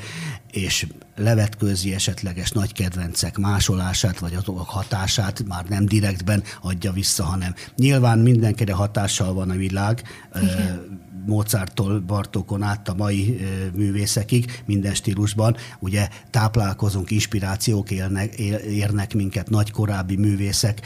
és 0.51 0.87
levetkőzi 1.15 1.93
esetleges 1.93 2.51
nagy 2.51 2.73
kedvencek 2.73 3.37
másolását, 3.37 4.19
vagy 4.19 4.33
a 4.33 4.41
dolgok 4.45 4.69
hatását 4.69 5.43
már 5.47 5.65
nem 5.69 5.85
direktben 5.85 6.43
adja 6.61 6.91
vissza, 6.91 7.23
hanem 7.23 7.53
nyilván 7.75 8.19
mindenkire 8.19 8.73
hatással 8.73 9.33
van 9.33 9.49
a 9.49 9.55
világ, 9.55 10.01
Igen. 10.41 11.05
Mozarttól 11.27 11.99
Bartókon 11.99 12.63
át 12.63 12.89
a 12.89 12.93
mai 12.93 13.39
művészekig, 13.73 14.61
minden 14.65 14.93
stílusban. 14.93 15.55
Ugye 15.79 16.07
táplálkozunk, 16.31 17.11
inspirációk 17.11 17.91
élnek, 17.91 18.35
él- 18.35 18.55
érnek 18.55 19.13
minket, 19.13 19.49
nagy 19.49 19.71
korábbi 19.71 20.15
művészek 20.15 20.81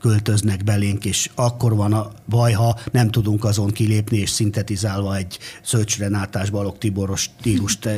költöznek 0.00 0.64
belénk, 0.64 1.04
és 1.04 1.30
akkor 1.34 1.76
van 1.76 1.92
a 1.92 2.10
baj, 2.28 2.52
ha 2.52 2.78
nem 2.92 3.10
tudunk 3.10 3.44
azon 3.44 3.70
kilépni, 3.70 4.18
és 4.18 4.30
szintetizálva 4.30 5.16
egy 5.16 5.38
Szöcs 5.62 5.98
Renátás 5.98 6.50
Balog 6.50 6.78
Tiboros 6.78 7.20
stílust 7.20 7.88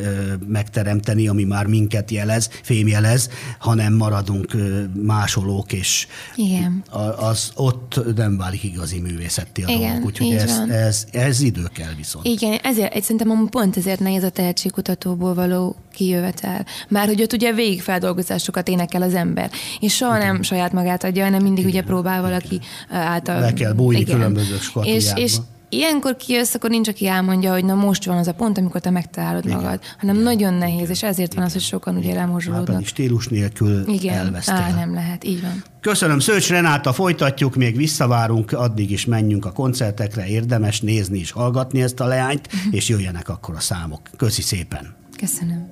megteremteni, 0.46 1.28
ami 1.28 1.44
már 1.44 1.66
minket 1.66 2.10
jelez, 2.10 2.50
fémjelez, 2.62 3.28
hanem 3.58 3.94
maradunk 3.94 4.56
másolók, 5.02 5.72
és 5.72 6.06
Igen. 6.36 6.84
az 7.16 7.50
ott 7.54 8.00
nem 8.16 8.36
válik 8.36 8.62
igazi 8.62 9.00
művészetté 9.00 9.62
a 9.62 9.68
Igen, 9.68 9.88
dolog. 9.92 10.04
Úgyhogy 10.04 10.32
ez, 10.32 10.56
van. 10.56 10.70
ez, 10.70 11.06
ez 11.10 11.40
idő 11.40 11.59
kell 11.68 11.92
viszont. 11.96 12.26
Igen, 12.26 12.58
ezért, 12.62 13.02
szerintem 13.02 13.30
amúgy 13.30 13.48
pont 13.48 13.76
ezért 13.76 14.00
nehéz 14.00 14.22
a 14.22 14.30
tehetségkutatóból 14.30 15.34
való 15.34 15.76
kijövetel. 15.92 16.66
Már 16.88 17.06
hogy 17.06 17.22
ott 17.22 17.32
ugye 17.32 17.52
végig 17.52 17.82
feldolgozásokat 17.82 18.68
énekel 18.68 19.02
az 19.02 19.14
ember, 19.14 19.50
és 19.80 19.94
soha 19.94 20.18
nem 20.18 20.42
saját 20.42 20.72
magát 20.72 21.04
adja, 21.04 21.24
hanem 21.24 21.42
mindig 21.42 21.64
ugye 21.64 21.82
próbál 21.82 22.22
valaki 22.22 22.60
ö, 22.90 22.94
által. 22.94 23.40
Le 23.40 23.52
kell 23.52 23.72
bújni 23.72 24.00
Igen. 24.00 24.14
különböző 24.16 24.58
és, 24.82 25.10
és 25.14 25.36
ilyenkor 25.70 26.16
kijössz, 26.16 26.54
akkor 26.54 26.70
nincs, 26.70 26.88
aki 26.88 27.06
elmondja, 27.06 27.52
hogy 27.52 27.64
na 27.64 27.74
most 27.74 28.04
van 28.04 28.16
az 28.16 28.26
a 28.26 28.34
pont, 28.34 28.58
amikor 28.58 28.80
te 28.80 28.90
megtalálod 28.90 29.44
Igen. 29.44 29.56
magad, 29.56 29.80
hanem 29.98 30.16
nagyon 30.16 30.54
nehéz, 30.54 30.90
és 30.90 31.02
ezért 31.02 31.34
van 31.34 31.44
az, 31.44 31.52
hogy 31.52 31.60
sokan 31.62 31.96
ugye 31.96 32.24
pedig 32.64 32.86
stílus 32.86 33.28
nélkül 33.28 33.88
Igen, 33.88 34.14
elvesztél. 34.16 34.54
Á, 34.54 34.70
nem 34.74 34.94
lehet, 34.94 35.24
így 35.24 35.40
van. 35.40 35.62
Köszönöm, 35.80 36.18
Szőcs 36.18 36.48
Renáta, 36.48 36.92
folytatjuk, 36.92 37.54
még 37.56 37.76
visszavárunk, 37.76 38.52
addig 38.52 38.90
is 38.90 39.04
menjünk 39.04 39.44
a 39.44 39.52
koncertekre, 39.52 40.26
érdemes 40.26 40.80
nézni 40.80 41.18
és 41.18 41.30
hallgatni 41.30 41.82
ezt 41.82 42.00
a 42.00 42.06
leányt, 42.06 42.48
Mhm. 42.52 42.74
és 42.74 42.88
jöjjenek 42.88 43.28
akkor 43.28 43.54
a 43.54 43.60
számok. 43.60 44.00
Köszi 44.16 44.42
szépen! 44.42 44.94
Köszönöm. 45.18 45.68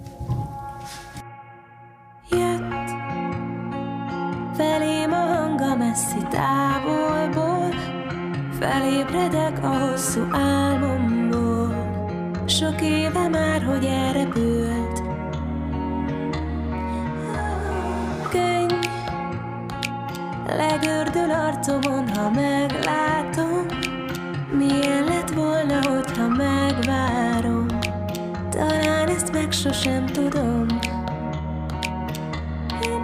Jött 2.30 2.90
felém 4.56 5.12
a 5.12 5.16
hanga 5.16 5.76
messzi 5.76 6.26
távolból, 6.30 7.47
felébredek 8.60 9.58
a 9.62 9.66
hosszú 9.66 10.20
álmomból. 10.32 11.74
Sok 12.46 12.80
éve 12.82 13.28
már, 13.28 13.62
hogy 13.62 13.84
elrepült. 13.84 15.02
Könny 18.30 18.78
legördül 20.46 21.30
arcomon, 21.30 22.08
ha 22.08 22.30
meglátom, 22.30 23.66
milyen 24.52 25.04
lett 25.04 25.30
volna, 25.30 25.88
hogyha 25.88 26.28
megvárom. 26.28 27.66
Talán 28.50 29.08
ezt 29.08 29.32
meg 29.32 29.52
sosem 29.52 30.06
tudom. 30.06 30.66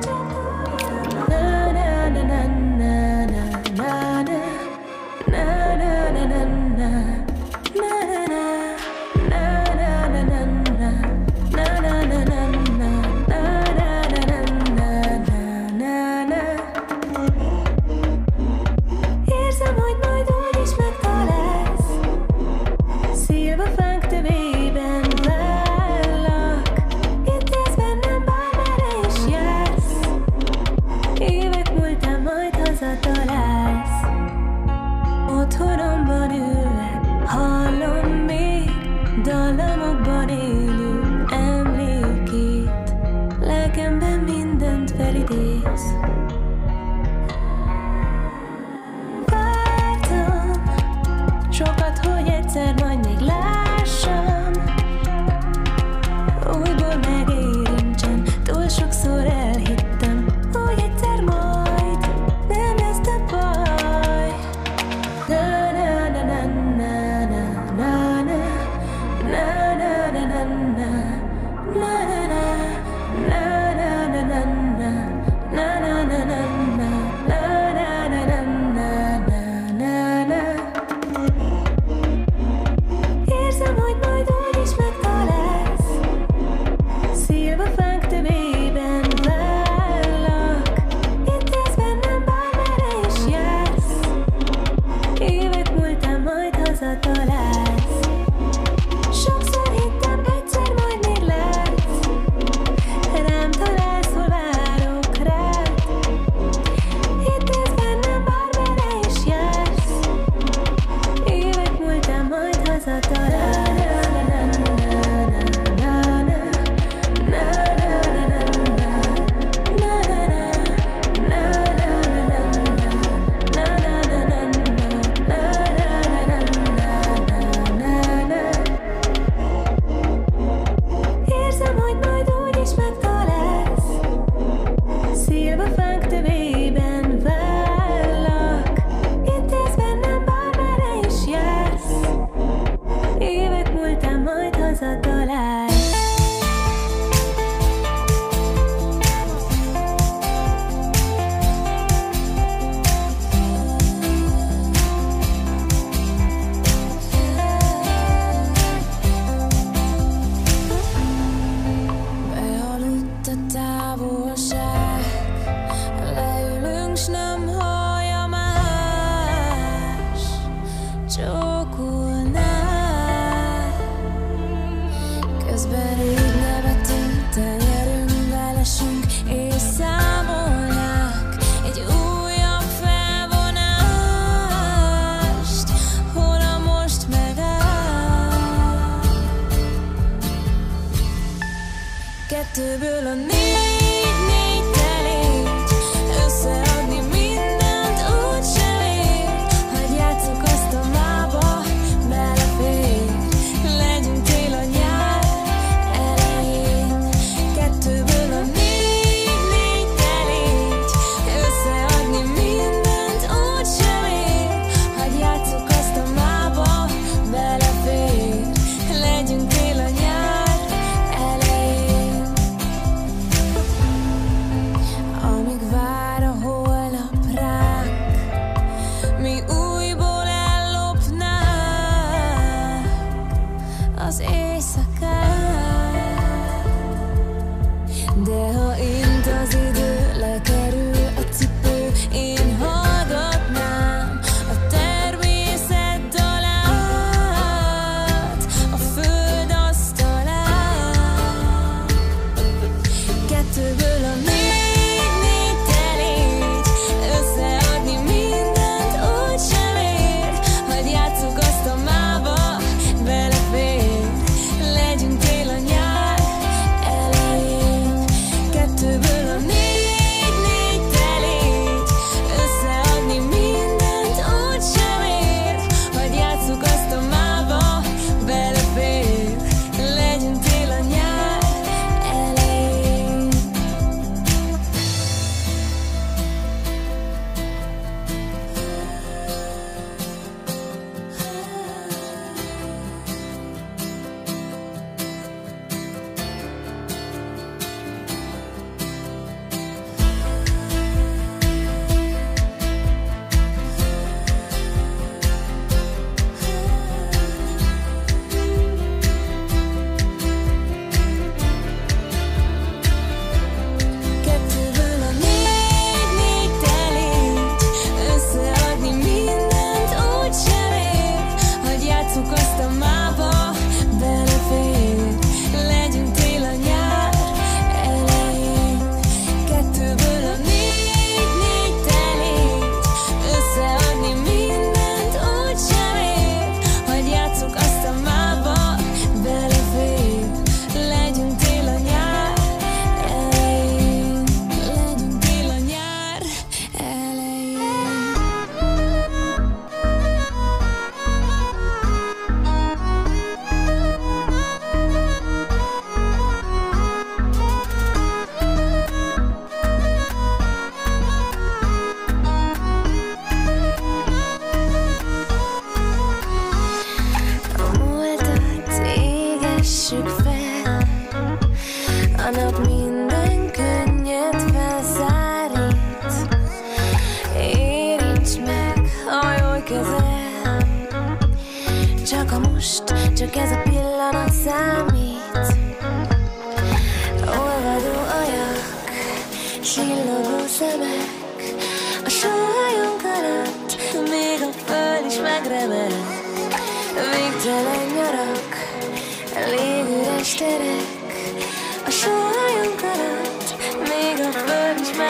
Na, 0.01 0.44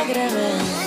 lágrimas 0.06 0.83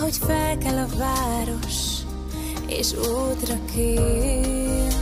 Ahogy 0.00 0.16
felkel 0.26 0.78
a 0.78 0.96
város, 0.98 1.74
és 2.66 2.92
útra 2.92 3.54
kér. 3.74 4.94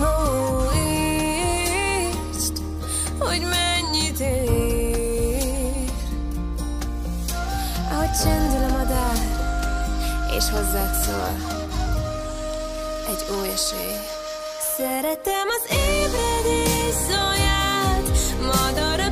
Ó, 0.00 0.04
értsd, 2.34 2.62
hogy 3.18 3.40
mennyit 3.40 4.20
ér. 4.20 5.90
Ahogy 7.92 8.10
csendül 8.22 8.64
a 8.64 8.78
madár, 8.78 9.18
és 10.36 10.44
hozzád 10.50 10.94
szól 11.04 11.36
egy 13.08 13.24
új 13.40 13.48
esély. 13.48 13.98
Szeretem 14.76 15.48
az 15.48 15.76
ébredés 15.76 16.94
szóját, 17.08 18.06
madarat. 18.40 19.07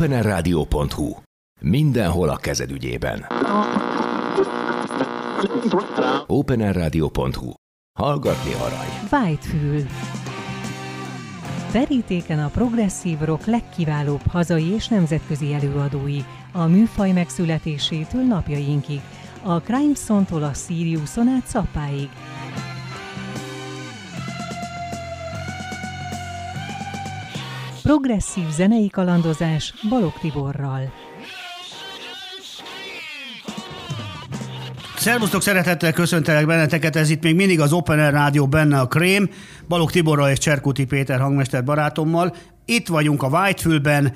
openerradio.hu. 0.00 1.14
Mindenhol 1.60 2.28
a 2.28 2.36
kezed 2.36 2.70
ügyében. 2.70 3.26
openerradio.hu. 6.26 7.52
Hallgatni 7.98 8.52
arany. 8.52 8.88
Whitefül. 9.10 9.82
Terítéken 11.70 12.38
a 12.38 12.48
progresszív 12.48 13.18
rock 13.18 13.44
legkiválóbb 13.44 14.26
hazai 14.30 14.72
és 14.74 14.88
nemzetközi 14.88 15.52
előadói, 15.52 16.18
a 16.52 16.66
műfaj 16.66 17.12
megszületésétől 17.12 18.22
napjainkig, 18.22 19.00
a 19.42 19.60
Crimeson-tól 19.60 20.42
a 20.42 20.54
Siriuson 20.54 21.28
át 21.28 21.46
Szappáig. 21.46 22.08
Progresszív 27.90 28.48
zenei 28.50 28.88
kalandozás 28.88 29.74
Balog 29.88 30.12
Tiborral. 30.20 30.92
Szervusztok, 34.96 35.42
szeretettel 35.42 35.92
köszöntelek 35.92 36.46
benneteket, 36.46 36.96
ez 36.96 37.10
itt 37.10 37.22
még 37.22 37.34
mindig 37.34 37.60
az 37.60 37.72
Open 37.72 37.98
Air 37.98 38.12
Rádió, 38.12 38.48
benne 38.48 38.80
a 38.80 38.86
Krém, 38.86 39.30
Balog 39.68 39.90
Tiborral 39.90 40.30
és 40.30 40.38
Cserkuti 40.38 40.84
Péter 40.84 41.20
hangmester 41.20 41.64
barátommal. 41.64 42.34
Itt 42.64 42.88
vagyunk 42.88 43.22
a 43.22 43.28
Whitefülben, 43.28 44.12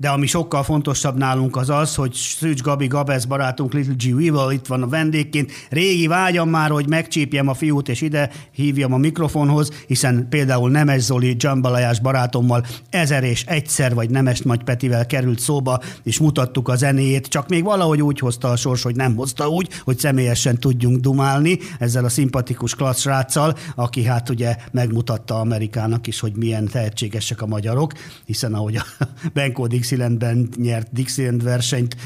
de 0.00 0.08
ami 0.08 0.26
sokkal 0.26 0.62
fontosabb 0.62 1.16
nálunk 1.16 1.56
az 1.56 1.70
az, 1.70 1.94
hogy 1.94 2.12
Szűcs 2.12 2.62
Gabi 2.62 2.86
Gabez 2.86 3.24
barátunk 3.24 3.72
Little 3.72 3.94
G. 3.94 4.14
Weevil 4.14 4.50
itt 4.50 4.66
van 4.66 4.82
a 4.82 4.88
vendégként. 4.88 5.52
Régi 5.70 6.06
vágyam 6.06 6.48
már, 6.48 6.70
hogy 6.70 6.88
megcsípjem 6.88 7.48
a 7.48 7.54
fiút 7.54 7.88
és 7.88 8.00
ide 8.00 8.30
hívjam 8.52 8.92
a 8.92 8.96
mikrofonhoz, 8.96 9.70
hiszen 9.86 10.26
például 10.30 10.70
Nemes 10.70 11.02
Zoli 11.02 11.36
Jambalajás 11.38 12.00
barátommal 12.00 12.66
ezer 12.90 13.24
és 13.24 13.44
egyszer 13.44 13.94
vagy 13.94 14.10
Nemes 14.10 14.40
Nagy 14.40 14.64
Petivel 14.64 15.06
került 15.06 15.38
szóba, 15.38 15.80
és 16.02 16.18
mutattuk 16.18 16.68
a 16.68 16.76
zenéjét, 16.76 17.26
csak 17.26 17.48
még 17.48 17.64
valahogy 17.64 18.02
úgy 18.02 18.18
hozta 18.18 18.48
a 18.48 18.56
sors, 18.56 18.82
hogy 18.82 18.96
nem 18.96 19.16
hozta 19.16 19.48
úgy, 19.48 19.68
hogy 19.84 19.98
személyesen 19.98 20.58
tudjunk 20.58 21.00
dumálni 21.00 21.58
ezzel 21.78 22.04
a 22.04 22.08
szimpatikus 22.08 22.74
klassz 22.74 23.00
sráccal, 23.00 23.56
aki 23.74 24.04
hát 24.04 24.28
ugye 24.28 24.56
megmutatta 24.70 25.40
Amerikának 25.40 26.06
is, 26.06 26.20
hogy 26.20 26.32
milyen 26.36 26.68
tehetségesek 26.68 27.42
a 27.42 27.46
magyarok, 27.46 27.92
hiszen 28.24 28.54
ahogy 28.54 28.76
a 28.76 28.84
Benko 29.34 29.66
Dixielandben 29.88 30.48
nyert 30.56 30.92
Dixieland 30.92 31.42
versenyt, 31.42 31.96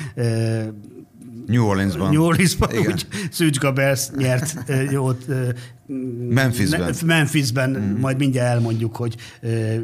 New 1.47 1.65
Orleansban. 1.65 2.13
New 2.13 2.23
Orleansban, 2.23 2.71
Igen. 2.71 2.93
úgy 2.93 3.07
Szűcs 3.31 3.59
Gabers 3.59 4.11
nyert 4.17 4.57
jót. 4.91 5.27
Memphisben. 6.29 6.95
Memphisben, 7.05 7.71
mm. 7.71 8.01
majd 8.01 8.19
mindjárt 8.19 8.49
elmondjuk, 8.49 8.97
hogy 8.97 9.17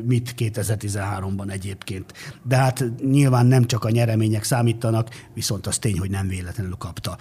mit 0.07 0.35
2013-ban 0.39 1.51
egyébként. 1.51 2.13
De 2.43 2.57
hát 2.57 2.85
nyilván 3.11 3.47
nem 3.47 3.67
csak 3.67 3.85
a 3.85 3.91
nyeremények 3.91 4.45
számítanak, 4.45 5.09
viszont 5.35 5.67
az 5.67 5.79
tény, 5.79 5.99
hogy 5.99 6.11
nem 6.11 6.29
véletlenül 6.29 6.75
kapta. 6.79 7.17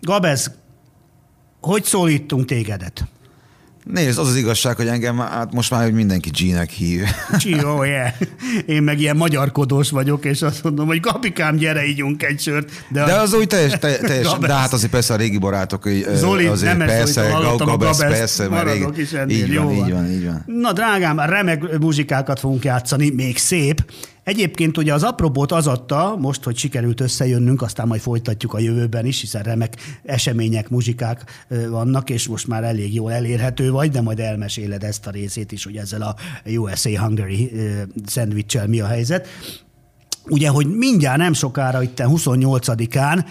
Gabez, 0.00 0.54
hogy 1.60 1.84
szólítunk 1.84 2.44
tégedet? 2.44 3.06
Nézd, 3.92 4.18
az 4.18 4.28
az 4.28 4.36
igazság, 4.36 4.76
hogy 4.76 4.86
engem 4.86 5.18
hát 5.18 5.52
most 5.52 5.70
már 5.70 5.82
hogy 5.82 5.92
mindenki 5.92 6.30
G-nek 6.30 6.70
hív. 6.70 7.00
Csió, 7.38 7.82
yeah. 7.82 8.12
Én 8.66 8.82
meg 8.82 9.00
ilyen 9.00 9.16
magyarkodós 9.16 9.90
vagyok, 9.90 10.24
és 10.24 10.42
azt 10.42 10.62
mondom, 10.62 10.86
hogy 10.86 11.00
kapikám, 11.00 11.56
gyere, 11.56 11.86
ígyunk 11.86 12.22
egy 12.22 12.40
sört. 12.40 12.84
De, 12.88 13.04
de 13.04 13.12
az 13.12 13.34
úgy 13.34 13.46
teljes, 13.46 13.72
te, 13.72 13.96
teljes 13.96 14.26
Gabesz. 14.32 14.48
de 14.48 14.54
hát 14.54 14.72
azért 14.72 14.90
persze 14.90 15.14
a 15.14 15.16
régi 15.16 15.38
barátok, 15.38 15.88
Zoli, 16.14 16.46
azért 16.46 16.76
nem 16.76 16.86
persze, 16.86 17.34
a 17.34 17.56
Gabesz, 17.56 17.98
Gabeszt, 17.98 18.46
persze, 18.46 18.62
régi, 18.62 19.00
is 19.00 19.12
ennél, 19.12 19.36
így 19.36 19.56
van. 19.56 19.72
így 19.72 19.92
van, 19.92 20.10
így 20.10 20.26
van. 20.26 20.42
Na 20.46 20.72
drágám, 20.72 21.20
remek 21.20 21.78
muzsikákat 21.78 22.40
fogunk 22.40 22.64
játszani, 22.64 23.10
még 23.10 23.38
szép. 23.38 23.84
Egyébként 24.28 24.76
ugye 24.76 24.94
az 24.94 25.02
apropót 25.02 25.52
az 25.52 25.66
adta, 25.66 26.16
most, 26.18 26.44
hogy 26.44 26.56
sikerült 26.56 27.00
összejönnünk, 27.00 27.62
aztán 27.62 27.86
majd 27.86 28.00
folytatjuk 28.00 28.54
a 28.54 28.58
jövőben 28.58 29.06
is, 29.06 29.20
hiszen 29.20 29.42
remek 29.42 29.76
események, 30.04 30.68
muzsikák 30.68 31.46
vannak, 31.68 32.10
és 32.10 32.26
most 32.26 32.46
már 32.46 32.64
elég 32.64 32.94
jól 32.94 33.12
elérhető 33.12 33.70
vagy, 33.70 33.90
de 33.90 34.00
majd 34.00 34.20
elmeséled 34.20 34.82
ezt 34.84 35.06
a 35.06 35.10
részét 35.10 35.52
is, 35.52 35.64
hogy 35.64 35.76
ezzel 35.76 36.02
a 36.02 36.14
USA 36.44 37.00
Hungary 37.00 37.50
ö, 37.54 37.82
szendvicsel 38.06 38.66
mi 38.66 38.80
a 38.80 38.86
helyzet. 38.86 39.26
Ugye, 40.26 40.48
hogy 40.48 40.66
mindjárt 40.66 41.18
nem 41.18 41.32
sokára, 41.32 41.82
itt 41.82 42.02
28-án 42.04 43.24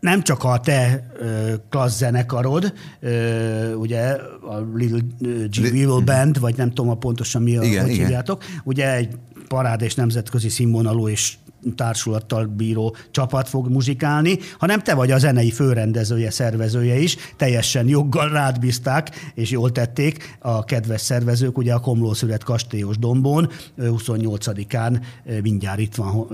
nem 0.00 0.22
csak 0.22 0.44
a 0.44 0.60
te 0.60 1.06
ö, 1.18 1.52
klassz 1.70 1.96
zenekarod, 1.96 2.72
ö, 3.00 3.72
ugye 3.72 4.00
a 4.40 4.66
Little 4.74 5.00
G. 5.48 5.58
Weevil 5.60 6.00
Band, 6.00 6.40
vagy 6.40 6.56
nem 6.56 6.68
tudom 6.68 6.90
a 6.90 6.94
pontosan 6.94 7.42
mi 7.42 7.56
a, 7.56 7.62
Igen, 7.62 7.82
hogy 7.82 7.92
igen. 7.92 8.04
hívjátok, 8.04 8.44
ugye 8.64 8.94
egy 8.94 9.16
parád 9.48 9.82
és 9.82 9.94
nemzetközi 9.94 10.48
színvonalú 10.48 11.08
és 11.08 11.36
társulattal 11.74 12.46
bíró 12.46 12.96
csapat 13.10 13.48
fog 13.48 13.68
muzsikálni, 13.68 14.38
hanem 14.58 14.80
te 14.80 14.94
vagy 14.94 15.10
a 15.10 15.18
zenei 15.18 15.50
főrendezője, 15.50 16.30
szervezője 16.30 16.98
is, 16.98 17.16
teljesen 17.36 17.88
joggal 17.88 18.28
rád 18.28 18.58
bízták, 18.58 19.32
és 19.34 19.50
jól 19.50 19.72
tették 19.72 20.36
a 20.38 20.64
kedves 20.64 21.00
szervezők, 21.00 21.58
ugye 21.58 21.74
a 21.74 21.78
Komlószület 21.78 22.44
kastélyos 22.44 22.98
dombon, 22.98 23.50
ö, 23.76 23.88
28-án 23.90 25.00
ö, 25.24 25.40
mindjárt 25.40 25.78
itt 25.78 25.94
van 25.94 26.26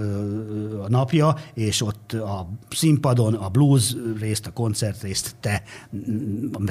a 0.85 0.89
napja, 0.89 1.37
és 1.55 1.83
ott 1.83 2.13
a 2.13 2.49
színpadon 2.71 3.35
a 3.35 3.49
blues 3.49 3.95
részt, 4.21 4.47
a 4.47 4.51
koncert 4.51 5.03
részt 5.03 5.35
te, 5.41 5.63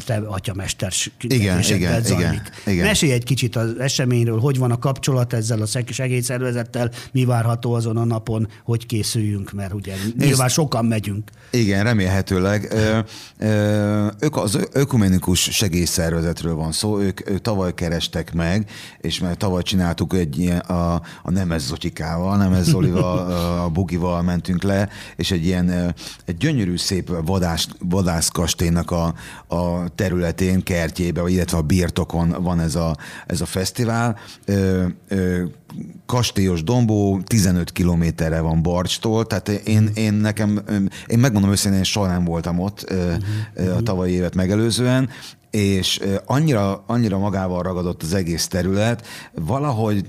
te 0.06 0.16
atyamester 0.16 0.92
Igen, 1.22 1.60
igen, 1.60 2.04
zajlik. 2.04 2.30
igen, 2.30 2.42
igen. 2.66 2.86
Mesélj 2.86 3.12
egy 3.12 3.24
kicsit 3.24 3.56
az 3.56 3.80
eseményről, 3.80 4.40
hogy 4.40 4.58
van 4.58 4.72
a 4.72 4.78
kapcsolat 4.78 5.34
ezzel 5.34 5.62
a 5.62 5.66
segélyszervezettel, 5.86 6.92
mi 7.12 7.26
várható 7.26 7.74
azon 7.74 7.98
a 7.98 8.06
napon, 8.06 8.48
hogy 8.64 8.86
készüljünk, 8.86 9.52
mert 9.52 9.74
ugye 9.74 9.96
nyilván 10.18 10.50
sokan 10.50 10.86
megyünk. 10.86 11.30
Igen, 11.52 11.84
remélhetőleg. 11.84 12.74
Ők 14.20 14.36
az 14.36 14.68
ökumenikus 14.72 15.40
segélyszervezetről 15.40 16.56
van 16.56 16.72
szó, 16.72 17.00
ők, 17.00 17.30
ők 17.30 17.42
tavaly 17.42 17.74
kerestek 17.74 18.34
meg, 18.34 18.70
és 19.02 19.20
mert 19.20 19.38
tavaly 19.38 19.62
csináltuk 19.62 20.14
egy 20.14 20.40
ilyen, 20.40 20.60
a, 20.60 20.94
a 21.24 21.32
Nemes 21.32 21.62
Zotikával, 21.62 22.38
Nemes 22.38 22.64
Zolival, 22.64 23.32
a 23.66 23.70
Bugival 23.70 24.22
mentünk 24.22 24.64
le, 24.64 24.90
és 25.16 25.32
egy 25.32 25.46
ilyen 25.46 25.96
egy 26.26 26.38
gyönyörű 26.38 26.78
szép 26.78 27.12
vadás, 27.26 27.68
vadászkastélynak 27.80 28.92
a, 28.92 29.14
a 29.48 29.90
területén, 29.96 30.64
kertjébe, 30.64 31.22
vagy 31.22 31.32
illetve 31.32 31.58
a 31.58 31.62
birtokon 31.62 32.36
van 32.44 32.60
ez 32.60 32.76
a, 32.76 32.98
ez 33.28 33.42
a 33.42 33.46
fesztivál. 33.46 34.18
Ö, 34.46 34.86
ö, 35.08 35.44
kastélyos 36.06 36.64
dombó, 36.64 37.22
15 37.26 37.72
kilométerre 37.72 38.40
van 38.40 38.62
Barcstól, 38.62 39.28
tehát 39.28 39.50
én, 39.50 39.90
én 39.96 40.14
nekem, 40.14 40.62
én 41.08 41.20
megmondom 41.20 41.52
őszintén, 41.52 41.80
én 41.80 41.86
soha 41.86 42.08
nem 42.08 42.24
voltam 42.24 42.60
ott 42.60 42.86
ö, 42.90 43.14
a 43.76 43.82
tavalyi 43.84 44.12
évet 44.12 44.36
megelőzően, 44.36 45.10
és 45.52 46.00
annyira, 46.26 46.84
annyira 46.88 47.18
magával 47.18 47.62
ragadott 47.64 48.04
az 48.04 48.14
egész 48.14 48.48
terület, 48.48 49.08
valahogy 49.34 50.06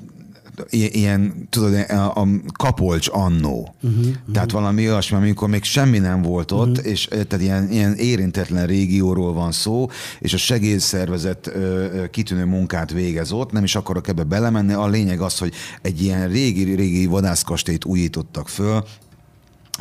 ilyen, 0.71 1.47
tudod, 1.51 1.75
a, 1.91 2.21
a 2.21 2.27
kapolcs 2.53 3.09
annó. 3.13 3.75
Uh-huh, 3.83 4.07
tehát 4.33 4.51
valami 4.51 4.89
olyasmi, 4.89 5.17
amikor 5.17 5.49
még 5.49 5.63
semmi 5.63 5.99
nem 5.99 6.23
volt 6.23 6.51
ott, 6.51 6.77
uh-huh. 6.79 6.91
és 6.91 7.09
ö, 7.11 7.25
tehát 7.25 7.45
ilyen, 7.45 7.71
ilyen 7.71 7.95
érintetlen 7.95 8.67
régióról 8.67 9.33
van 9.33 9.53
szó, 9.53 9.89
és 10.19 10.35
a 10.35 10.37
segélyszervezet 10.37 11.47
ö, 11.47 12.05
kitűnő 12.11 12.45
munkát 12.45 12.93
végez 12.93 13.33
ott, 13.33 13.53
nem 13.53 13.65
is 13.65 13.75
akarok 13.75 14.09
ebbe 14.09 14.23
belemenni, 14.23 14.73
a 14.73 14.87
lényeg 14.87 15.21
az, 15.21 15.39
hogy 15.39 15.53
egy 15.83 16.03
ilyen 16.03 16.29
régi-régi 16.29 17.07
vadászkastélyt 17.07 17.85
újítottak 17.85 18.49
föl, 18.49 18.85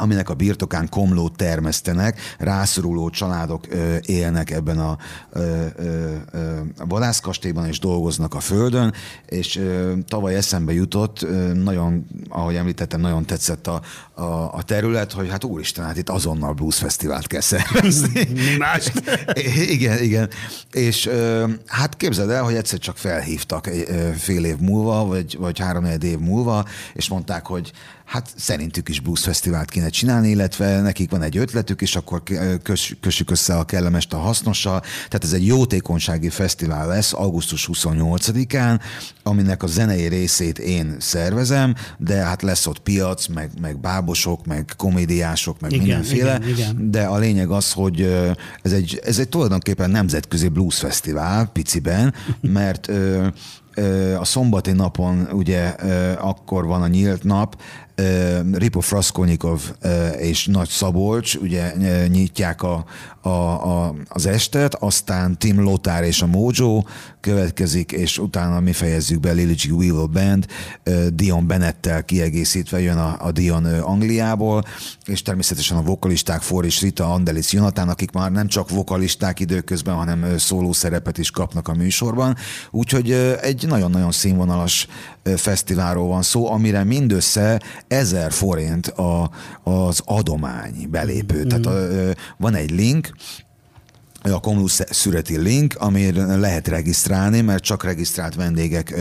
aminek 0.02 0.30
a 0.30 0.34
birtokán 0.34 0.90
komlót 0.90 1.36
termesztenek, 1.36 2.20
rászoruló 2.38 3.10
családok 3.10 3.66
ö, 3.70 3.96
élnek 4.06 4.52
ebben 4.52 4.80
a, 4.80 4.98
ö, 5.32 5.66
ö, 5.76 6.16
ö, 6.32 6.60
a 6.78 6.86
vadászkastélyban 6.86 7.68
és 7.68 7.80
dolgoznak 7.80 8.34
a 8.34 8.40
földön, 8.40 8.94
és 9.26 9.56
ö, 9.56 9.94
tavaly 10.08 10.36
eszembe 10.36 10.74
jutott, 10.74 11.22
ö, 11.22 11.54
nagyon, 11.54 12.06
ahogy 12.30 12.56
említettem, 12.56 13.02
nagyon 13.02 13.26
tetszett 13.26 13.68
a, 13.68 13.82
a, 14.14 14.54
a 14.54 14.64
terület, 14.64 15.12
hogy 15.12 15.30
hát 15.30 15.44
úristen, 15.44 15.86
hát 15.86 15.98
itt 15.98 16.10
azonnal 16.10 16.54
blues 16.54 16.78
fesztivált 16.78 17.28
kell 17.28 17.42
szervezni. 17.42 18.28
Más? 18.58 18.92
igen, 19.76 20.04
igen. 20.04 20.30
És 20.72 21.06
ö, 21.06 21.48
hát 21.66 21.98
képzeld 21.98 22.30
el, 22.30 22.44
hogy 22.44 22.56
egyszer 22.56 22.80
csak 22.80 22.98
felhívtak 22.98 23.70
fél 24.18 24.46
év 24.46 24.58
múlva, 24.58 25.06
vagy, 25.06 25.38
vagy 25.40 25.60
három 25.60 25.86
év 25.86 26.20
múlva, 26.20 26.66
és 26.94 27.10
mondták, 27.10 27.46
hogy 27.46 27.72
hát 28.12 28.34
szerintük 28.36 28.90
is 28.90 29.00
blues 29.00 29.22
fesztivált 29.24 29.70
kéne 29.70 29.90
csinálni, 29.90 30.30
illetve 30.30 30.82
nekik 30.82 31.12
van 31.12 31.22
egy 31.22 31.38
ötletük, 31.38 31.82
és 31.82 31.96
akkor 31.96 32.24
kös, 32.64 32.96
kössük 33.02 33.32
össze 33.32 33.58
a 33.58 33.64
kellemest 33.64 34.14
a 34.14 34.18
hasznossal. 34.18 34.80
Tehát 34.80 35.24
ez 35.24 35.34
egy 35.34 35.46
jótékonysági 35.46 36.30
fesztivál 36.30 36.88
lesz 36.88 37.14
augusztus 37.14 37.70
28-án, 37.74 38.80
aminek 39.24 39.64
a 39.64 39.68
zenei 39.68 40.08
részét 40.08 40.60
én 40.60 40.96
szervezem, 41.00 41.76
de 41.98 42.16
hát 42.16 42.42
lesz 42.42 42.68
ott 42.68 42.80
piac, 42.80 43.28
meg, 43.28 43.52
meg 43.62 43.80
bábosok, 43.80 44.46
meg 44.46 44.74
komédiások, 44.78 45.60
meg 45.60 45.72
Igen, 45.72 45.86
mindenféle. 45.86 46.36
igen, 46.36 46.50
igen. 46.50 46.92
De 46.92 47.04
a 47.04 47.18
lényeg 47.18 47.50
az, 47.50 47.72
hogy 47.72 48.02
ez 48.62 48.72
egy, 48.72 49.02
ez 49.04 49.20
egy 49.20 49.30
tulajdonképpen 49.30 49.90
nemzetközi 49.90 50.48
blues 50.48 50.78
fesztivál 50.78 51.46
piciben, 51.46 52.14
mert 52.42 52.90
a 54.20 54.26
szombati 54.26 54.72
napon 54.72 55.28
ugye 55.32 55.68
akkor 56.20 56.66
van 56.66 56.82
a 56.82 56.88
nyílt 56.88 57.24
nap, 57.24 57.62
Ripo 58.54 58.80
Fraszkonikov 58.80 59.62
és 60.20 60.46
Nagy 60.46 60.70
Szabolcs 60.70 61.36
ugye 61.36 61.74
nyitják 62.08 62.64
a, 62.64 62.86
a, 63.22 63.30
a, 63.30 63.96
az 64.08 64.26
estet, 64.26 64.76
aztán 64.76 65.38
Tim 65.38 65.62
Lothar 65.62 66.04
és 66.04 66.22
a 66.22 66.28
Mojo 66.28 66.84
következik, 67.22 67.92
és 67.92 68.18
utána 68.18 68.60
mi 68.60 68.74
fejezzük 68.74 69.20
be 69.20 69.34
G. 69.34 69.72
Weevil 69.72 70.06
Band, 70.06 70.46
Dion 71.14 71.48
Bennettel 71.48 72.04
kiegészítve 72.04 72.80
jön 72.82 72.98
a, 72.98 73.16
a 73.20 73.32
Dion 73.32 73.66
Angliából, 73.66 74.64
és 75.06 75.22
természetesen 75.22 75.78
a 75.78 75.82
vokalisták 75.82 76.42
For 76.42 76.66
és 76.66 76.82
Rita 76.82 77.14
Andelis 77.14 77.52
Jonathan, 77.52 77.90
akik 77.90 78.12
már 78.12 78.32
nem 78.32 78.48
csak 78.48 78.70
vokalisták 78.70 79.40
időközben, 79.40 79.96
hanem 79.96 80.38
szóló 80.38 80.74
szerepet 80.74 81.18
is 81.18 81.32
kapnak 81.32 81.68
a 81.68 81.74
műsorban. 81.74 82.36
Úgyhogy 82.72 83.12
egy 83.42 83.68
nagyon-nagyon 83.68 84.12
színvonalas 84.12 84.88
fesztiválról 85.36 86.08
van 86.08 86.22
szó, 86.22 86.52
amire 86.52 86.84
mindössze 86.84 87.62
ezer 87.88 88.32
forint 88.32 88.88
a, 88.88 89.32
az 89.64 90.02
adomány 90.06 90.88
belépő. 90.90 91.44
Tehát 91.44 91.66
a, 91.66 91.72
ö, 91.72 92.12
van 92.38 92.56
egy 92.56 92.72
link, 92.72 93.12
a 94.22 94.40
Komlus 94.40 94.72
szüreti 94.90 95.38
link, 95.38 95.76
amire 95.78 96.36
lehet 96.36 96.68
regisztrálni, 96.68 97.42
mert 97.42 97.64
csak 97.64 97.84
regisztrált 97.84 98.36
vendégek 98.36 98.94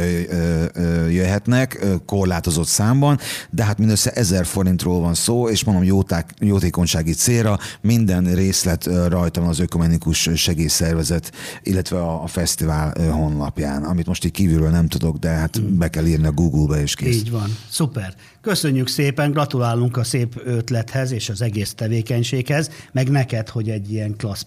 jöhetnek 1.10 1.86
korlátozott 2.06 2.66
számban, 2.66 3.18
de 3.50 3.64
hát 3.64 3.78
mindössze 3.78 4.10
1000 4.10 4.46
forintról 4.46 5.00
van 5.00 5.14
szó, 5.14 5.48
és 5.48 5.64
mondom 5.64 5.84
jóták, 5.84 6.34
jótékonysági 6.38 7.12
célra 7.12 7.58
minden 7.80 8.34
részlet 8.34 8.86
rajta 9.08 9.40
van 9.40 9.48
az 9.48 9.58
Ökumenikus 9.58 10.30
Segélyszervezet, 10.34 11.32
illetve 11.62 11.98
a, 11.98 12.22
a 12.22 12.26
fesztivál 12.26 13.10
honlapján, 13.10 13.84
amit 13.84 14.06
most 14.06 14.24
így 14.24 14.30
kívülről 14.30 14.70
nem 14.70 14.88
tudok, 14.88 15.16
de 15.16 15.28
hát 15.28 15.62
be 15.62 15.88
kell 15.88 16.06
írni 16.06 16.26
a 16.26 16.32
Google-be, 16.32 16.82
és 16.82 16.94
kész. 16.94 17.14
Így 17.14 17.30
van. 17.30 17.56
Szuper. 17.70 18.14
Köszönjük 18.40 18.88
szépen, 18.88 19.30
gratulálunk 19.30 19.96
a 19.96 20.04
szép 20.04 20.40
ötlethez 20.44 21.12
és 21.12 21.28
az 21.28 21.42
egész 21.42 21.74
tevékenységhez, 21.74 22.70
meg 22.92 23.08
neked, 23.08 23.48
hogy 23.48 23.68
egy 23.68 23.92
ilyen 23.92 24.16
klassz 24.16 24.46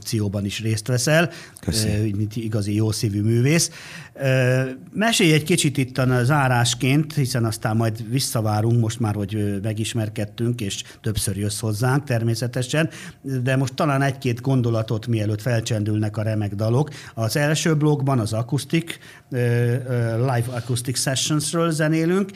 produkcióban 0.00 0.44
is 0.44 0.60
részt 0.60 0.86
veszel, 0.86 1.30
ö, 1.66 2.02
mint 2.16 2.36
igazi 2.36 2.74
jószívű 2.74 3.22
művész. 3.22 3.70
Mesélj 4.92 5.32
egy 5.32 5.42
kicsit 5.42 5.76
itt 5.76 5.98
a 5.98 6.24
zárásként, 6.24 7.14
hiszen 7.14 7.44
aztán 7.44 7.76
majd 7.76 8.10
visszavárunk, 8.10 8.80
most 8.80 9.00
már, 9.00 9.14
hogy 9.14 9.60
megismerkedtünk, 9.62 10.60
és 10.60 10.82
többször 11.00 11.36
jössz 11.36 11.60
hozzánk 11.60 12.04
természetesen, 12.04 12.90
de 13.42 13.56
most 13.56 13.74
talán 13.74 14.02
egy-két 14.02 14.40
gondolatot, 14.40 15.06
mielőtt 15.06 15.40
felcsendülnek 15.40 16.16
a 16.16 16.22
remek 16.22 16.54
dalok. 16.54 16.90
Az 17.14 17.36
első 17.36 17.76
blogban 17.76 18.18
az 18.18 18.36
ö, 19.30 19.76
Live 20.16 20.46
Acoustic 20.54 21.00
Sessionsről 21.00 21.70
zenélünk, 21.70 22.30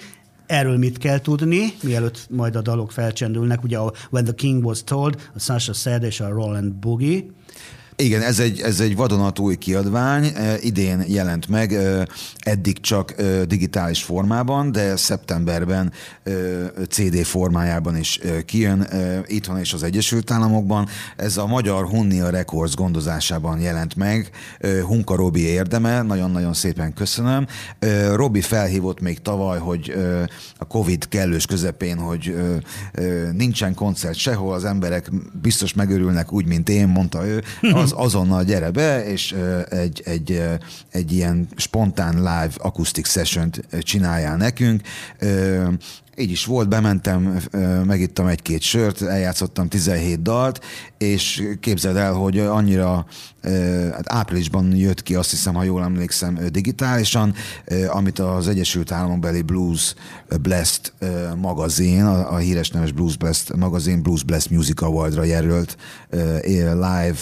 Erről 0.47 0.77
mit 0.77 0.99
kell 0.99 1.19
tudni, 1.19 1.73
mielőtt 1.83 2.27
majd 2.31 2.57
a 2.57 2.61
dalok 2.61 2.93
felcsendülnek? 2.93 3.63
Ugye 3.63 3.79
a 3.79 3.93
When 4.11 4.25
the 4.25 4.35
King 4.35 4.65
Was 4.65 4.85
Told, 4.85 5.31
a 5.35 5.39
Sasha 5.39 5.73
Said 5.73 6.03
és 6.03 6.21
a 6.21 6.29
Roland 6.29 6.73
Boogie. 6.73 7.23
Igen, 7.97 8.23
ez 8.23 8.39
egy, 8.39 8.61
ez 8.61 8.81
egy 8.81 8.97
vadonatúj 8.97 9.57
kiadvány, 9.57 10.25
eh, 10.25 10.65
idén 10.65 11.05
jelent 11.09 11.49
meg, 11.49 11.75
eh, 11.75 12.03
eddig 12.39 12.81
csak 12.81 13.19
eh, 13.19 13.43
digitális 13.43 14.03
formában, 14.03 14.73
de 14.73 14.97
szeptemberben 14.97 15.93
CD 16.89 17.25
formájában 17.25 17.97
is 17.97 18.21
kijön 18.45 18.87
itthon 19.27 19.59
és 19.59 19.73
az 19.73 19.83
Egyesült 19.83 20.31
Államokban. 20.31 20.89
Ez 21.17 21.37
a 21.37 21.47
magyar 21.47 21.87
Hunnia 21.87 22.31
Records 22.31 22.75
gondozásában 22.75 23.61
jelent 23.61 23.97
meg, 23.97 24.31
Hunka 24.87 25.17
Robi 25.17 25.41
érdeme, 25.41 26.03
nagyon-nagyon 26.03 26.55
szépen 26.55 26.93
köszönöm. 26.93 27.47
Robi 28.15 28.41
felhívott 28.41 29.01
még 29.01 29.23
tavaly, 29.23 29.59
hogy 29.59 29.95
a 30.59 30.67
Covid 30.67 31.09
kellős 31.09 31.47
közepén, 31.47 31.99
hogy 31.99 32.37
nincsen 33.33 33.75
koncert 33.75 34.17
sehol, 34.17 34.55
az 34.55 34.65
emberek 34.65 35.11
biztos 35.43 35.75
megörülnek 35.75 36.33
úgy, 36.33 36.47
mint 36.47 36.69
én, 36.69 36.89
mondta 36.89 37.27
ő, 37.27 37.43
az 37.85 37.93
azonnal 37.97 38.45
gyere 38.45 38.71
be, 38.71 39.05
és 39.07 39.35
egy, 39.69 40.03
egy, 40.05 40.43
egy 40.91 41.13
ilyen 41.13 41.49
spontán 41.57 42.15
live 42.15 42.53
acoustic 42.57 43.09
session 43.09 43.51
csináljál 43.81 44.37
nekünk. 44.37 44.81
Így 46.17 46.31
is 46.31 46.45
volt, 46.45 46.69
bementem, 46.69 47.43
megittam 47.87 48.27
egy-két 48.27 48.61
sört, 48.61 49.03
eljátszottam 49.03 49.69
17 49.69 50.23
dalt, 50.23 50.65
és 50.99 51.49
képzeld 51.61 51.97
el, 51.97 52.13
hogy 52.13 52.39
annyira 52.39 53.07
hát 53.93 54.13
áprilisban 54.13 54.77
jött 54.77 55.03
ki, 55.03 55.15
azt 55.15 55.31
hiszem, 55.31 55.55
ha 55.55 55.63
jól 55.63 55.83
emlékszem, 55.83 56.39
digitálisan, 56.51 57.35
amit 57.89 58.19
az 58.19 58.49
Egyesült 58.49 58.93
Államokbeli 58.93 59.43
Blues 59.43 59.95
Blast 60.41 60.93
magazin, 61.37 62.05
a, 62.05 62.33
a 62.33 62.37
híres 62.37 62.71
neves 62.71 62.93
Blues 62.93 63.17
Blast 63.17 63.57
magazin 63.57 64.03
Blues 64.03 64.23
Blast 64.23 64.51
Music 64.51 64.83
Awardra 64.83 65.23
jelölt 65.23 65.77
live, 66.75 67.19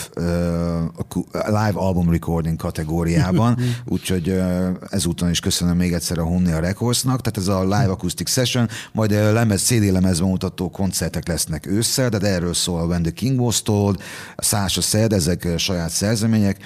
live 1.32 1.73
album 1.74 2.11
recording 2.11 2.57
kategóriában, 2.57 3.59
úgyhogy 3.86 4.43
ezúton 4.90 5.31
is 5.31 5.40
köszönöm 5.40 5.77
még 5.77 5.93
egyszer 5.93 6.19
a 6.19 6.24
Hunnia 6.24 6.61
Recordsnak, 6.61 7.20
tehát 7.20 7.39
ez 7.39 7.55
a 7.55 7.62
live 7.62 7.90
acoustic 7.90 8.31
session, 8.31 8.69
majd 8.93 9.11
lemez, 9.11 9.62
CD 9.62 9.93
lemezben 9.93 10.28
mutató 10.28 10.70
koncertek 10.70 11.28
lesznek 11.28 11.66
ősszel, 11.66 12.09
de 12.09 12.19
erről 12.19 12.55
szól 12.55 12.81
a 12.81 12.85
When 12.85 13.03
the 13.03 13.12
King 13.12 13.40
Was 13.40 13.62
Told, 13.62 14.03
a 14.36 14.44
Sasha 14.44 14.81
Said, 14.81 15.12
ezek 15.12 15.49
saját 15.57 15.90
szerzemények, 16.16 16.59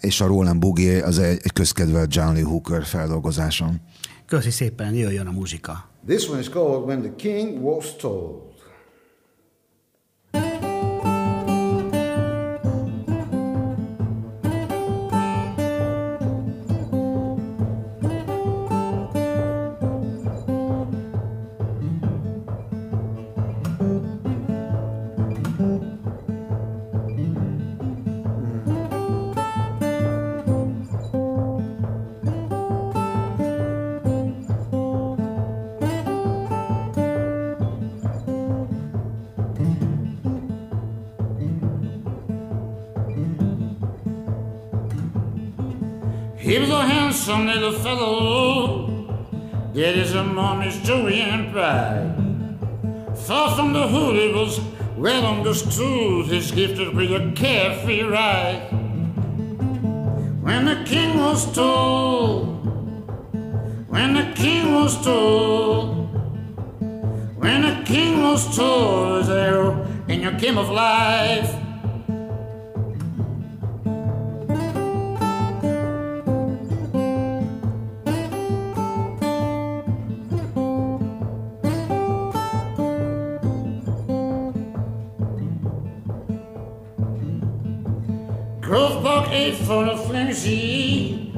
és 0.00 0.20
a 0.20 0.26
Roland 0.26 0.60
Boogie 0.60 1.04
az 1.04 1.18
egy, 1.18 1.40
egy 1.42 1.52
közkedvelt 1.52 2.14
John 2.14 2.34
Lee 2.34 2.44
Hooker 2.44 2.84
feldolgozáson. 2.84 3.80
Köszi 4.26 4.50
szépen, 4.50 4.94
jöjjön 4.94 5.26
a 5.26 5.30
muzsika. 5.30 5.88
This 6.06 6.28
one 6.28 6.40
is 6.40 6.48
called 6.48 6.84
When 6.84 7.00
the 7.00 7.12
King 7.16 7.64
Was 7.64 7.96
Told. 7.96 8.42
Mommy's 50.34 50.80
Joey 50.80 51.20
and 51.20 51.52
pride. 51.52 52.12
Far 53.16 53.54
from 53.54 53.72
the 53.72 53.86
hood, 53.86 54.16
he 54.16 54.32
was 54.32 54.60
well 54.96 55.24
understood. 55.24 56.26
He's 56.26 56.50
gifted 56.50 56.92
with 56.92 57.12
a 57.12 57.32
carefree 57.36 58.02
ride. 58.02 58.68
When 60.42 60.64
the 60.64 60.82
king 60.84 61.18
was 61.18 61.54
told, 61.54 62.66
when 63.88 64.14
the 64.14 64.32
king 64.34 64.74
was 64.74 65.02
told, 65.04 66.08
when 67.38 67.62
the 67.62 67.84
king 67.84 68.22
was 68.22 68.56
told, 68.56 69.26
there 69.26 69.70
in 70.08 70.20
your 70.20 70.32
game 70.32 70.58
of 70.58 70.68
life? 70.68 71.63
Flimsy. 90.34 91.32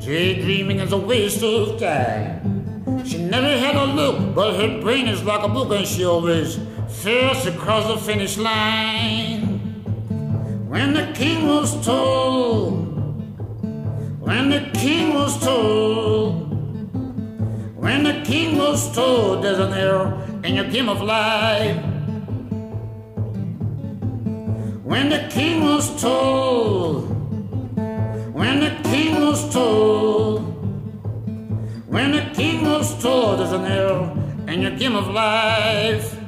Daydreaming 0.00 0.80
is 0.80 0.92
a 0.92 0.96
waste 0.96 1.42
of 1.42 1.78
time. 1.78 3.04
She 3.04 3.18
never 3.18 3.58
had 3.58 3.76
a 3.76 3.84
look, 3.84 4.34
but 4.34 4.56
her 4.56 4.80
brain 4.80 5.06
is 5.08 5.22
like 5.22 5.44
a 5.44 5.48
book, 5.48 5.70
and 5.72 5.86
she 5.86 6.04
always 6.04 6.58
fails 6.88 7.44
to 7.44 7.52
cross 7.52 7.86
the 7.86 7.98
finish 7.98 8.38
line. 8.38 9.58
When 10.68 10.94
the 10.94 11.12
king 11.14 11.46
was 11.46 11.84
told, 11.84 12.86
when 14.20 14.50
the 14.50 14.70
king 14.74 15.14
was 15.14 15.38
told, 15.38 16.48
when 17.76 18.04
the 18.04 18.22
king 18.24 18.56
was 18.56 18.94
told, 18.94 19.44
there's 19.44 19.58
an 19.58 19.72
error 19.72 20.26
in 20.44 20.54
your 20.54 20.66
game 20.66 20.88
of 20.88 21.02
life. 21.02 21.76
When 24.84 25.08
the 25.08 25.28
king 25.30 25.64
was 25.64 26.00
told, 26.00 27.19
when 28.40 28.58
the 28.60 28.70
king 28.88 29.20
was 29.20 29.52
told, 29.52 30.40
when 31.86 32.12
the 32.12 32.22
king 32.32 32.64
was 32.64 32.88
told, 33.02 33.38
there's 33.38 33.52
an 33.52 33.66
error 33.66 34.10
in 34.48 34.62
your 34.62 34.70
game 34.70 34.96
of 34.96 35.08
life. 35.08 36.19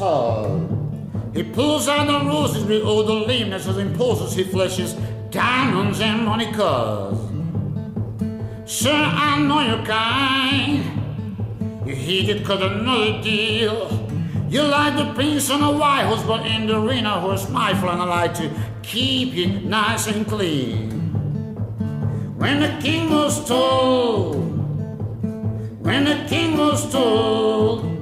He. 0.00 0.68
He 1.34 1.42
pulls 1.44 1.86
out 1.86 2.06
the 2.06 2.26
roses 2.26 2.64
with 2.64 2.82
all 2.82 3.04
the 3.04 3.14
lameness 3.14 3.68
as 3.68 3.78
impulses 3.78 4.34
he 4.34 4.44
flashes 4.44 4.94
diamonds 5.30 6.00
and 6.00 6.24
money 6.24 6.50
cars. 6.52 7.18
Sir, 8.64 8.92
I 8.92 9.40
know 9.40 9.60
you're 9.60 9.84
kind. 9.86 10.84
You 11.86 11.94
hate 11.94 12.28
it 12.28 12.44
cause 12.44 12.62
another 12.62 13.22
deal. 13.22 13.88
You 14.48 14.62
like 14.62 14.96
the 14.96 15.12
prince 15.14 15.50
on 15.50 15.62
a 15.62 15.70
white 15.70 16.04
horse, 16.04 16.22
but 16.24 16.44
in 16.46 16.66
the 16.66 16.80
arena 16.80 17.20
horse, 17.20 17.48
my 17.50 17.72
friend, 17.74 18.02
I 18.02 18.04
like 18.04 18.34
to 18.34 18.50
keep 18.82 19.34
it 19.36 19.64
nice 19.64 20.08
and 20.08 20.26
clean. 20.26 20.90
When 22.36 22.60
the 22.60 22.76
king 22.80 23.10
was 23.10 23.46
told, 23.46 24.36
when 25.80 26.04
the 26.04 26.24
king 26.28 26.56
was 26.56 26.90
told, 26.90 27.99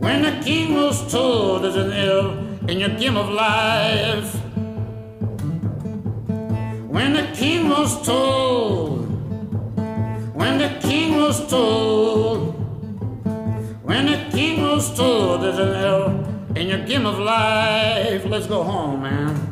when 0.00 0.22
the 0.22 0.42
king 0.42 0.74
was 0.74 1.12
told 1.12 1.62
there's 1.62 1.76
an 1.76 1.92
ill 1.92 2.30
in 2.70 2.80
your 2.80 2.88
game 2.88 3.18
of 3.18 3.28
life. 3.28 4.34
When 6.88 7.12
the 7.12 7.28
king 7.34 7.68
was 7.68 8.00
told, 8.04 9.06
when 10.34 10.56
the 10.56 10.70
king 10.80 11.16
was 11.16 11.46
told, 11.50 12.54
when 13.84 14.06
the 14.06 14.26
king 14.30 14.62
was 14.62 14.96
told 14.96 15.42
there's 15.42 15.58
an 15.58 15.74
ill 15.84 16.56
in 16.56 16.68
your 16.68 16.84
game 16.86 17.04
of 17.04 17.18
life. 17.18 18.24
Let's 18.24 18.46
go 18.46 18.62
home, 18.62 19.02
man. 19.02 19.49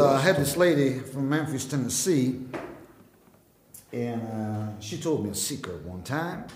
uh, 0.00 0.14
I 0.14 0.20
had 0.20 0.36
this 0.36 0.56
lady 0.56 0.98
from 0.98 1.28
Memphis, 1.28 1.66
Tennessee, 1.66 2.40
and 3.92 4.22
uh, 4.22 4.80
she 4.80 4.98
told 4.98 5.24
me 5.24 5.30
a 5.30 5.34
secret 5.34 5.84
one 5.84 6.02
time. 6.02 6.46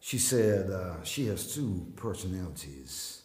She 0.00 0.18
said 0.18 0.70
uh, 0.70 1.02
she 1.02 1.26
has 1.26 1.54
two 1.54 1.86
personalities. 1.96 3.22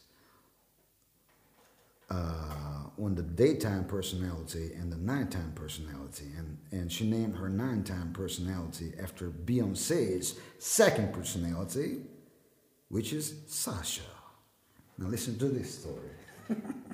Uh, 2.10 2.90
one 2.96 3.16
the 3.16 3.22
daytime 3.22 3.86
personality 3.86 4.72
and 4.74 4.92
the 4.92 4.98
nighttime 4.98 5.54
personality. 5.54 6.26
And, 6.38 6.58
and 6.72 6.92
she 6.92 7.10
named 7.10 7.36
her 7.36 7.50
nighttime 7.50 8.12
personality 8.14 8.94
after 9.02 9.30
Beyonce's 9.30 10.40
second 10.58 11.14
personality, 11.14 12.00
which 12.90 13.14
is 13.14 13.36
Sasha. 13.48 14.02
Now 14.98 15.08
listen 15.08 15.38
to 15.38 15.46
this 15.46 15.80
story. 15.80 16.10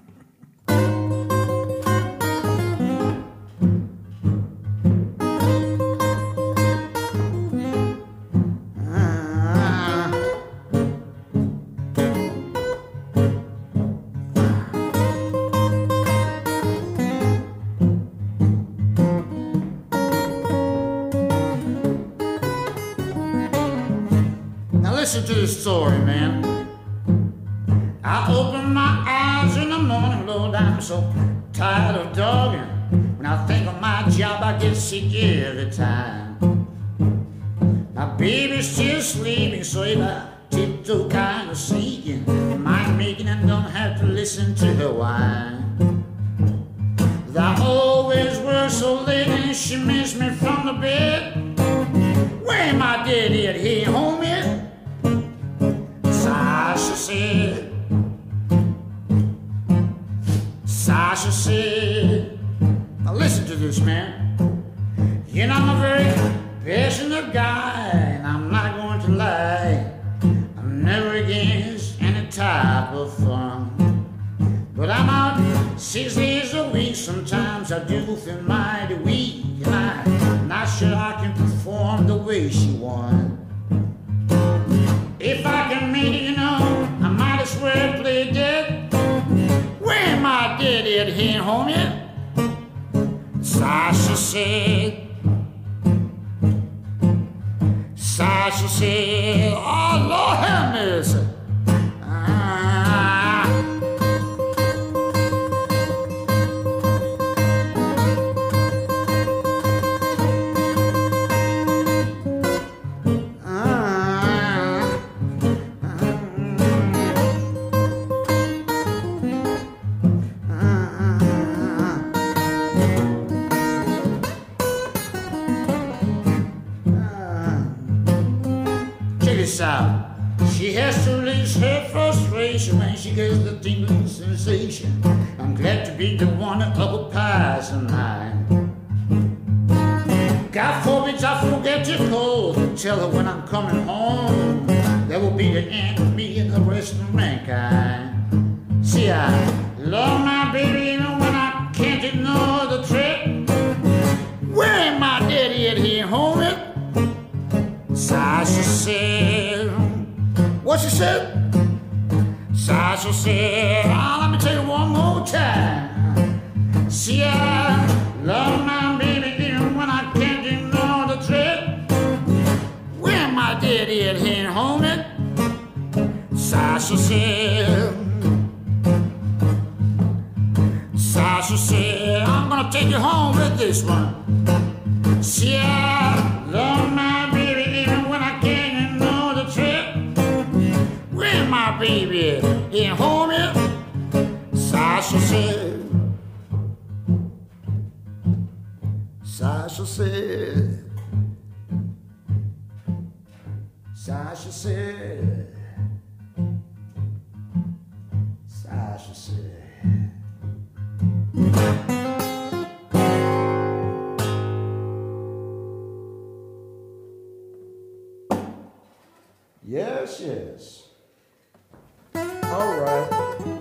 All 222.56 222.80
right. 222.80 223.55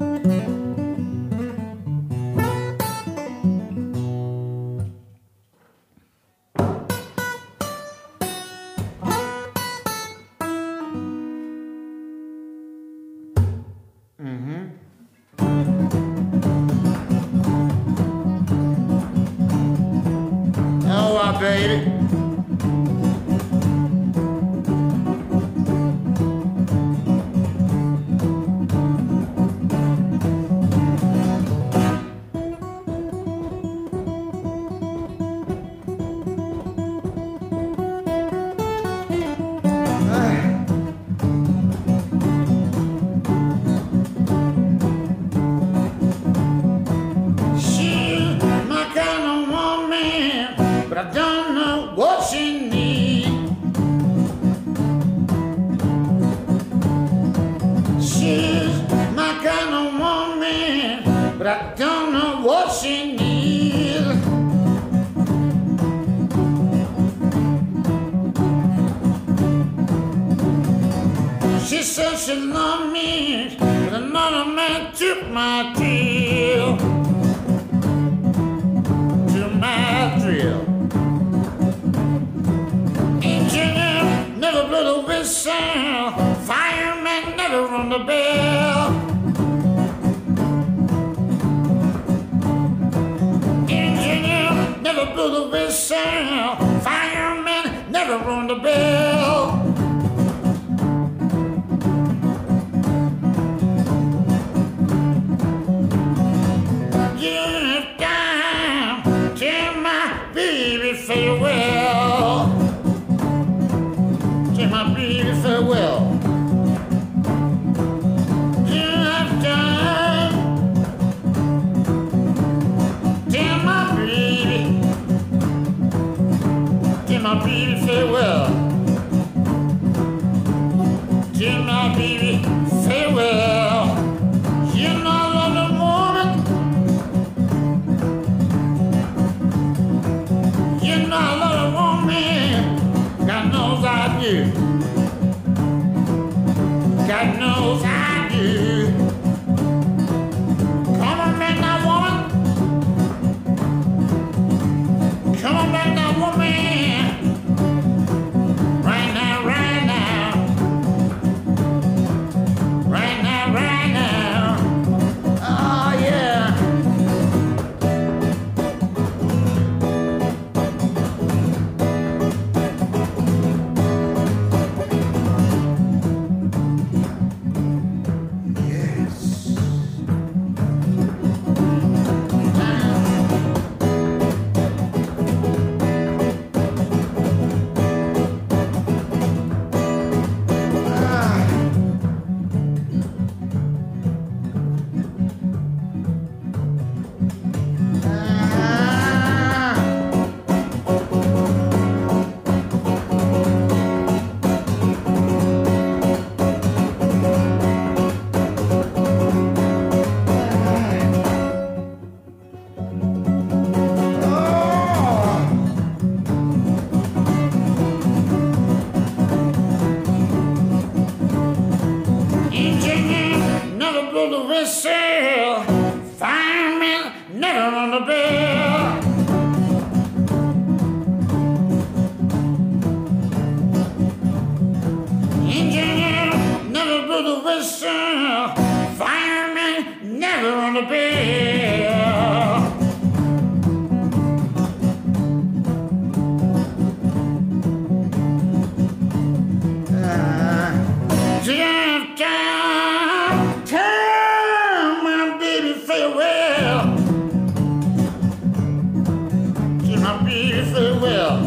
say. 260.75 261.39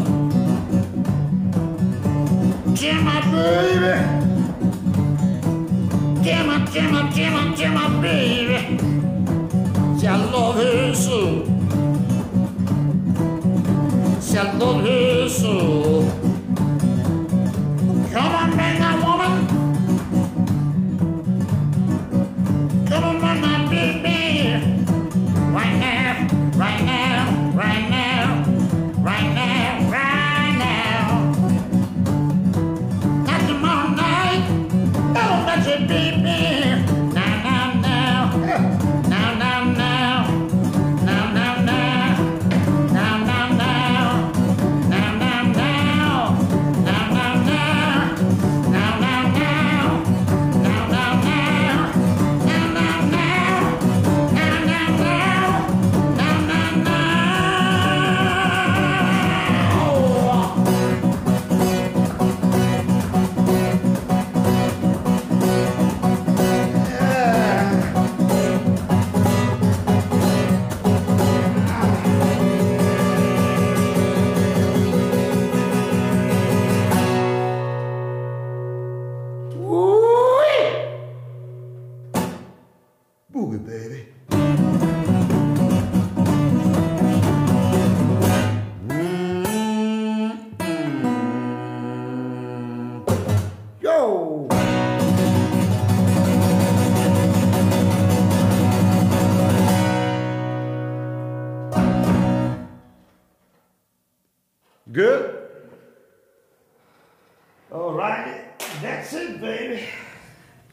Jimmy, 2.74 3.20
baby. 3.32 3.94
Jimmy, 6.22 6.56
Jimmy, 6.72 7.00
Jimmy, 7.12 7.56
Jimmy, 7.56 8.00
baby. 8.00 8.78
I 10.06 10.16
love 10.32 10.56
you 10.56 10.94
so. 10.94 11.44
I 14.38 14.52
love 14.56 14.86
you 14.86 15.28
so. 15.28 16.07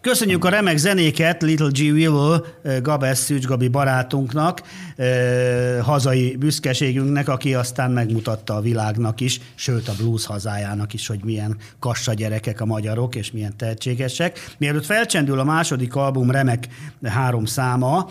Köszönjük 0.06 0.46
a 0.46 0.50
remek 0.50 0.78
zenéket 0.78 1.42
Little 1.42 1.70
G. 1.72 1.80
Willow, 1.80 2.38
Gabesz 2.82 3.20
Szűcs 3.20 3.46
Gabi 3.46 3.68
barátunknak, 3.68 4.62
hazai 5.82 6.36
büszkeségünknek, 6.36 7.30
aki 7.30 7.54
aztán 7.54 7.92
megmutatta 7.92 8.56
a 8.56 8.62
világnak 8.62 9.22
is, 9.22 9.40
sőt 9.56 9.88
a 9.88 9.94
blues 9.98 10.26
hazájának 10.26 10.94
is, 10.94 11.08
hogy 11.08 11.20
milyen 11.24 11.58
kassa 11.80 12.14
gyerekek 12.14 12.62
a 12.62 12.66
magyarok, 12.66 13.16
és 13.16 13.32
milyen 13.32 13.58
tehetségesek. 13.58 14.56
Mielőtt 14.58 14.86
felcsendül 14.86 15.40
a 15.40 15.44
második 15.44 15.96
album 15.96 16.32
remek 16.32 16.68
három 17.04 17.46
száma, 17.46 18.10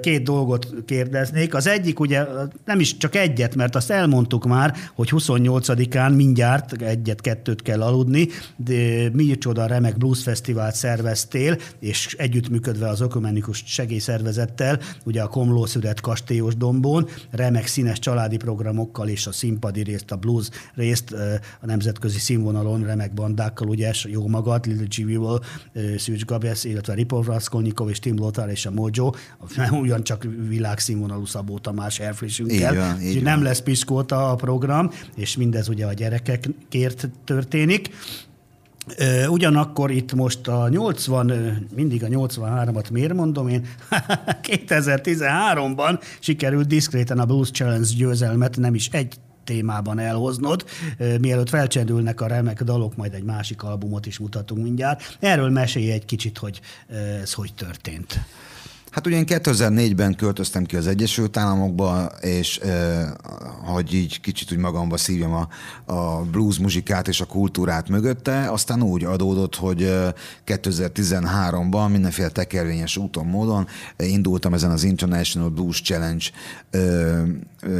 két 0.00 0.22
dolgot 0.22 0.74
kérdeznék. 0.86 1.54
Az 1.54 1.66
egyik 1.66 2.00
ugye 2.00 2.24
nem 2.64 2.80
is 2.80 2.96
csak 2.96 3.14
egyet, 3.14 3.54
mert 3.54 3.76
azt 3.76 3.90
elmondtuk 3.90 4.44
már, 4.44 4.74
hogy 4.94 5.08
28-án 5.12 6.14
mindjárt 6.14 6.82
egyet-kettőt 6.82 7.62
kell 7.62 7.82
aludni, 7.82 8.28
de 8.56 9.08
micsoda 9.12 9.66
remek 9.66 9.96
blues 9.96 10.22
fesztivált 10.22 10.74
szerveztél, 11.26 11.58
és 11.78 12.14
együttműködve 12.18 12.88
az 12.88 13.00
ökumenikus 13.00 13.62
segélyszervezettel, 13.66 14.80
ugye 15.04 15.22
a 15.22 15.26
Komló 15.28 15.66
szület 15.66 16.00
kastélyos 16.00 16.56
dombon, 16.56 17.08
remek 17.30 17.66
színes 17.66 17.98
családi 17.98 18.36
programokkal 18.36 19.08
és 19.08 19.26
a 19.26 19.32
színpadi 19.32 19.82
részt, 19.82 20.10
a 20.10 20.16
blues 20.16 20.48
részt 20.74 21.12
a 21.60 21.66
nemzetközi 21.66 22.18
színvonalon 22.18 22.84
remek 22.84 23.14
bandákkal, 23.14 23.68
ugye 23.68 23.92
jó 24.04 24.28
magad, 24.28 24.66
Little 24.66 24.86
G. 24.88 25.06
Weevil, 25.06 25.40
eh, 25.72 25.98
Szűcs 25.98 26.24
Gabesz, 26.24 26.64
illetve 26.64 26.94
Ripov 26.94 27.26
Raskolnikov 27.26 27.90
és 27.90 27.98
Tim 27.98 28.18
Lothar 28.18 28.50
és 28.50 28.66
a 28.66 28.70
Mojo, 28.70 29.12
ugyancsak 29.82 30.26
világszínvonalú 30.48 31.24
Szabó 31.24 31.58
Tamás 31.58 31.98
Így 31.98 32.06
elfrissünkkel. 32.06 32.74
van, 32.74 33.00
így 33.00 33.14
van. 33.14 33.22
nem 33.22 33.42
lesz 33.42 33.60
piskóta 33.60 34.30
a 34.30 34.34
program, 34.34 34.90
és 35.16 35.36
mindez 35.36 35.68
ugye 35.68 35.86
a 35.86 35.92
gyerekekért 35.92 37.08
történik. 37.24 37.90
Ugyanakkor 39.28 39.90
itt 39.90 40.14
most 40.14 40.48
a 40.48 40.68
80, 40.68 41.28
ö, 41.28 41.48
mindig 41.74 42.04
a 42.04 42.06
83-at 42.06 42.90
miért 42.90 43.14
mondom 43.14 43.48
én, 43.48 43.66
2013-ban 44.68 46.02
sikerült 46.20 46.66
diszkréten 46.66 47.18
a 47.18 47.24
Blues 47.24 47.50
Challenge 47.50 47.88
győzelmet 47.96 48.56
nem 48.56 48.74
is 48.74 48.88
egy 48.88 49.14
témában 49.44 49.98
elhoznod, 49.98 50.64
mielőtt 51.20 51.48
felcsendülnek 51.48 52.20
a 52.20 52.26
remek 52.26 52.62
dalok, 52.62 52.96
majd 52.96 53.14
egy 53.14 53.22
másik 53.22 53.62
albumot 53.62 54.06
is 54.06 54.18
mutatunk 54.18 54.62
mindjárt. 54.62 55.16
Erről 55.20 55.50
mesélj 55.50 55.90
egy 55.90 56.04
kicsit, 56.04 56.38
hogy 56.38 56.60
ez 57.22 57.32
hogy 57.32 57.54
történt. 57.54 58.20
Hát 58.96 59.06
ugye 59.06 59.16
én 59.16 59.24
2004-ben 59.26 60.14
költöztem 60.14 60.64
ki 60.64 60.76
az 60.76 60.86
Egyesült 60.86 61.36
Államokba, 61.36 62.04
és 62.20 62.58
eh, 62.58 63.06
hogy 63.64 63.94
így 63.94 64.20
kicsit 64.20 64.52
úgy 64.52 64.58
magamba 64.58 64.96
szívjam 64.96 65.32
a, 65.32 65.48
a 65.92 66.22
blues 66.22 66.58
muzsikát 66.58 67.08
és 67.08 67.20
a 67.20 67.24
kultúrát 67.24 67.88
mögötte, 67.88 68.50
aztán 68.50 68.82
úgy 68.82 69.04
adódott, 69.04 69.56
hogy 69.56 69.82
eh, 69.82 70.12
2013-ban 70.46 71.90
mindenféle 71.90 72.28
tekervényes 72.28 72.96
úton, 72.96 73.26
módon 73.26 73.66
indultam 73.96 74.54
ezen 74.54 74.70
az 74.70 74.84
International 74.84 75.48
Blues 75.48 75.82
Challenge 75.82 76.24
eh, 76.70 77.22
eh, 77.66 77.72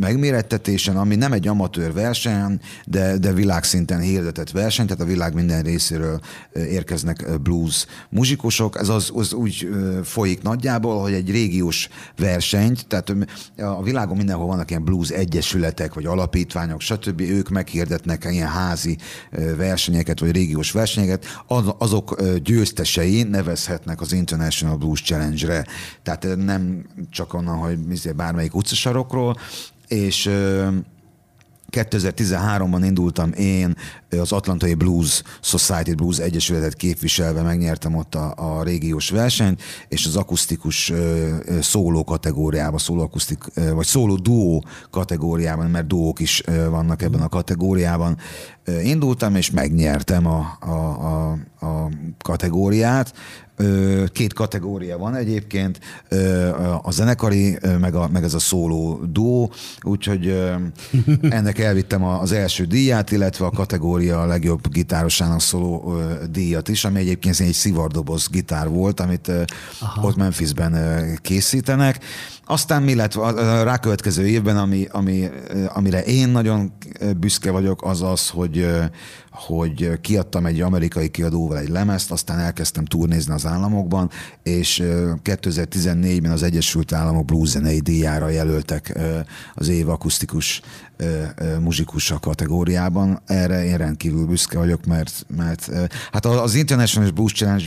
megmérettetésen, 0.00 0.96
ami 0.96 1.16
nem 1.16 1.32
egy 1.32 1.48
amatőr 1.48 1.92
verseny, 1.92 2.60
de, 2.86 3.18
de 3.18 3.32
világszinten 3.32 4.00
hirdetett 4.00 4.50
verseny, 4.50 4.86
tehát 4.86 5.02
a 5.02 5.06
világ 5.06 5.34
minden 5.34 5.62
részéről 5.62 6.20
érkeznek 6.52 7.40
blues 7.42 7.86
muzsikusok. 8.08 8.78
Ez 8.78 8.88
az, 8.88 9.10
az 9.14 9.32
úgy 9.32 9.68
folyik 10.02 10.42
nagyjából, 10.42 11.00
hogy 11.00 11.12
egy 11.12 11.30
régiós 11.30 11.88
versenyt, 12.16 12.86
tehát 12.86 13.14
a 13.56 13.82
világon 13.82 14.16
mindenhol 14.16 14.46
vannak 14.46 14.70
ilyen 14.70 14.84
blues 14.84 15.08
egyesületek, 15.08 15.94
vagy 15.94 16.06
alapítványok, 16.06 16.80
stb. 16.80 17.20
Ők 17.20 17.48
meghirdetnek 17.48 18.26
ilyen 18.30 18.48
házi 18.48 18.98
ö, 19.30 19.56
versenyeket, 19.56 20.20
vagy 20.20 20.30
régiós 20.30 20.70
versenyeket, 20.70 21.24
Az- 21.46 21.74
azok 21.78 22.20
ö, 22.20 22.38
győztesei 22.38 23.22
nevezhetnek 23.22 24.00
az 24.00 24.12
International 24.12 24.76
Blues 24.76 25.02
Challenge-re. 25.02 25.66
Tehát 26.02 26.24
ö, 26.24 26.34
nem 26.34 26.86
csak 27.10 27.34
onnan, 27.34 27.56
hogy 27.56 27.78
izé 27.90 28.12
bármelyik 28.12 28.54
utcasarokról, 29.14 29.36
és 29.88 30.26
ö, 30.26 30.68
2013-ban 31.70 32.82
indultam 32.84 33.32
én 33.32 33.76
az 34.20 34.32
Atlantai 34.32 34.74
Blues 34.74 35.22
Society 35.40 35.94
Blues 35.94 36.18
Egyesületet 36.18 36.74
képviselve, 36.74 37.42
megnyertem 37.42 37.94
ott 37.94 38.14
a, 38.14 38.34
a 38.36 38.62
régiós 38.62 39.10
versenyt, 39.10 39.62
és 39.88 40.06
az 40.06 40.16
akusztikus 40.16 40.92
szóló 41.60 42.04
kategóriában, 42.04 42.78
szóló 42.78 43.02
akusztik, 43.02 43.44
vagy 43.74 43.86
szóló 43.86 44.16
duó 44.16 44.64
kategóriában, 44.90 45.70
mert 45.70 45.86
duók 45.86 46.20
is 46.20 46.42
vannak 46.70 47.02
ebben 47.02 47.20
a 47.20 47.28
kategóriában, 47.28 48.18
indultam, 48.82 49.34
és 49.34 49.50
megnyertem 49.50 50.26
a, 50.26 50.56
a, 50.60 50.70
a, 50.70 51.30
a 51.66 51.90
kategóriát. 52.22 53.12
Két 54.12 54.32
kategória 54.32 54.98
van 54.98 55.14
egyébként, 55.14 55.80
a 56.82 56.90
zenekari, 56.90 57.58
meg, 57.80 57.94
a, 57.94 58.08
meg 58.12 58.24
ez 58.24 58.34
a 58.34 58.38
szóló 58.38 59.00
duó, 59.12 59.52
úgyhogy 59.82 60.42
ennek 61.22 61.58
elvittem 61.58 62.04
az 62.04 62.32
első 62.32 62.64
díját, 62.64 63.10
illetve 63.10 63.46
a 63.46 63.50
kategória 63.50 64.03
a 64.08 64.26
legjobb 64.26 64.68
gitárosának 64.68 65.40
szóló 65.40 65.98
díjat 66.30 66.68
is, 66.68 66.84
ami 66.84 66.98
egyébként 66.98 67.40
egy 67.40 67.52
szivardoboz 67.52 68.28
gitár 68.28 68.68
volt, 68.68 69.00
amit 69.00 69.28
ö, 69.28 69.42
ott 70.02 70.16
Memphisben 70.16 70.74
készítenek. 71.22 72.04
Aztán 72.46 72.82
mi 72.82 72.94
lett 72.94 73.14
a 73.14 73.62
rákövetkező 73.62 74.26
évben, 74.26 74.56
ami, 74.56 74.86
ami, 74.90 75.28
amire 75.68 76.04
én 76.04 76.28
nagyon 76.28 76.72
büszke 77.16 77.50
vagyok, 77.50 77.82
az 77.82 78.02
az, 78.02 78.28
hogy, 78.28 78.66
hogy 79.34 80.00
kiadtam 80.00 80.46
egy 80.46 80.60
amerikai 80.60 81.08
kiadóval 81.08 81.58
egy 81.58 81.68
lemezt, 81.68 82.10
aztán 82.10 82.38
elkezdtem 82.38 82.84
turnézni 82.84 83.32
az 83.32 83.46
államokban, 83.46 84.10
és 84.42 84.78
ö, 84.78 85.12
2014-ben 85.24 86.30
az 86.30 86.42
Egyesült 86.42 86.92
Államok 86.92 87.24
Blues 87.24 87.48
zenei 87.48 87.80
díjára 87.80 88.28
jelöltek 88.28 88.98
az 89.54 89.68
év 89.68 89.88
akusztikus 89.88 90.62
muzsikusa 91.60 92.18
kategóriában. 92.18 93.22
Erre 93.26 93.64
én 93.64 93.76
rendkívül 93.76 94.26
büszke 94.26 94.58
vagyok, 94.58 94.84
mert, 94.84 95.26
mert 95.36 95.70
hát 96.12 96.24
az 96.24 96.54
International 96.54 97.10
Blues 97.10 97.32
Challenge 97.32 97.66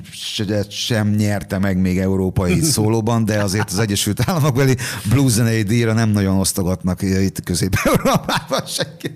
sem 0.70 1.10
nyerte 1.10 1.58
meg 1.58 1.78
még 1.78 2.00
európai 2.00 2.62
szólóban, 2.76 3.26
de 3.26 3.44
azért 3.44 3.72
az 3.72 3.80
Egyesült 3.80 4.22
Államokbeli 4.26 4.76
blues 5.10 5.32
zenei 5.32 5.62
díjra 5.64 5.94
nem 5.94 6.10
nagyon 6.10 6.38
osztogatnak 6.38 7.02
itt 7.02 7.44
Közép-Európában 7.44 8.66
senki. 8.66 9.12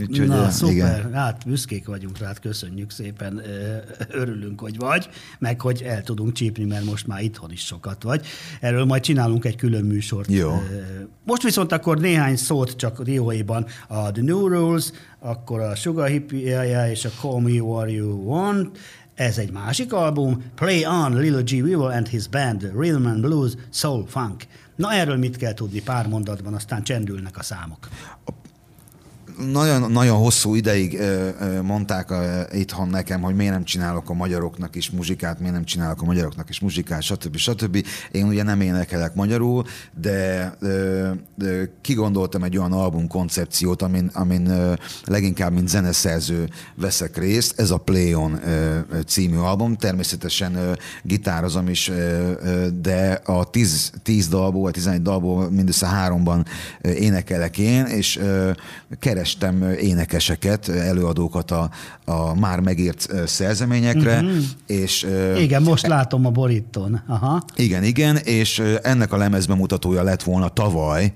Úgyhogy, 0.00 0.26
Na, 0.28 0.46
ö, 0.46 0.50
szuper. 0.50 0.72
igen. 0.74 1.12
Hát 1.12 1.42
büszkék 1.46 1.86
vagyunk 1.86 2.18
rád, 2.18 2.38
köszönjük 2.38 2.90
szépen. 2.90 3.42
Örülünk, 4.10 4.60
hogy 4.60 4.76
vagy, 4.76 5.08
meg 5.38 5.60
hogy 5.60 5.82
el 5.82 6.02
tudunk 6.02 6.32
csípni, 6.32 6.64
mert 6.64 6.84
most 6.84 7.06
már 7.06 7.22
itthon 7.22 7.52
is 7.52 7.64
sokat 7.64 8.02
vagy. 8.02 8.26
Erről 8.60 8.84
majd 8.84 9.02
csinálunk 9.02 9.44
egy 9.44 9.56
külön 9.56 9.84
műsort. 9.84 10.30
Jó. 10.30 10.62
Most 11.24 11.42
viszont 11.42 11.72
akkor 11.72 11.98
néhány 11.98 12.36
szót 12.36 12.76
csak 12.76 13.02
dióhéjban 13.02 13.66
a 13.88 14.10
The 14.10 14.22
New 14.22 14.48
Rules, 14.48 14.90
akkor 15.18 15.60
a 15.60 15.74
Sugar 15.74 16.08
Hippie 16.08 16.90
és 16.90 17.04
a 17.04 17.10
Call 17.20 17.40
Me 17.40 17.60
What 17.60 17.90
You 17.90 18.22
Want, 18.24 18.78
ez 19.14 19.38
egy 19.38 19.52
másik 19.52 19.92
album, 19.92 20.42
Play 20.54 20.86
On, 20.86 21.16
Little 21.20 21.42
G. 21.42 21.50
Weevil 21.52 21.82
and 21.96 22.06
His 22.06 22.26
Band, 22.28 22.72
Rhythm 22.76 23.06
and 23.06 23.20
Blues, 23.20 23.52
Soul 23.70 24.06
Funk. 24.06 24.42
Na 24.76 24.92
erről 24.92 25.16
mit 25.16 25.36
kell 25.36 25.54
tudni 25.54 25.82
pár 25.82 26.08
mondatban, 26.08 26.54
aztán 26.54 26.82
csendülnek 26.82 27.38
a 27.38 27.42
számok. 27.42 27.88
Nagyon 29.88 30.18
hosszú 30.18 30.54
ideig 30.54 31.00
mondták 31.62 32.10
ö, 32.10 32.40
itthon 32.52 32.88
nekem, 32.88 33.20
hogy 33.20 33.34
miért 33.34 33.52
nem 33.52 33.64
csinálok 33.64 34.10
a 34.10 34.14
magyaroknak 34.14 34.74
is 34.74 34.90
muzsikát, 34.90 35.38
miért 35.38 35.54
nem 35.54 35.64
csinálok 35.64 36.02
a 36.02 36.04
magyaroknak 36.04 36.48
is 36.48 36.60
muzsikát, 36.60 37.02
stb. 37.02 37.36
stb. 37.36 37.86
Én 38.10 38.26
ugye 38.26 38.42
nem 38.42 38.60
énekelek 38.60 39.14
magyarul, 39.14 39.64
de 40.00 40.52
ö, 40.58 41.08
kigondoltam 41.80 42.42
egy 42.42 42.58
olyan 42.58 42.72
album 42.72 43.08
koncepciót, 43.08 43.82
amin, 43.82 44.10
amin 44.12 44.52
leginkább 45.04 45.52
mint 45.52 45.68
zeneszerző 45.68 46.48
veszek 46.74 47.16
részt. 47.16 47.60
Ez 47.60 47.70
a 47.70 47.76
Play 47.76 48.14
On 48.14 48.40
ö, 48.44 48.78
ö, 48.90 49.00
című 49.00 49.36
album. 49.36 49.76
Természetesen 49.76 50.78
gitározom 51.02 51.68
is, 51.68 51.90
de 52.80 53.20
a 53.24 53.50
10, 53.50 53.92
10 54.02 54.28
dalból, 54.28 54.62
vagy 54.62 54.72
11 54.72 55.02
dalból 55.02 55.50
mindössze 55.50 55.86
háromban 55.86 56.46
énekelek 56.82 57.58
én, 57.58 57.84
és 57.84 58.16
ö, 58.16 58.50
kerestem 59.36 59.70
énekeseket, 59.78 60.68
előadókat 60.68 61.50
a, 61.50 61.70
a 62.04 62.34
már 62.34 62.60
megírt 62.60 63.08
szerzeményekre, 63.26 64.20
Mhm. 64.20 64.38
és 64.66 65.06
Igen, 65.38 65.62
most 65.62 65.86
látom 65.86 66.26
a 66.26 66.30
borítón. 66.30 67.02
Aha. 67.06 67.42
igen, 67.56 67.82
igen, 67.84 68.16
és 68.16 68.62
ennek 68.82 69.12
a 69.12 69.16
lemezbemutatója 69.16 70.02
lett 70.02 70.22
volna 70.22 70.48
tavaly 70.48 71.12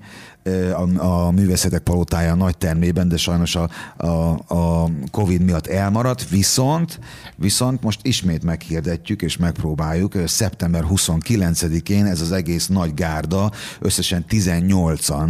a, 0.75 1.05
a 1.05 1.31
Művészetek 1.31 1.81
Palotája 1.81 2.35
nagy 2.35 2.57
termében, 2.57 3.07
de 3.07 3.17
sajnos 3.17 3.55
a, 3.55 3.69
a, 3.97 4.07
a 4.47 4.89
Covid 5.11 5.41
miatt 5.41 5.67
elmaradt, 5.67 6.29
viszont, 6.29 6.99
viszont 7.35 7.81
most 7.83 7.99
ismét 8.03 8.43
meghirdetjük 8.43 9.21
és 9.21 9.37
megpróbáljuk. 9.37 10.13
Szeptember 10.25 10.83
29-én 10.89 12.05
ez 12.05 12.21
az 12.21 12.31
egész 12.31 12.67
nagy 12.67 12.93
gárda, 12.93 13.51
összesen 13.79 14.25
18-an 14.29 15.29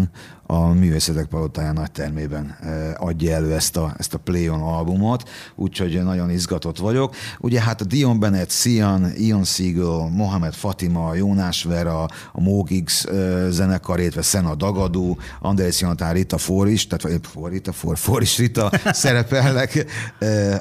a 0.53 0.73
Művészetek 0.73 1.25
Palotája 1.25 1.71
nagy 1.71 1.91
termében 1.91 2.57
ö, 2.63 2.89
adja 2.95 3.34
elő 3.34 3.53
ezt 3.53 3.77
a, 3.77 3.93
ezt 3.97 4.13
a 4.13 4.17
Play 4.17 4.49
On 4.49 4.61
albumot, 4.61 5.30
úgyhogy 5.55 6.03
nagyon 6.03 6.30
izgatott 6.30 6.77
vagyok. 6.77 7.15
Ugye 7.39 7.61
hát 7.61 7.81
a 7.81 7.85
Dion 7.85 8.19
Bennett, 8.19 8.51
Sian, 8.51 9.11
Ian 9.15 9.43
Siegel, 9.43 10.09
Mohamed 10.11 10.53
Fatima, 10.53 11.15
Jónás 11.15 11.63
Vera, 11.63 12.03
a 12.31 12.41
Mogix 12.41 13.05
ö, 13.05 13.47
zenekar, 13.51 13.99
illetve 13.99 14.21
Szena 14.21 14.55
Dagadú, 14.55 15.17
Andrés 15.41 15.81
Jonatán, 15.81 16.13
Rita 16.13 16.38
Foris, 16.38 16.88
tehát 16.88 17.27
For, 17.27 17.51
Rita 17.51 17.71
For, 17.71 17.97
Foris 17.97 18.38
Rita 18.38 18.71
szerepelnek 19.03 19.85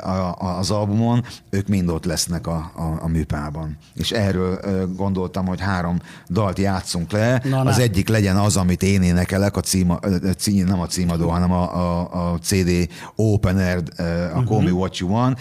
a, 0.02 0.58
az 0.58 0.70
albumon, 0.70 1.24
ők 1.50 1.68
mind 1.68 1.88
ott 1.88 2.04
lesznek 2.04 2.46
a, 2.46 2.72
a, 2.76 2.98
a 3.02 3.08
műpában. 3.08 3.76
És 3.94 4.10
erről 4.10 4.60
gondoltam, 4.96 5.46
hogy 5.46 5.60
három 5.60 5.98
dalt 6.28 6.58
játszunk 6.58 7.12
le. 7.12 7.42
Na, 7.44 7.60
az 7.60 7.78
egyik 7.78 8.08
legyen 8.08 8.36
az, 8.36 8.56
amit 8.56 8.82
én 8.82 9.02
énekelek, 9.02 9.56
a 9.56 9.60
címa, 9.82 9.98
ö, 10.02 10.16
ö, 10.22 10.30
cí, 10.32 10.62
nem 10.62 10.80
a 10.80 10.86
címadó, 10.86 11.28
hanem 11.28 11.52
a, 11.52 11.74
a, 11.74 12.32
a 12.32 12.38
CD 12.38 12.88
Opener, 13.16 13.82
ö, 13.96 14.24
a 14.34 14.38
Mhm. 14.38 14.46
Call 14.46 14.62
Me 14.62 14.70
What 14.70 14.96
You 14.98 15.10
Want, 15.10 15.38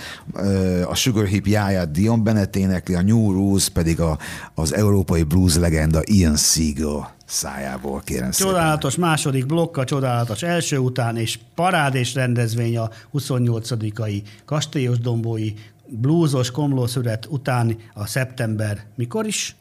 a 0.88 0.96
Sugar 0.96 1.26
Hip 1.26 1.48
jáját 1.48 1.92
Dion 1.92 2.24
Bennett 2.24 2.56
énekli, 2.56 2.96
a 2.96 3.02
New 3.02 3.32
Rules 3.32 3.70
pedig 3.70 4.00
a, 4.00 4.18
az 4.56 4.74
európai 4.74 5.24
blues 5.24 5.56
legenda 5.56 6.00
Ian 6.06 6.36
Siegel 6.36 7.14
szájából, 7.26 8.02
kérem 8.06 8.32
szépen. 8.32 8.54
Csodálatos 8.54 8.96
második 8.96 9.46
blokk, 9.46 9.78
a 9.78 9.84
csodálatos 9.84 10.42
első 10.44 10.78
után, 10.78 11.18
és 11.18 11.40
parádés 11.56 12.14
rendezvény 12.14 12.78
a 12.78 12.90
28-ai 13.14 14.22
Kastélyos 14.46 15.00
Dombói 15.00 15.54
blúzos 15.88 16.52
komlószület 16.52 17.26
után 17.30 17.78
a 17.94 18.06
szeptember, 18.08 18.86
mikor 18.96 19.26
is? 19.26 19.56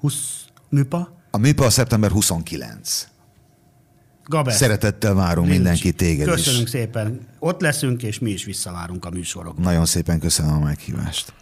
20 0.00 0.14
műpa? 0.68 1.14
A 1.30 1.38
műpa 1.38 1.64
a 1.64 1.70
szeptember 1.70 2.10
29. 2.10 3.08
Gaber. 4.28 4.54
Szeretettel 4.54 5.14
várunk 5.14 5.46
Nincs. 5.46 5.58
mindenki 5.58 5.92
téged 5.92 6.28
Köszönünk 6.28 6.62
is. 6.64 6.70
szépen. 6.70 7.20
Ott 7.38 7.60
leszünk, 7.60 8.02
és 8.02 8.18
mi 8.18 8.30
is 8.30 8.44
visszavárunk 8.44 9.04
a 9.04 9.10
műsorokba. 9.10 9.62
Nagyon 9.62 9.86
szépen 9.86 10.18
köszönöm 10.20 10.52
a 10.52 10.58
meghívást. 10.58 11.32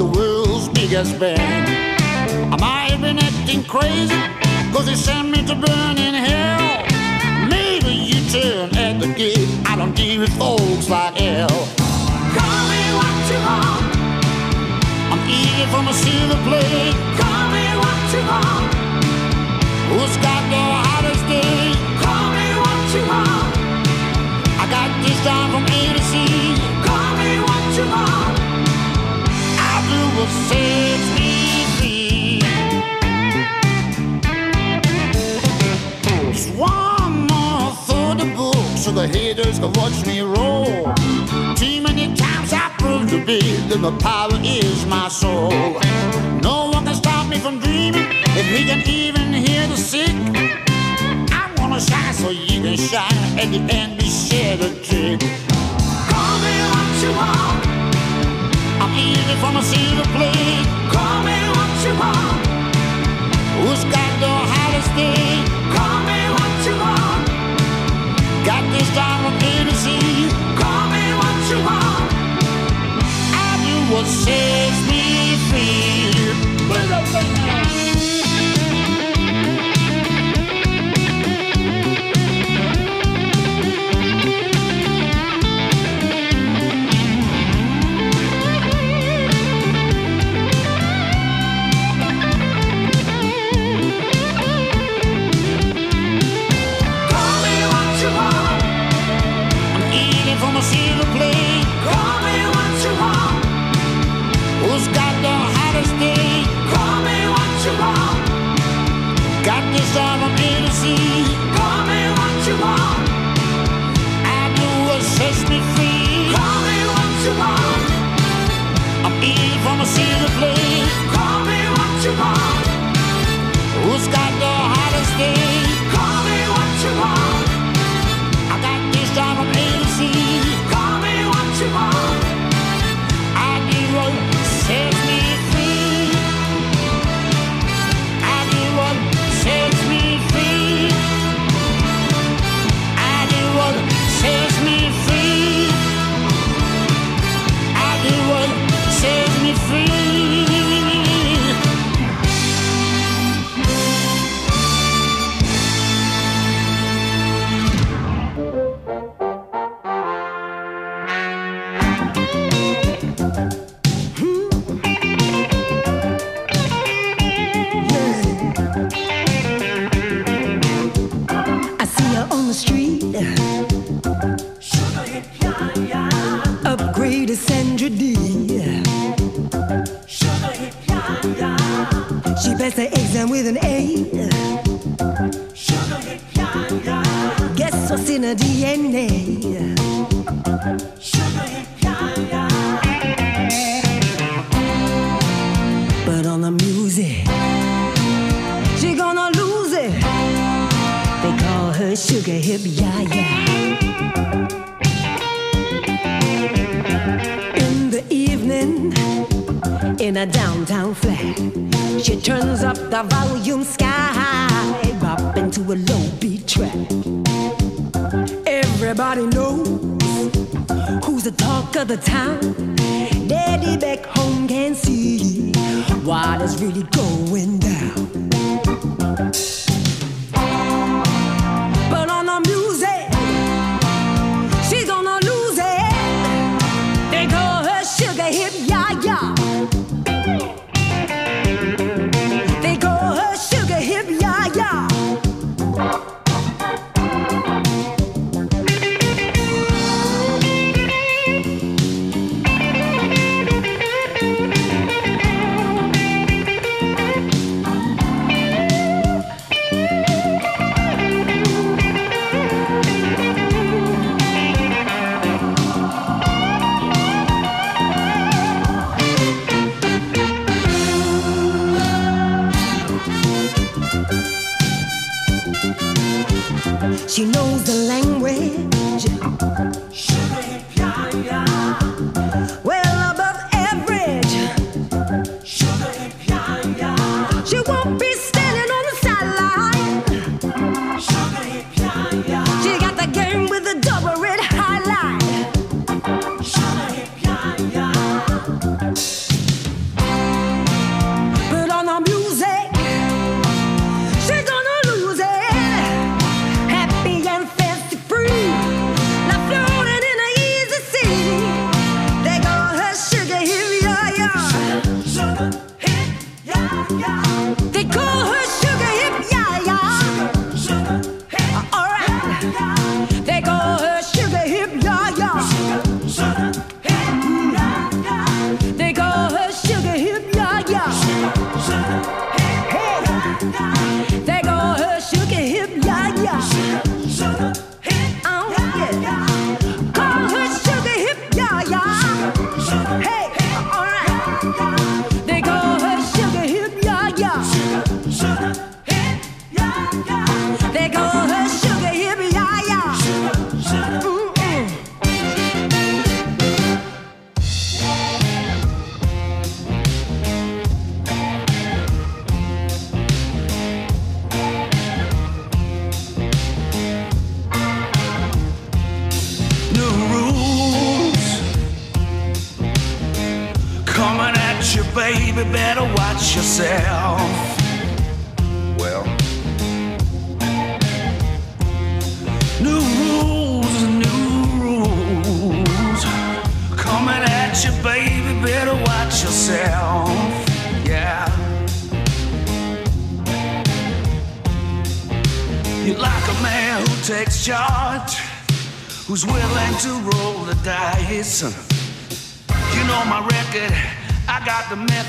The 0.00 0.18
world's 0.18 0.66
biggest 0.70 1.20
band. 1.20 1.68
I 2.54 2.56
might 2.56 2.90
have 2.92 3.02
been 3.02 3.18
acting 3.18 3.62
crazy, 3.64 4.16
cause 4.72 4.86
they 4.86 4.94
sent 4.94 5.28
me 5.28 5.44
to 5.44 5.54
burn 5.54 5.98
in 5.98 6.14
hell. 6.14 6.88
Maybe 7.52 7.92
you 8.08 8.18
turn 8.32 8.72
at 8.80 8.98
the 8.98 9.12
gate. 9.12 9.50
I 9.68 9.76
don't 9.76 9.94
deal 9.94 10.20
with 10.20 10.32
folks 10.38 10.88
like 10.88 11.18
hell. 11.20 11.52
Call 12.32 12.60
me 12.72 12.82
what 12.96 13.16
you 13.28 13.40
want. 13.44 13.84
I'm 15.12 15.22
eating 15.28 15.68
from 15.68 15.84
a 15.92 15.92
silver 15.92 16.40
plate. 16.48 16.96
Call 17.20 17.44
me 17.52 17.66
what 17.82 18.00
you 18.16 18.22
want. 18.32 18.72
Who's 19.92 20.16
got 20.24 20.42
the 20.48 20.64
hottest 20.80 21.24
day? 21.28 21.76
Call 22.00 22.26
me 22.38 22.48
what 22.62 22.80
you 22.96 23.02
want. 23.04 23.52
I 24.62 24.64
got 24.76 24.88
this 25.04 25.18
time 25.28 25.48
from 25.52 25.64
A 25.68 25.80
to 25.92 26.02
C. 26.08 26.14
Call 26.88 27.10
me 27.20 27.30
what 27.44 27.64
you 27.76 27.84
want. 27.92 28.29
So 38.90 38.92
the 38.92 39.06
haters 39.08 39.58
can 39.58 39.72
watch 39.74 40.06
me 40.06 40.20
roll. 40.20 40.94
Too 41.54 41.80
many 41.82 42.14
times 42.14 42.52
I 42.52 42.74
proved 42.78 43.10
to 43.10 43.24
be 43.24 43.40
that 43.68 43.78
my 43.78 43.96
power 43.98 44.38
is 44.42 44.86
my 44.86 45.08
soul. 45.08 45.50
No 46.42 46.70
one 46.72 46.84
can 46.86 46.94
stop 46.94 47.28
me 47.28 47.38
from 47.38 47.60
dreaming 47.60 48.06
if 48.38 48.46
we 48.50 48.64
can 48.64 48.80
even 48.88 49.32
hear 49.32 49.66
the 49.68 49.76
sick. 49.76 50.14
I 51.30 51.52
wanna 51.58 51.80
shine 51.80 52.14
so 52.14 52.30
you 52.30 52.62
can 52.62 52.76
shine 52.76 53.38
at 53.38 53.50
the 53.52 53.60
end 53.72 54.00
we 54.00 54.08
share 54.08 54.56
the 54.56 54.70
trick. 54.82 55.20
Call 56.10 56.38
me 56.44 56.54
what 56.72 57.02
you 57.02 57.10
want. 57.16 57.69
I'm 58.90 58.98
eating 58.98 59.38
from 59.38 59.56
a 59.56 59.62
silver 59.62 60.08
plate. 60.18 60.66
Call 60.90 61.22
me 61.22 61.38
what 61.54 61.72
you 61.86 61.94
want. 61.94 62.42
Who's 63.62 63.84
got 63.84 64.12
the 64.18 64.34
hottest 64.50 64.90
day? 64.98 65.30
Call 65.70 65.98
me 66.10 66.18
what 66.34 66.54
you 66.66 66.74
want. 66.74 67.22
Got 68.44 68.64
this 68.74 68.90
time 68.98 69.22
from 69.22 69.34
A 69.38 69.52
to 69.70 69.74
Z. 69.82 69.86
Call 70.58 70.84
me 70.90 71.04
what 71.20 71.38
you 71.50 71.58
want. 71.62 72.02
I 73.46 73.50
do 73.62 73.94
what 73.94 74.06
sets 74.06 74.80
me 74.90 75.29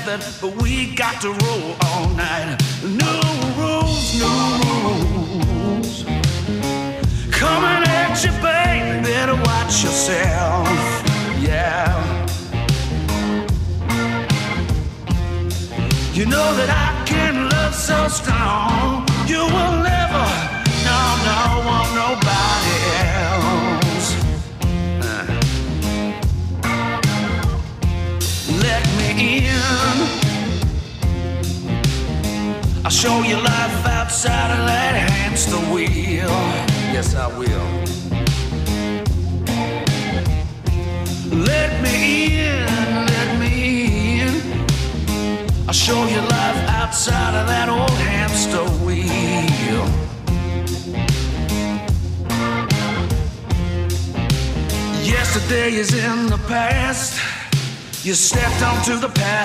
nothing, 0.06 0.50
but 0.50 0.62
we 0.62 0.94
got 0.94 1.20
to 1.22 1.28
roll 1.28 1.76
all 1.82 2.08
night. 2.10 2.61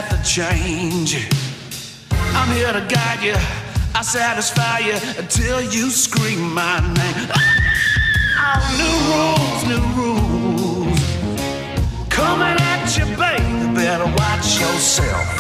path 0.02 0.14
of 0.14 0.24
change. 0.24 1.28
I'm 2.38 2.50
here 2.56 2.72
to 2.72 2.86
guide 2.88 3.24
you, 3.24 3.36
I 3.96 4.04
satisfy 4.04 4.80
you 4.80 4.98
until 5.18 5.60
you 5.62 5.90
scream 5.90 6.54
my 6.54 6.80
name. 6.82 7.30
Ah! 7.34 7.58
Ah, 8.40 8.60
new 8.80 8.98
rules, 9.12 9.62
new 9.72 9.86
rules. 9.98 11.02
Coming 12.10 12.58
at 12.74 12.96
you, 12.96 13.06
baby, 13.18 13.74
better 13.74 14.06
watch 14.06 14.60
yourself. 14.62 15.37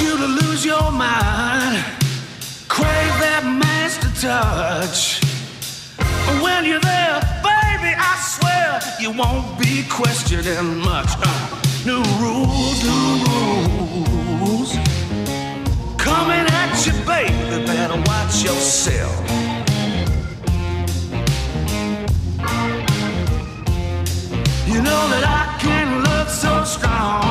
you 0.00 0.16
to 0.16 0.26
lose 0.26 0.64
your 0.64 0.90
mind. 0.90 1.82
Crave 2.68 3.14
that 3.20 3.44
master 3.44 4.10
touch. 4.20 5.20
When 6.42 6.64
you're 6.64 6.80
there, 6.80 7.20
baby, 7.42 7.92
I 7.96 8.14
swear 8.20 8.80
you 9.00 9.10
won't 9.12 9.58
be 9.58 9.84
questioning 9.88 10.78
much. 10.78 11.08
Uh, 11.22 11.60
new 11.86 12.02
rules, 12.20 12.82
new 12.84 13.24
rules. 14.40 14.72
Coming 15.96 16.46
at 16.60 16.72
you, 16.84 16.92
baby, 17.04 17.64
better 17.64 17.96
watch 18.06 18.44
yourself. 18.44 19.14
You 24.66 24.82
know 24.82 25.02
that 25.12 25.24
I 25.24 25.58
can 25.58 26.04
love 26.04 26.28
so 26.28 26.64
strong. 26.64 27.25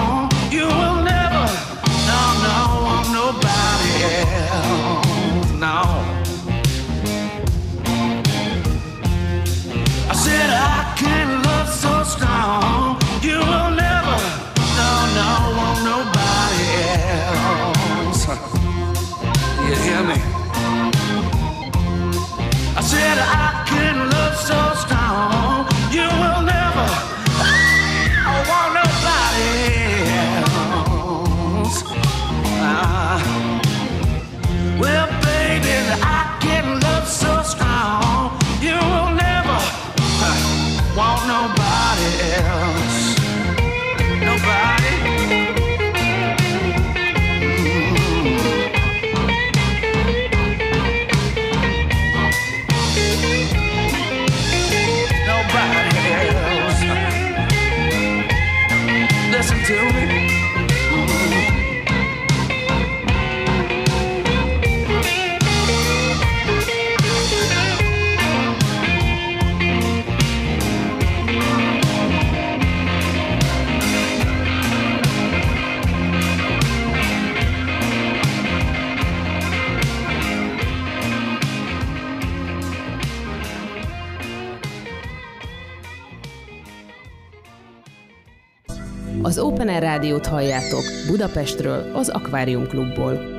Rádiót 89.85 90.25
halljátok 90.25 90.83
Budapestről, 91.07 91.91
az 91.93 92.09
Akvárium 92.09 92.67
Klubból. 92.67 93.35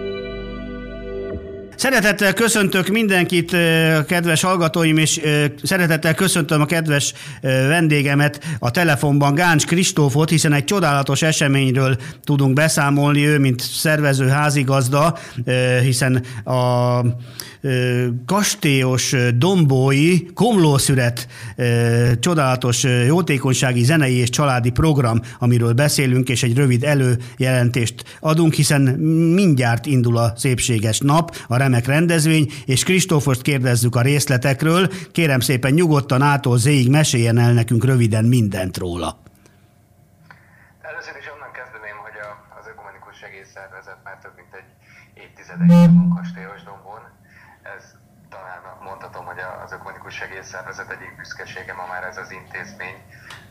Szeretettel 1.76 2.32
köszöntök 2.32 2.88
mindenkit, 2.88 3.52
ö, 3.52 3.98
kedves 4.06 4.42
hallgatóim, 4.42 4.96
és 4.96 5.20
ö, 5.22 5.44
szeretettel 5.62 6.14
köszöntöm 6.14 6.60
a 6.60 6.64
kedves 6.64 7.12
ö, 7.40 7.48
vendégemet 7.48 8.44
a 8.58 8.70
telefonban, 8.70 9.34
Gáncs 9.34 9.66
Kristófot, 9.66 10.28
hiszen 10.28 10.52
egy 10.52 10.64
csodálatos 10.64 11.22
eseményről 11.22 11.96
tudunk 12.24 12.52
beszámolni, 12.52 13.26
ő, 13.26 13.38
mint 13.38 13.60
szervező 13.60 14.26
házigazda, 14.26 15.18
hiszen 15.82 16.22
a 16.44 17.00
kastélyos 18.26 19.14
dombói 19.34 20.32
komlószüret 20.32 21.28
csodálatos 22.20 22.82
jótékonysági 23.06 23.84
zenei 23.84 24.14
és 24.14 24.30
családi 24.30 24.70
program, 24.70 25.20
amiről 25.38 25.72
beszélünk, 25.72 26.28
és 26.28 26.42
egy 26.42 26.56
rövid 26.56 26.84
előjelentést 26.84 28.18
adunk, 28.20 28.52
hiszen 28.52 28.82
mindjárt 29.34 29.86
indul 29.86 30.16
a 30.16 30.32
szépséges 30.36 30.98
nap, 30.98 31.36
a 31.48 31.56
remek 31.56 31.86
rendezvény, 31.86 32.52
és 32.64 32.84
Kristófost 32.84 33.42
kérdezzük 33.42 33.96
a 33.96 34.00
részletekről. 34.00 34.88
Kérem 35.12 35.40
szépen 35.40 35.72
nyugodtan 35.72 36.22
ától 36.22 36.58
zéig 36.58 36.90
meséljen 36.90 37.38
el 37.38 37.52
nekünk 37.52 37.84
röviden 37.84 38.24
mindent 38.24 38.76
róla. 38.76 39.18
Először 40.90 41.14
is 41.22 41.26
onnan 41.34 41.52
kezdeném, 41.58 41.96
hogy 42.04 42.18
az 42.58 42.66
Ökumenikus 42.72 43.16
Segélyszervezet 43.22 43.98
már 44.04 44.16
több 44.24 44.36
mint 44.40 44.52
egy 44.60 44.70
évtizedes 45.22 45.70
van 45.98 46.10
kastélyos 46.18 46.60
dombon. 46.68 47.02
Ez 47.76 47.82
talán 48.34 48.62
hogy 49.66 49.74
a- 49.74 49.74
az 49.74 49.80
Ökumenikus 49.80 50.14
Segélyszervezet 50.14 50.90
egyik 50.90 51.16
büszkesége 51.16 51.72
ma 51.74 51.86
már 51.86 52.04
ez 52.04 52.16
az 52.16 52.30
intézmény. 52.30 53.02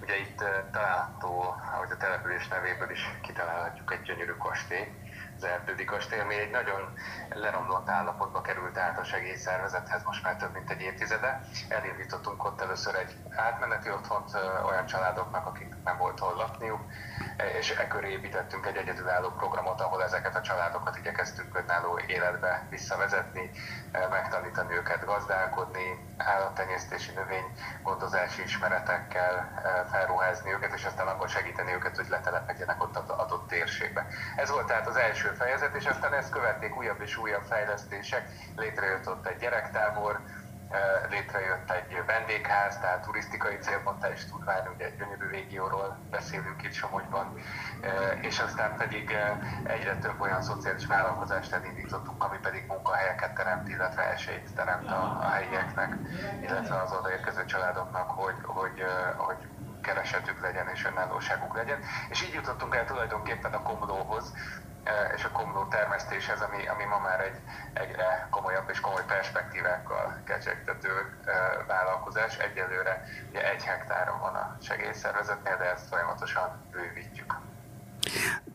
Ugye 0.02 0.18
itt 0.18 0.42
eh, 0.42 0.64
található, 0.72 1.56
ahogy 1.74 1.92
a 1.92 1.98
település 1.98 2.48
nevéből 2.48 2.90
is 2.92 3.20
kitalálhatjuk, 3.22 3.92
egy 3.92 4.02
gyönyörű 4.02 4.32
kastély, 4.32 4.88
az 5.38 5.44
Erdődi 5.44 5.86
kastély, 5.86 6.20
ami 6.20 6.36
egy 6.36 6.50
nagyon 6.50 6.94
leromlott 7.30 7.90
állapotba 7.90 8.42
került 8.42 8.78
át 8.78 9.00
a 9.00 9.04
segélyszervezethez 9.04 10.04
most 10.04 10.24
már 10.24 10.36
több 10.36 10.54
mint 10.54 10.70
egy 10.70 10.82
évtizede. 10.82 11.42
Elindítottunk 11.70 12.44
ott 12.44 12.62
először 12.62 12.96
egy 12.96 13.18
átmeneti 13.36 13.92
otthont 13.92 14.34
ö, 14.34 14.62
olyan 14.62 14.86
családoknak, 14.86 15.46
akik 15.46 15.76
nem 15.84 15.98
volt 15.98 16.20
hol 16.20 16.36
lakniuk, 16.36 16.82
e, 17.38 17.46
és 17.46 17.72
e 17.72 17.88
köré 17.88 18.12
építettünk 18.12 18.66
egy 18.66 18.76
egyedülálló 18.76 19.30
programot, 19.30 19.82
ahol 19.82 20.04
ezeket 20.04 20.36
a 20.36 20.42
családokat 20.42 20.98
igyekeztünk 20.98 21.56
önálló 21.56 22.00
életbe 22.08 22.68
visszavezetni, 22.70 23.52
megtanítani 24.10 24.74
őket 24.74 25.06
gazdálkodni, 25.06 26.16
állattenyésztési 26.18 27.12
növény 27.12 27.52
gondozási 27.84 28.42
ismeretekkel 28.44 29.36
e, 29.36 29.86
felruházni 29.92 30.52
őket, 30.52 30.74
és 30.74 30.86
aztán 30.86 31.08
akkor 31.08 31.30
segíteni 31.30 31.74
őket, 31.74 31.96
hogy 31.96 32.10
letelepedjenek 32.10 32.82
ott 32.82 32.96
az 32.98 33.10
adott 33.10 33.48
térségbe. 33.48 34.06
Ez 34.36 34.50
volt 34.50 34.68
tehát 34.68 34.88
az 34.88 34.96
első 34.96 35.32
fejezet, 35.32 35.76
és 35.76 35.86
aztán 35.86 36.14
ezt 36.14 36.32
követték 36.32 36.78
újabb 36.78 37.02
és 37.02 37.18
újabb 37.18 37.44
fejlesztések. 37.44 38.28
Létrejött 38.56 39.08
ott 39.10 39.28
egy 39.28 39.38
gyerektábor, 39.38 40.16
eh, 40.16 40.45
létrejött 41.10 41.72
egy 41.72 42.04
vendégház, 42.06 42.80
tehát 42.80 43.02
turisztikai 43.02 43.58
célponttal 43.58 44.12
is 44.12 44.26
tudván, 44.26 44.68
ugye 44.76 44.86
egy 44.86 44.96
gyönyörű 44.96 45.28
régióról 45.28 45.98
beszélünk 46.10 46.64
itt 46.64 46.72
Somogyban, 46.72 47.34
és 48.22 48.40
aztán 48.40 48.76
pedig 48.78 49.16
egyre 49.64 49.98
több 49.98 50.22
olyan 50.22 50.42
szociális 50.42 50.86
vállalkozást 50.86 51.54
elindítottunk, 51.54 52.24
ami 52.24 52.38
pedig 52.42 52.66
munkahelyeket 52.68 53.34
teremt, 53.34 53.70
illetve 53.70 54.12
esélyt 54.12 54.54
teremt 54.56 54.92
a, 54.92 55.30
helyieknek, 55.30 55.96
illetve 56.42 56.82
az 56.82 56.92
odaérkező 56.92 57.46
családoknak, 57.46 58.10
hogy, 58.10 58.36
hogy, 58.44 58.84
hogy 59.18 59.38
keresetük 59.82 60.42
legyen 60.42 60.68
és 60.74 60.86
önállóságuk 60.86 61.56
legyen. 61.56 61.80
És 62.10 62.22
így 62.22 62.34
jutottunk 62.34 62.76
el 62.76 62.86
tulajdonképpen 62.86 63.54
a 63.54 63.62
komlóhoz, 63.62 64.34
eh, 64.34 64.75
és 65.16 65.24
a 65.24 65.32
komló 65.32 65.66
termesztéshez, 65.66 66.42
ami, 66.42 66.68
ami 66.68 66.84
ma 66.84 67.00
már 67.00 67.20
egy 67.20 67.40
egyre 67.74 68.28
komolyabb 68.30 68.70
és 68.70 68.80
komoly 68.80 69.06
perspektívákkal 69.08 70.22
kecsegtető 70.26 70.90
vállalkozás. 71.68 72.38
Egyelőre 72.38 73.04
ugye 73.30 73.52
egy 73.52 73.64
hektáron 73.64 74.20
van 74.20 74.36
a 74.36 74.58
segélyszervezetnél, 74.62 75.58
de 75.58 75.72
ezt 75.72 75.88
folyamatosan 75.88 76.66
bővítjük. 76.72 77.36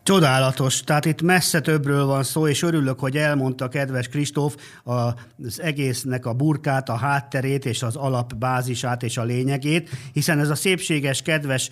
Csodálatos, 0.02 0.80
tehát 0.80 1.04
itt 1.04 1.22
messze 1.22 1.60
többről 1.60 2.04
van 2.04 2.22
szó, 2.22 2.48
és 2.48 2.62
örülök, 2.62 3.00
hogy 3.00 3.16
elmondta 3.16 3.68
kedves 3.68 4.08
Kristóf 4.08 4.56
az 4.84 5.60
egésznek 5.60 6.26
a 6.26 6.32
burkát, 6.32 6.88
a 6.88 6.96
hátterét 6.96 7.64
és 7.64 7.82
az 7.82 7.96
alapbázisát 7.96 9.02
és 9.02 9.16
a 9.16 9.24
lényegét, 9.24 9.90
hiszen 10.12 10.38
ez 10.38 10.50
a 10.50 10.54
szépséges, 10.54 11.22
kedves 11.22 11.70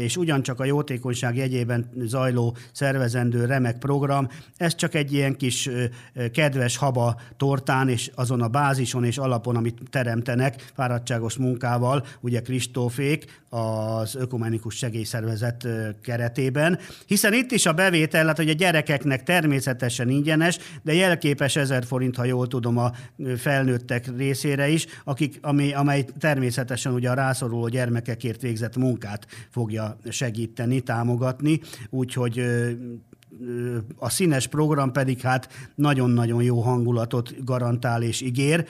és 0.00 0.16
ugyancsak 0.16 0.60
a 0.60 0.64
jótékonyság 0.64 1.36
jegyében 1.36 1.90
zajló 2.04 2.56
szervezendő 2.72 3.44
remek 3.44 3.78
program, 3.78 4.28
ez 4.56 4.74
csak 4.74 4.94
egy 4.94 5.12
ilyen 5.12 5.36
kis 5.36 5.68
kedves 6.32 6.76
haba 6.76 7.20
tortán 7.36 7.88
és 7.88 8.10
azon 8.14 8.42
a 8.42 8.48
bázison 8.48 9.04
és 9.04 9.18
alapon, 9.18 9.56
amit 9.56 9.78
teremtenek 9.90 10.70
fáradtságos 10.74 11.36
munkával, 11.36 12.06
ugye 12.20 12.40
Kristófék 12.40 13.40
az 13.48 14.14
Ökumenikus 14.14 14.74
Segélyszervezet 14.74 15.68
keretében, 16.02 16.78
hiszen 17.06 17.32
itt 17.32 17.50
is 17.50 17.61
a 17.66 17.72
bevétel, 17.72 18.26
hát 18.26 18.36
hogy 18.36 18.48
a 18.48 18.52
gyerekeknek 18.52 19.22
természetesen 19.22 20.08
ingyenes, 20.08 20.58
de 20.82 20.92
jelképes 20.92 21.56
ezer 21.56 21.84
forint, 21.84 22.16
ha 22.16 22.24
jól 22.24 22.46
tudom, 22.46 22.78
a 22.78 22.92
felnőttek 23.36 24.16
részére 24.16 24.68
is, 24.68 24.86
akik, 25.04 25.38
ami, 25.42 25.72
amely 25.72 26.04
természetesen 26.18 26.92
ugye 26.92 27.10
a 27.10 27.14
rászoruló 27.14 27.68
gyermekekért 27.68 28.40
végzett 28.40 28.76
munkát 28.76 29.26
fogja 29.50 29.96
segíteni, 30.10 30.80
támogatni, 30.80 31.60
úgyhogy 31.90 32.42
a 33.96 34.10
színes 34.10 34.46
program 34.46 34.92
pedig 34.92 35.20
hát 35.20 35.48
nagyon-nagyon 35.74 36.42
jó 36.42 36.60
hangulatot 36.60 37.44
garantál 37.44 38.02
és 38.02 38.20
ígér. 38.20 38.66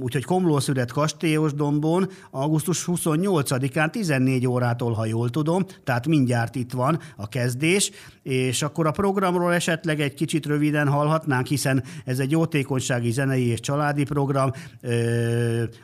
Úgyhogy 0.00 0.24
Komlószület 0.24 0.92
Kastélyos 0.92 1.54
Dombon 1.54 2.08
augusztus 2.30 2.84
28-án 2.86 3.90
14 3.90 4.46
órától, 4.46 4.92
ha 4.92 5.06
jól 5.06 5.30
tudom, 5.30 5.64
tehát 5.84 6.06
mindjárt 6.06 6.54
itt 6.54 6.72
van 6.72 6.98
a 7.16 7.28
kezdés, 7.28 7.90
és 8.22 8.62
akkor 8.62 8.86
a 8.86 8.90
programról 8.90 9.52
esetleg 9.54 10.00
egy 10.00 10.14
kicsit 10.14 10.46
röviden 10.46 10.88
hallhatnánk, 10.88 11.46
hiszen 11.46 11.82
ez 12.04 12.18
egy 12.18 12.30
jótékonysági 12.30 13.10
zenei 13.10 13.46
és 13.46 13.60
családi 13.60 14.04
program, 14.04 14.50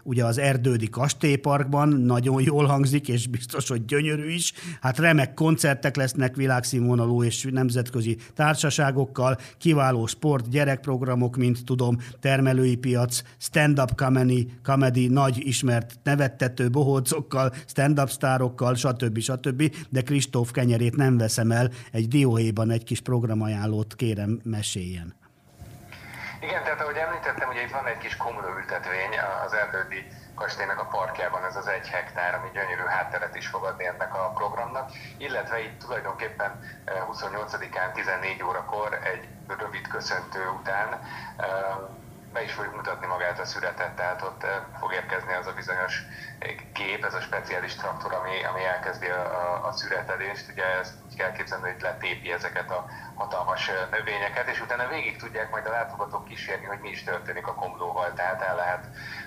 ugye 0.02 0.24
az 0.24 0.39
Erdődi 0.39 0.89
Kastélyparkban 0.89 1.89
nagyon 1.89 2.43
jól 2.43 2.65
hangzik, 2.65 3.09
és 3.09 3.27
biztos, 3.27 3.69
hogy 3.69 3.85
gyönyörű 3.85 4.31
is. 4.31 4.52
Hát 4.81 4.98
remek 4.98 5.35
koncertek 5.35 5.97
lesznek 5.97 6.36
világszínvonalú 6.36 7.23
és 7.23 7.44
nemzetközi 7.74 8.16
társaságokkal, 8.34 9.36
kiváló 9.59 10.06
sport, 10.06 10.48
gyerekprogramok, 10.48 11.36
mint 11.36 11.64
tudom, 11.64 11.97
termelői 12.20 12.76
piac, 12.76 13.22
stand-up 13.38 13.94
comedy, 13.94 14.52
comedy 14.62 15.09
nagy 15.09 15.47
ismert 15.47 15.98
nevettető 16.02 16.70
bohócokkal, 16.70 17.52
stand-up 17.66 18.09
sztárokkal, 18.09 18.74
stb. 18.74 19.18
stb. 19.18 19.74
De 19.88 20.02
Kristóf 20.02 20.51
kenyerét 20.51 20.97
nem 20.97 21.16
veszem 21.16 21.51
el, 21.51 21.70
egy 21.92 22.09
dióhéjban 22.09 22.70
egy 22.70 22.84
kis 22.84 23.01
programajánlót 23.01 23.94
kérem 23.94 24.40
meséljen. 24.44 25.14
Igen, 26.40 26.62
tehát 26.62 26.80
ahogy 26.80 26.97
említettem, 26.97 27.48
ugye 27.48 27.62
itt 27.62 27.70
van 27.70 27.86
egy 27.86 27.98
kis 27.98 28.16
komlóültetvény 28.16 29.14
az 29.44 29.52
Erdődi 29.52 30.02
kastélynak 30.40 30.80
a 30.80 30.84
parkjában, 30.96 31.44
ez 31.44 31.56
az 31.56 31.66
egy 31.66 31.88
hektár, 31.88 32.34
ami 32.34 32.48
gyönyörű 32.52 32.82
hátteret 32.82 33.34
is 33.34 33.46
fog 33.46 33.64
adni 33.64 33.86
ennek 33.86 34.14
a 34.14 34.32
programnak, 34.34 34.90
illetve 35.18 35.60
itt 35.60 35.78
tulajdonképpen 35.78 36.60
eh, 36.84 37.02
28-án 37.10 37.92
14 37.92 38.42
órakor 38.42 38.98
egy 39.04 39.28
rövid 39.58 39.88
köszöntő 39.88 40.48
után 40.60 40.88
eh, 41.36 41.48
be 42.32 42.42
is 42.42 42.52
fogjuk 42.52 42.74
mutatni 42.74 43.06
magát 43.06 43.38
a 43.38 43.44
születet, 43.44 43.96
tehát 43.96 44.22
ott 44.22 44.42
eh, 44.44 44.50
fog 44.78 44.92
érkezni 44.92 45.32
az 45.34 45.46
a 45.46 45.52
bizonyos 45.52 46.02
eh, 46.38 46.54
gép, 46.72 47.04
ez 47.04 47.14
a 47.14 47.20
speciális 47.20 47.74
traktor, 47.74 48.12
ami, 48.12 48.44
ami 48.44 48.64
elkezdi 48.64 49.08
a, 49.08 49.22
a, 49.40 49.66
a 49.66 49.72
szüretelést. 49.72 50.48
Ugye 50.50 50.64
ezt 50.64 50.94
kell 51.20 51.32
képzelni, 51.32 51.70
hogy 51.70 51.80
letépi 51.80 52.32
ezeket 52.32 52.70
a 52.70 52.84
hatalmas 53.14 53.70
növényeket, 53.90 54.48
és 54.48 54.60
utána 54.60 54.88
végig 54.88 55.16
tudják 55.16 55.51
majd 55.51 55.66
a 55.66 55.70
látogatók 55.70 56.24
kísérni, 56.24 56.64
hogy 56.64 56.80
mi 56.80 56.88
is 56.88 57.05
történik 57.05 57.47
a 57.47 57.55
komlóval. 57.55 58.12
Tehát 58.14 58.42
el 58.42 58.56
lehet, 58.56 58.84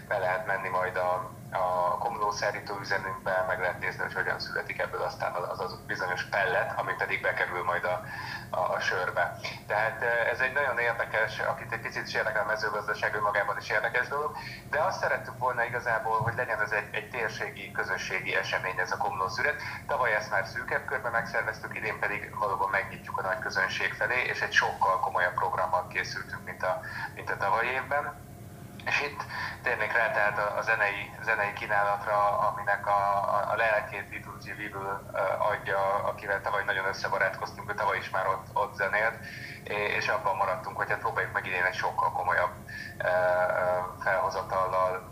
be 0.07 0.17
lehet 0.17 0.45
menni 0.45 0.69
majd 0.69 0.95
a, 0.95 1.31
a 1.53 1.97
komlószárító 1.97 2.79
üzemünkbe, 2.79 3.45
meg 3.47 3.59
lehet 3.59 3.79
nézni, 3.79 4.01
hogy 4.01 4.13
hogyan 4.13 4.39
születik 4.39 4.79
ebből 4.79 5.01
aztán 5.01 5.33
az 5.33 5.59
az 5.59 5.79
bizonyos 5.87 6.23
pellet, 6.23 6.79
ami 6.79 6.93
pedig 6.97 7.21
bekerül 7.21 7.63
majd 7.63 7.83
a, 7.83 8.03
a, 8.49 8.73
a 8.73 8.79
sörbe. 8.79 9.35
Tehát 9.67 10.01
eh, 10.01 10.29
ez 10.31 10.39
egy 10.39 10.53
nagyon 10.53 10.77
érdekes, 10.77 11.39
akit 11.39 11.71
egy 11.71 11.79
picit 11.79 12.07
is 12.07 12.13
érdekel 12.13 12.43
a 12.43 12.45
mezőgazdaság 12.45 13.15
önmagában 13.15 13.57
is 13.57 13.69
érdekes 13.69 14.07
dolog, 14.07 14.35
de 14.69 14.79
azt 14.79 14.99
szerettük 14.99 15.37
volna 15.37 15.63
igazából, 15.63 16.19
hogy 16.21 16.33
legyen 16.35 16.61
ez 16.61 16.71
egy, 16.71 16.89
egy 16.91 17.09
térségi, 17.09 17.71
közösségi 17.71 18.35
esemény 18.35 18.77
ez 18.77 18.91
a 18.91 18.97
Komló 18.97 19.27
szület. 19.27 19.61
Tavaly 19.87 20.13
ezt 20.13 20.31
már 20.31 20.45
szűkebb 20.45 20.85
körben 20.85 21.11
megszerveztük, 21.11 21.75
idén 21.83 21.99
pedig 21.99 22.35
valóban 22.39 22.69
megnyitjuk 22.69 23.17
a 23.17 23.21
nagy 23.21 23.39
közönség 23.39 23.93
felé, 23.93 24.23
és 24.23 24.41
egy 24.41 24.51
sokkal 24.51 24.99
komolyabb 24.99 25.33
programmal 25.33 25.87
készültünk, 25.87 26.43
mint 26.45 26.63
a, 26.63 26.79
mint 27.15 27.29
a 27.29 27.37
tavalyi 27.37 27.69
évben. 27.69 28.21
És 28.85 29.01
itt 29.01 29.21
térnék 29.61 29.93
rá 29.93 30.11
tehát 30.11 30.37
a, 30.37 30.57
a 30.57 30.61
zenei, 30.61 31.11
zenei 31.23 31.53
kínálatra, 31.53 32.37
aminek 32.37 32.87
a, 32.87 33.01
a, 33.35 33.51
a 33.51 33.55
lelkét 33.55 34.09
Little 34.09 34.37
G. 34.43 34.75
Uh, 34.75 35.49
adja, 35.49 36.03
akivel 36.03 36.41
tavaly 36.41 36.63
nagyon 36.63 36.85
összebarátkoztunk, 36.85 37.71
ő 37.71 37.73
tavaly 37.73 37.97
is 37.97 38.09
már 38.09 38.27
ott, 38.27 38.47
ott 38.53 38.75
zenélt, 38.75 39.15
és 39.97 40.07
abban 40.07 40.35
maradtunk, 40.35 40.77
hogy 40.77 40.89
hát 40.89 40.99
próbáljuk 40.99 41.33
meg 41.33 41.45
idén 41.45 41.63
egy 41.63 41.73
sokkal 41.73 42.11
komolyabb 42.11 42.53
felhozatallal 44.03 45.11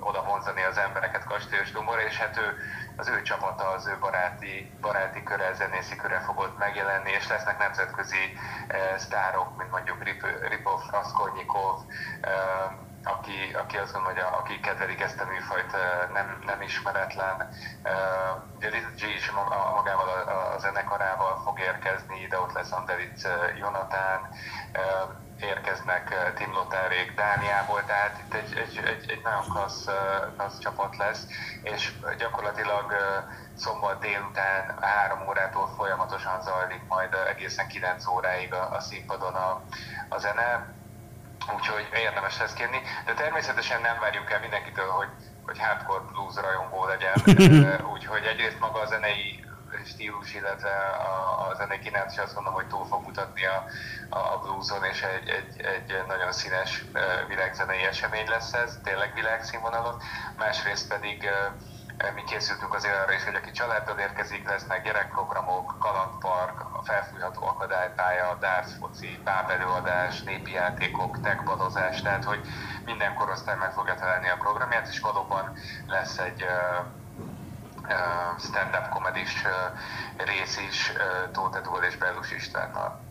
oda 0.00 0.22
vonzani 0.22 0.62
az 0.62 0.78
embereket 0.78 1.24
Kastélyos 1.24 1.72
Domborra, 1.72 2.02
és 2.02 2.18
hát 2.18 2.36
ő, 2.36 2.56
az 2.96 3.08
ő 3.08 3.22
csapata, 3.22 3.68
az 3.68 3.86
ő 3.86 3.98
baráti, 3.98 4.76
baráti 4.80 5.22
köre, 5.22 5.52
zenészi 5.52 5.96
köre 5.96 6.20
fog 6.20 6.38
ott 6.38 6.58
megjelenni, 6.58 7.10
és 7.10 7.28
lesznek 7.28 7.58
nemzetközi 7.58 8.24
uh, 8.68 8.96
sztárok, 8.96 9.56
mint 9.56 9.70
mondjuk 9.70 10.02
Rip- 10.02 10.48
Ripov, 10.48 10.80
Raskolnikov, 10.90 11.76
uh, 12.26 12.84
aki, 13.06 13.52
aki 13.52 13.76
azt 13.76 13.94
a, 13.94 14.36
aki 14.38 14.60
kedvelik 14.60 15.00
ezt 15.00 15.20
a 15.20 15.24
műfajt, 15.26 15.74
eh, 15.74 16.08
nem, 16.12 16.38
nem 16.46 16.62
ismeretlen. 16.62 17.48
Eh, 17.82 18.30
Ugye 18.54 18.68
Little 18.68 18.90
G 18.96 19.02
is 19.02 19.30
magával 19.74 20.08
a, 20.08 20.54
a, 20.54 20.58
zenekarával 20.58 21.36
fog 21.44 21.60
érkezni, 21.60 22.20
ide 22.22 22.38
ott 22.38 22.52
lesz 22.52 22.72
Andelic 22.72 23.24
eh, 23.24 23.56
Jonatán, 23.58 24.20
eh, 24.72 25.08
érkeznek 25.40 26.10
eh, 26.10 26.32
Tim 26.34 26.52
Lotárék 26.52 27.14
Dániából, 27.14 27.84
tehát 27.84 28.18
itt 28.24 28.34
egy, 28.34 28.56
egy, 28.56 28.76
egy, 28.76 29.10
egy 29.10 29.20
nagyon 29.22 29.48
klassz, 29.48 29.86
eh, 29.86 29.94
klassz 30.36 30.58
csapat 30.58 30.96
lesz, 30.96 31.26
és 31.62 31.92
gyakorlatilag 32.18 32.92
eh, 32.92 33.24
szombat 33.56 34.00
délután 34.00 34.78
három 34.80 35.28
órától 35.28 35.74
folyamatosan 35.76 36.42
zajlik 36.42 36.82
majd 36.88 37.14
egészen 37.28 37.68
9 37.68 38.06
óráig 38.06 38.52
a, 38.54 38.74
a 38.74 38.80
színpadon 38.80 39.34
a, 39.34 39.62
a 40.08 40.18
zene. 40.18 40.74
Úgyhogy 41.56 41.88
érdemes 41.92 42.40
ezt 42.40 42.54
kérni, 42.54 42.80
de 43.04 43.14
természetesen 43.14 43.80
nem 43.80 43.98
várjuk 44.00 44.30
el 44.30 44.40
mindenkitől, 44.40 44.88
hogy, 44.88 45.08
hogy 45.46 45.58
hardcore 45.58 46.04
blues 46.12 46.34
rajongó 46.34 46.84
legyen, 46.84 47.14
úgyhogy 47.94 48.24
egyrészt 48.24 48.60
maga 48.60 48.80
a 48.80 48.86
zenei 48.86 49.45
stílus, 49.84 50.34
illetve 50.34 50.70
a, 50.88 51.48
a 51.48 51.54
zenei 51.54 51.78
kínálat 51.78 52.10
is 52.10 52.18
azt 52.18 52.34
gondolom, 52.34 52.58
hogy 52.58 52.68
túl 52.68 52.86
fog 52.86 53.04
mutatni 53.04 53.44
a, 53.44 53.64
a 54.08 54.38
blueson, 54.38 54.84
és 54.84 55.02
egy, 55.02 55.28
egy, 55.28 55.60
egy 55.60 56.06
nagyon 56.06 56.32
színes 56.32 56.84
világzenei 57.28 57.84
esemény 57.84 58.28
lesz 58.28 58.52
ez, 58.52 58.78
tényleg 58.82 59.14
világszínvonalon. 59.14 59.96
Másrészt 60.36 60.88
pedig 60.88 61.28
mi 62.14 62.24
készültünk 62.24 62.74
azért 62.74 62.96
arra 62.96 63.12
is, 63.12 63.24
hogy 63.24 63.34
aki 63.34 63.50
családdal 63.50 63.98
érkezik, 63.98 64.48
lesznek 64.48 64.84
gyerekprogramok, 64.84 65.76
kalandpark, 65.78 66.62
felfújható 66.82 67.46
akadálypálya, 67.46 68.34
darts 68.40 68.70
foci, 68.78 69.20
bábelőadás, 69.24 70.22
népi 70.22 70.52
játékok, 70.52 71.20
techbalozás, 71.20 72.02
tehát 72.02 72.24
hogy 72.24 72.40
minden 72.84 73.14
korosztály 73.14 73.56
meg 73.56 73.72
fogja 73.72 73.94
találni 73.94 74.28
a 74.28 74.36
programját, 74.36 74.88
és 74.88 75.00
valóban 75.00 75.52
lesz 75.86 76.18
egy 76.18 76.44
stand-up 78.38 78.88
komedis 78.88 79.32
rész 80.16 80.58
is 80.68 80.92
Tóth 81.32 81.56
Edúl 81.56 81.82
és 81.88 81.96
Bellus 81.96 82.32
Istvánnal. 82.32 83.04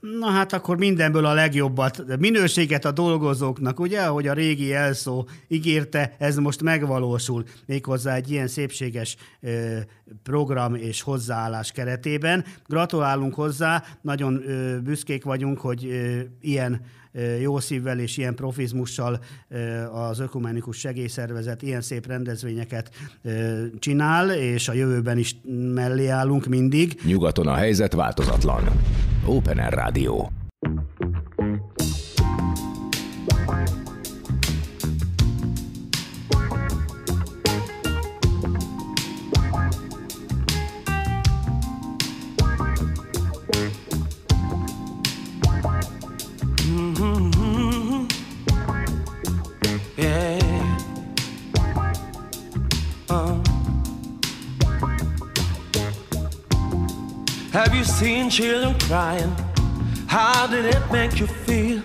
Na 0.00 0.30
hát 0.30 0.52
akkor 0.52 0.76
mindenből 0.76 1.24
a 1.24 1.32
legjobbat, 1.32 2.18
minőséget 2.18 2.84
a 2.84 2.90
dolgozóknak, 2.90 3.80
ugye, 3.80 4.00
ahogy 4.00 4.26
a 4.26 4.32
régi 4.32 4.74
elszó 4.74 5.28
ígérte, 5.48 6.14
ez 6.18 6.36
most 6.36 6.62
megvalósul, 6.62 7.44
méghozzá 7.66 8.14
egy 8.14 8.30
ilyen 8.30 8.48
szépséges 8.48 9.16
ö, 9.40 9.78
program 10.22 10.74
és 10.74 11.02
hozzáállás 11.02 11.72
keretében. 11.72 12.44
Gratulálunk 12.66 13.34
hozzá, 13.34 13.84
nagyon 14.00 14.42
ö, 14.46 14.78
büszkék 14.80 15.24
vagyunk, 15.24 15.60
hogy 15.60 15.86
ö, 15.86 16.20
ilyen 16.40 16.80
jó 17.40 17.58
szívvel 17.58 17.98
és 17.98 18.16
ilyen 18.16 18.34
profizmussal 18.34 19.20
az 19.92 20.18
Ökumenikus 20.18 20.76
Segélyszervezet 20.78 21.62
ilyen 21.62 21.80
szép 21.80 22.06
rendezvényeket 22.06 22.90
csinál, 23.78 24.30
és 24.30 24.68
a 24.68 24.72
jövőben 24.72 25.18
is 25.18 25.36
mellé 25.74 26.06
állunk 26.06 26.46
mindig. 26.46 27.00
Nyugaton 27.04 27.46
a 27.46 27.54
helyzet 27.54 27.92
változatlan. 27.92 28.64
Open 29.26 29.58
Air 29.58 29.72
Rádió. 29.72 30.30
Crying? 58.90 59.32
How 60.08 60.48
did 60.48 60.64
it 60.64 60.82
make 60.90 61.20
you 61.20 61.28
feel? 61.28 61.80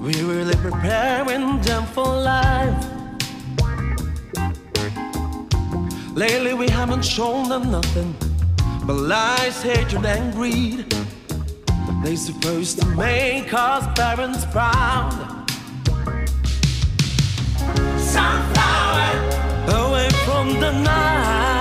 We 0.00 0.12
really 0.24 0.56
preparing 0.56 1.60
them 1.60 1.84
for 1.94 2.08
life. 2.32 2.84
Lately 6.16 6.54
we 6.54 6.68
haven't 6.68 7.04
shown 7.04 7.48
them 7.48 7.70
nothing 7.70 8.12
but 8.86 8.96
lies, 8.96 9.62
hatred, 9.62 10.04
and 10.04 10.32
greed. 10.32 10.92
They 12.02 12.16
supposed 12.16 12.80
to 12.80 12.86
make 12.96 13.54
us 13.54 13.84
parents 13.94 14.44
proud. 14.46 15.14
Sunflower 18.14 19.10
away 19.78 20.08
from 20.26 20.58
the 20.58 20.72
night. 20.82 21.51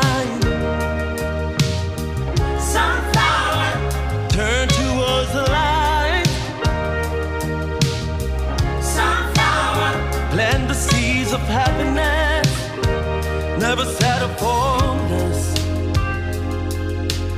Never 13.71 13.85
settle 13.85 14.27
for 14.41 14.79
less. 15.11 15.55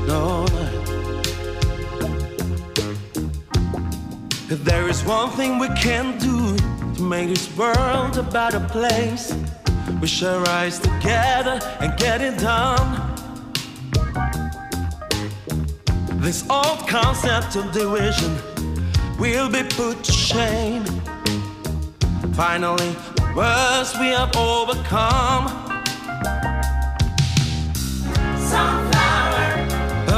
No. 0.07 0.45
If 4.49 4.63
there 4.63 4.89
is 4.89 5.03
one 5.03 5.29
thing 5.31 5.59
we 5.59 5.67
can 5.75 6.17
do 6.17 6.57
to 6.95 7.01
make 7.03 7.29
this 7.29 7.55
world 7.55 8.17
a 8.17 8.23
better 8.23 8.59
place, 8.61 9.35
we 10.01 10.07
shall 10.07 10.39
rise 10.41 10.79
together 10.79 11.59
and 11.81 11.95
get 11.99 12.21
it 12.21 12.39
done. 12.39 12.89
This 16.21 16.49
old 16.49 16.87
concept 16.87 17.57
of 17.57 17.71
division 17.73 18.35
will 19.19 19.49
be 19.49 19.61
put 19.63 20.03
to 20.03 20.11
shame. 20.11 20.83
Finally, 22.33 22.95
worst 23.35 23.99
we 23.99 24.07
have 24.07 24.35
overcome. 24.35 25.47
Sunflower, 28.37 29.47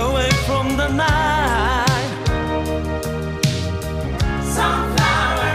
away 0.03 0.29
from 0.45 0.75
the 0.75 0.89
night. 0.89 2.11
Sunflower, 4.43 5.53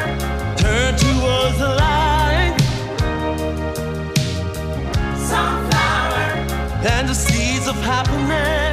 turn 0.56 0.92
towards 1.04 1.58
the 1.58 1.70
light. 1.84 2.56
Sunflower, 5.16 6.26
and 6.94 7.08
the 7.08 7.14
seeds 7.14 7.68
of 7.68 7.76
happiness 7.76 8.69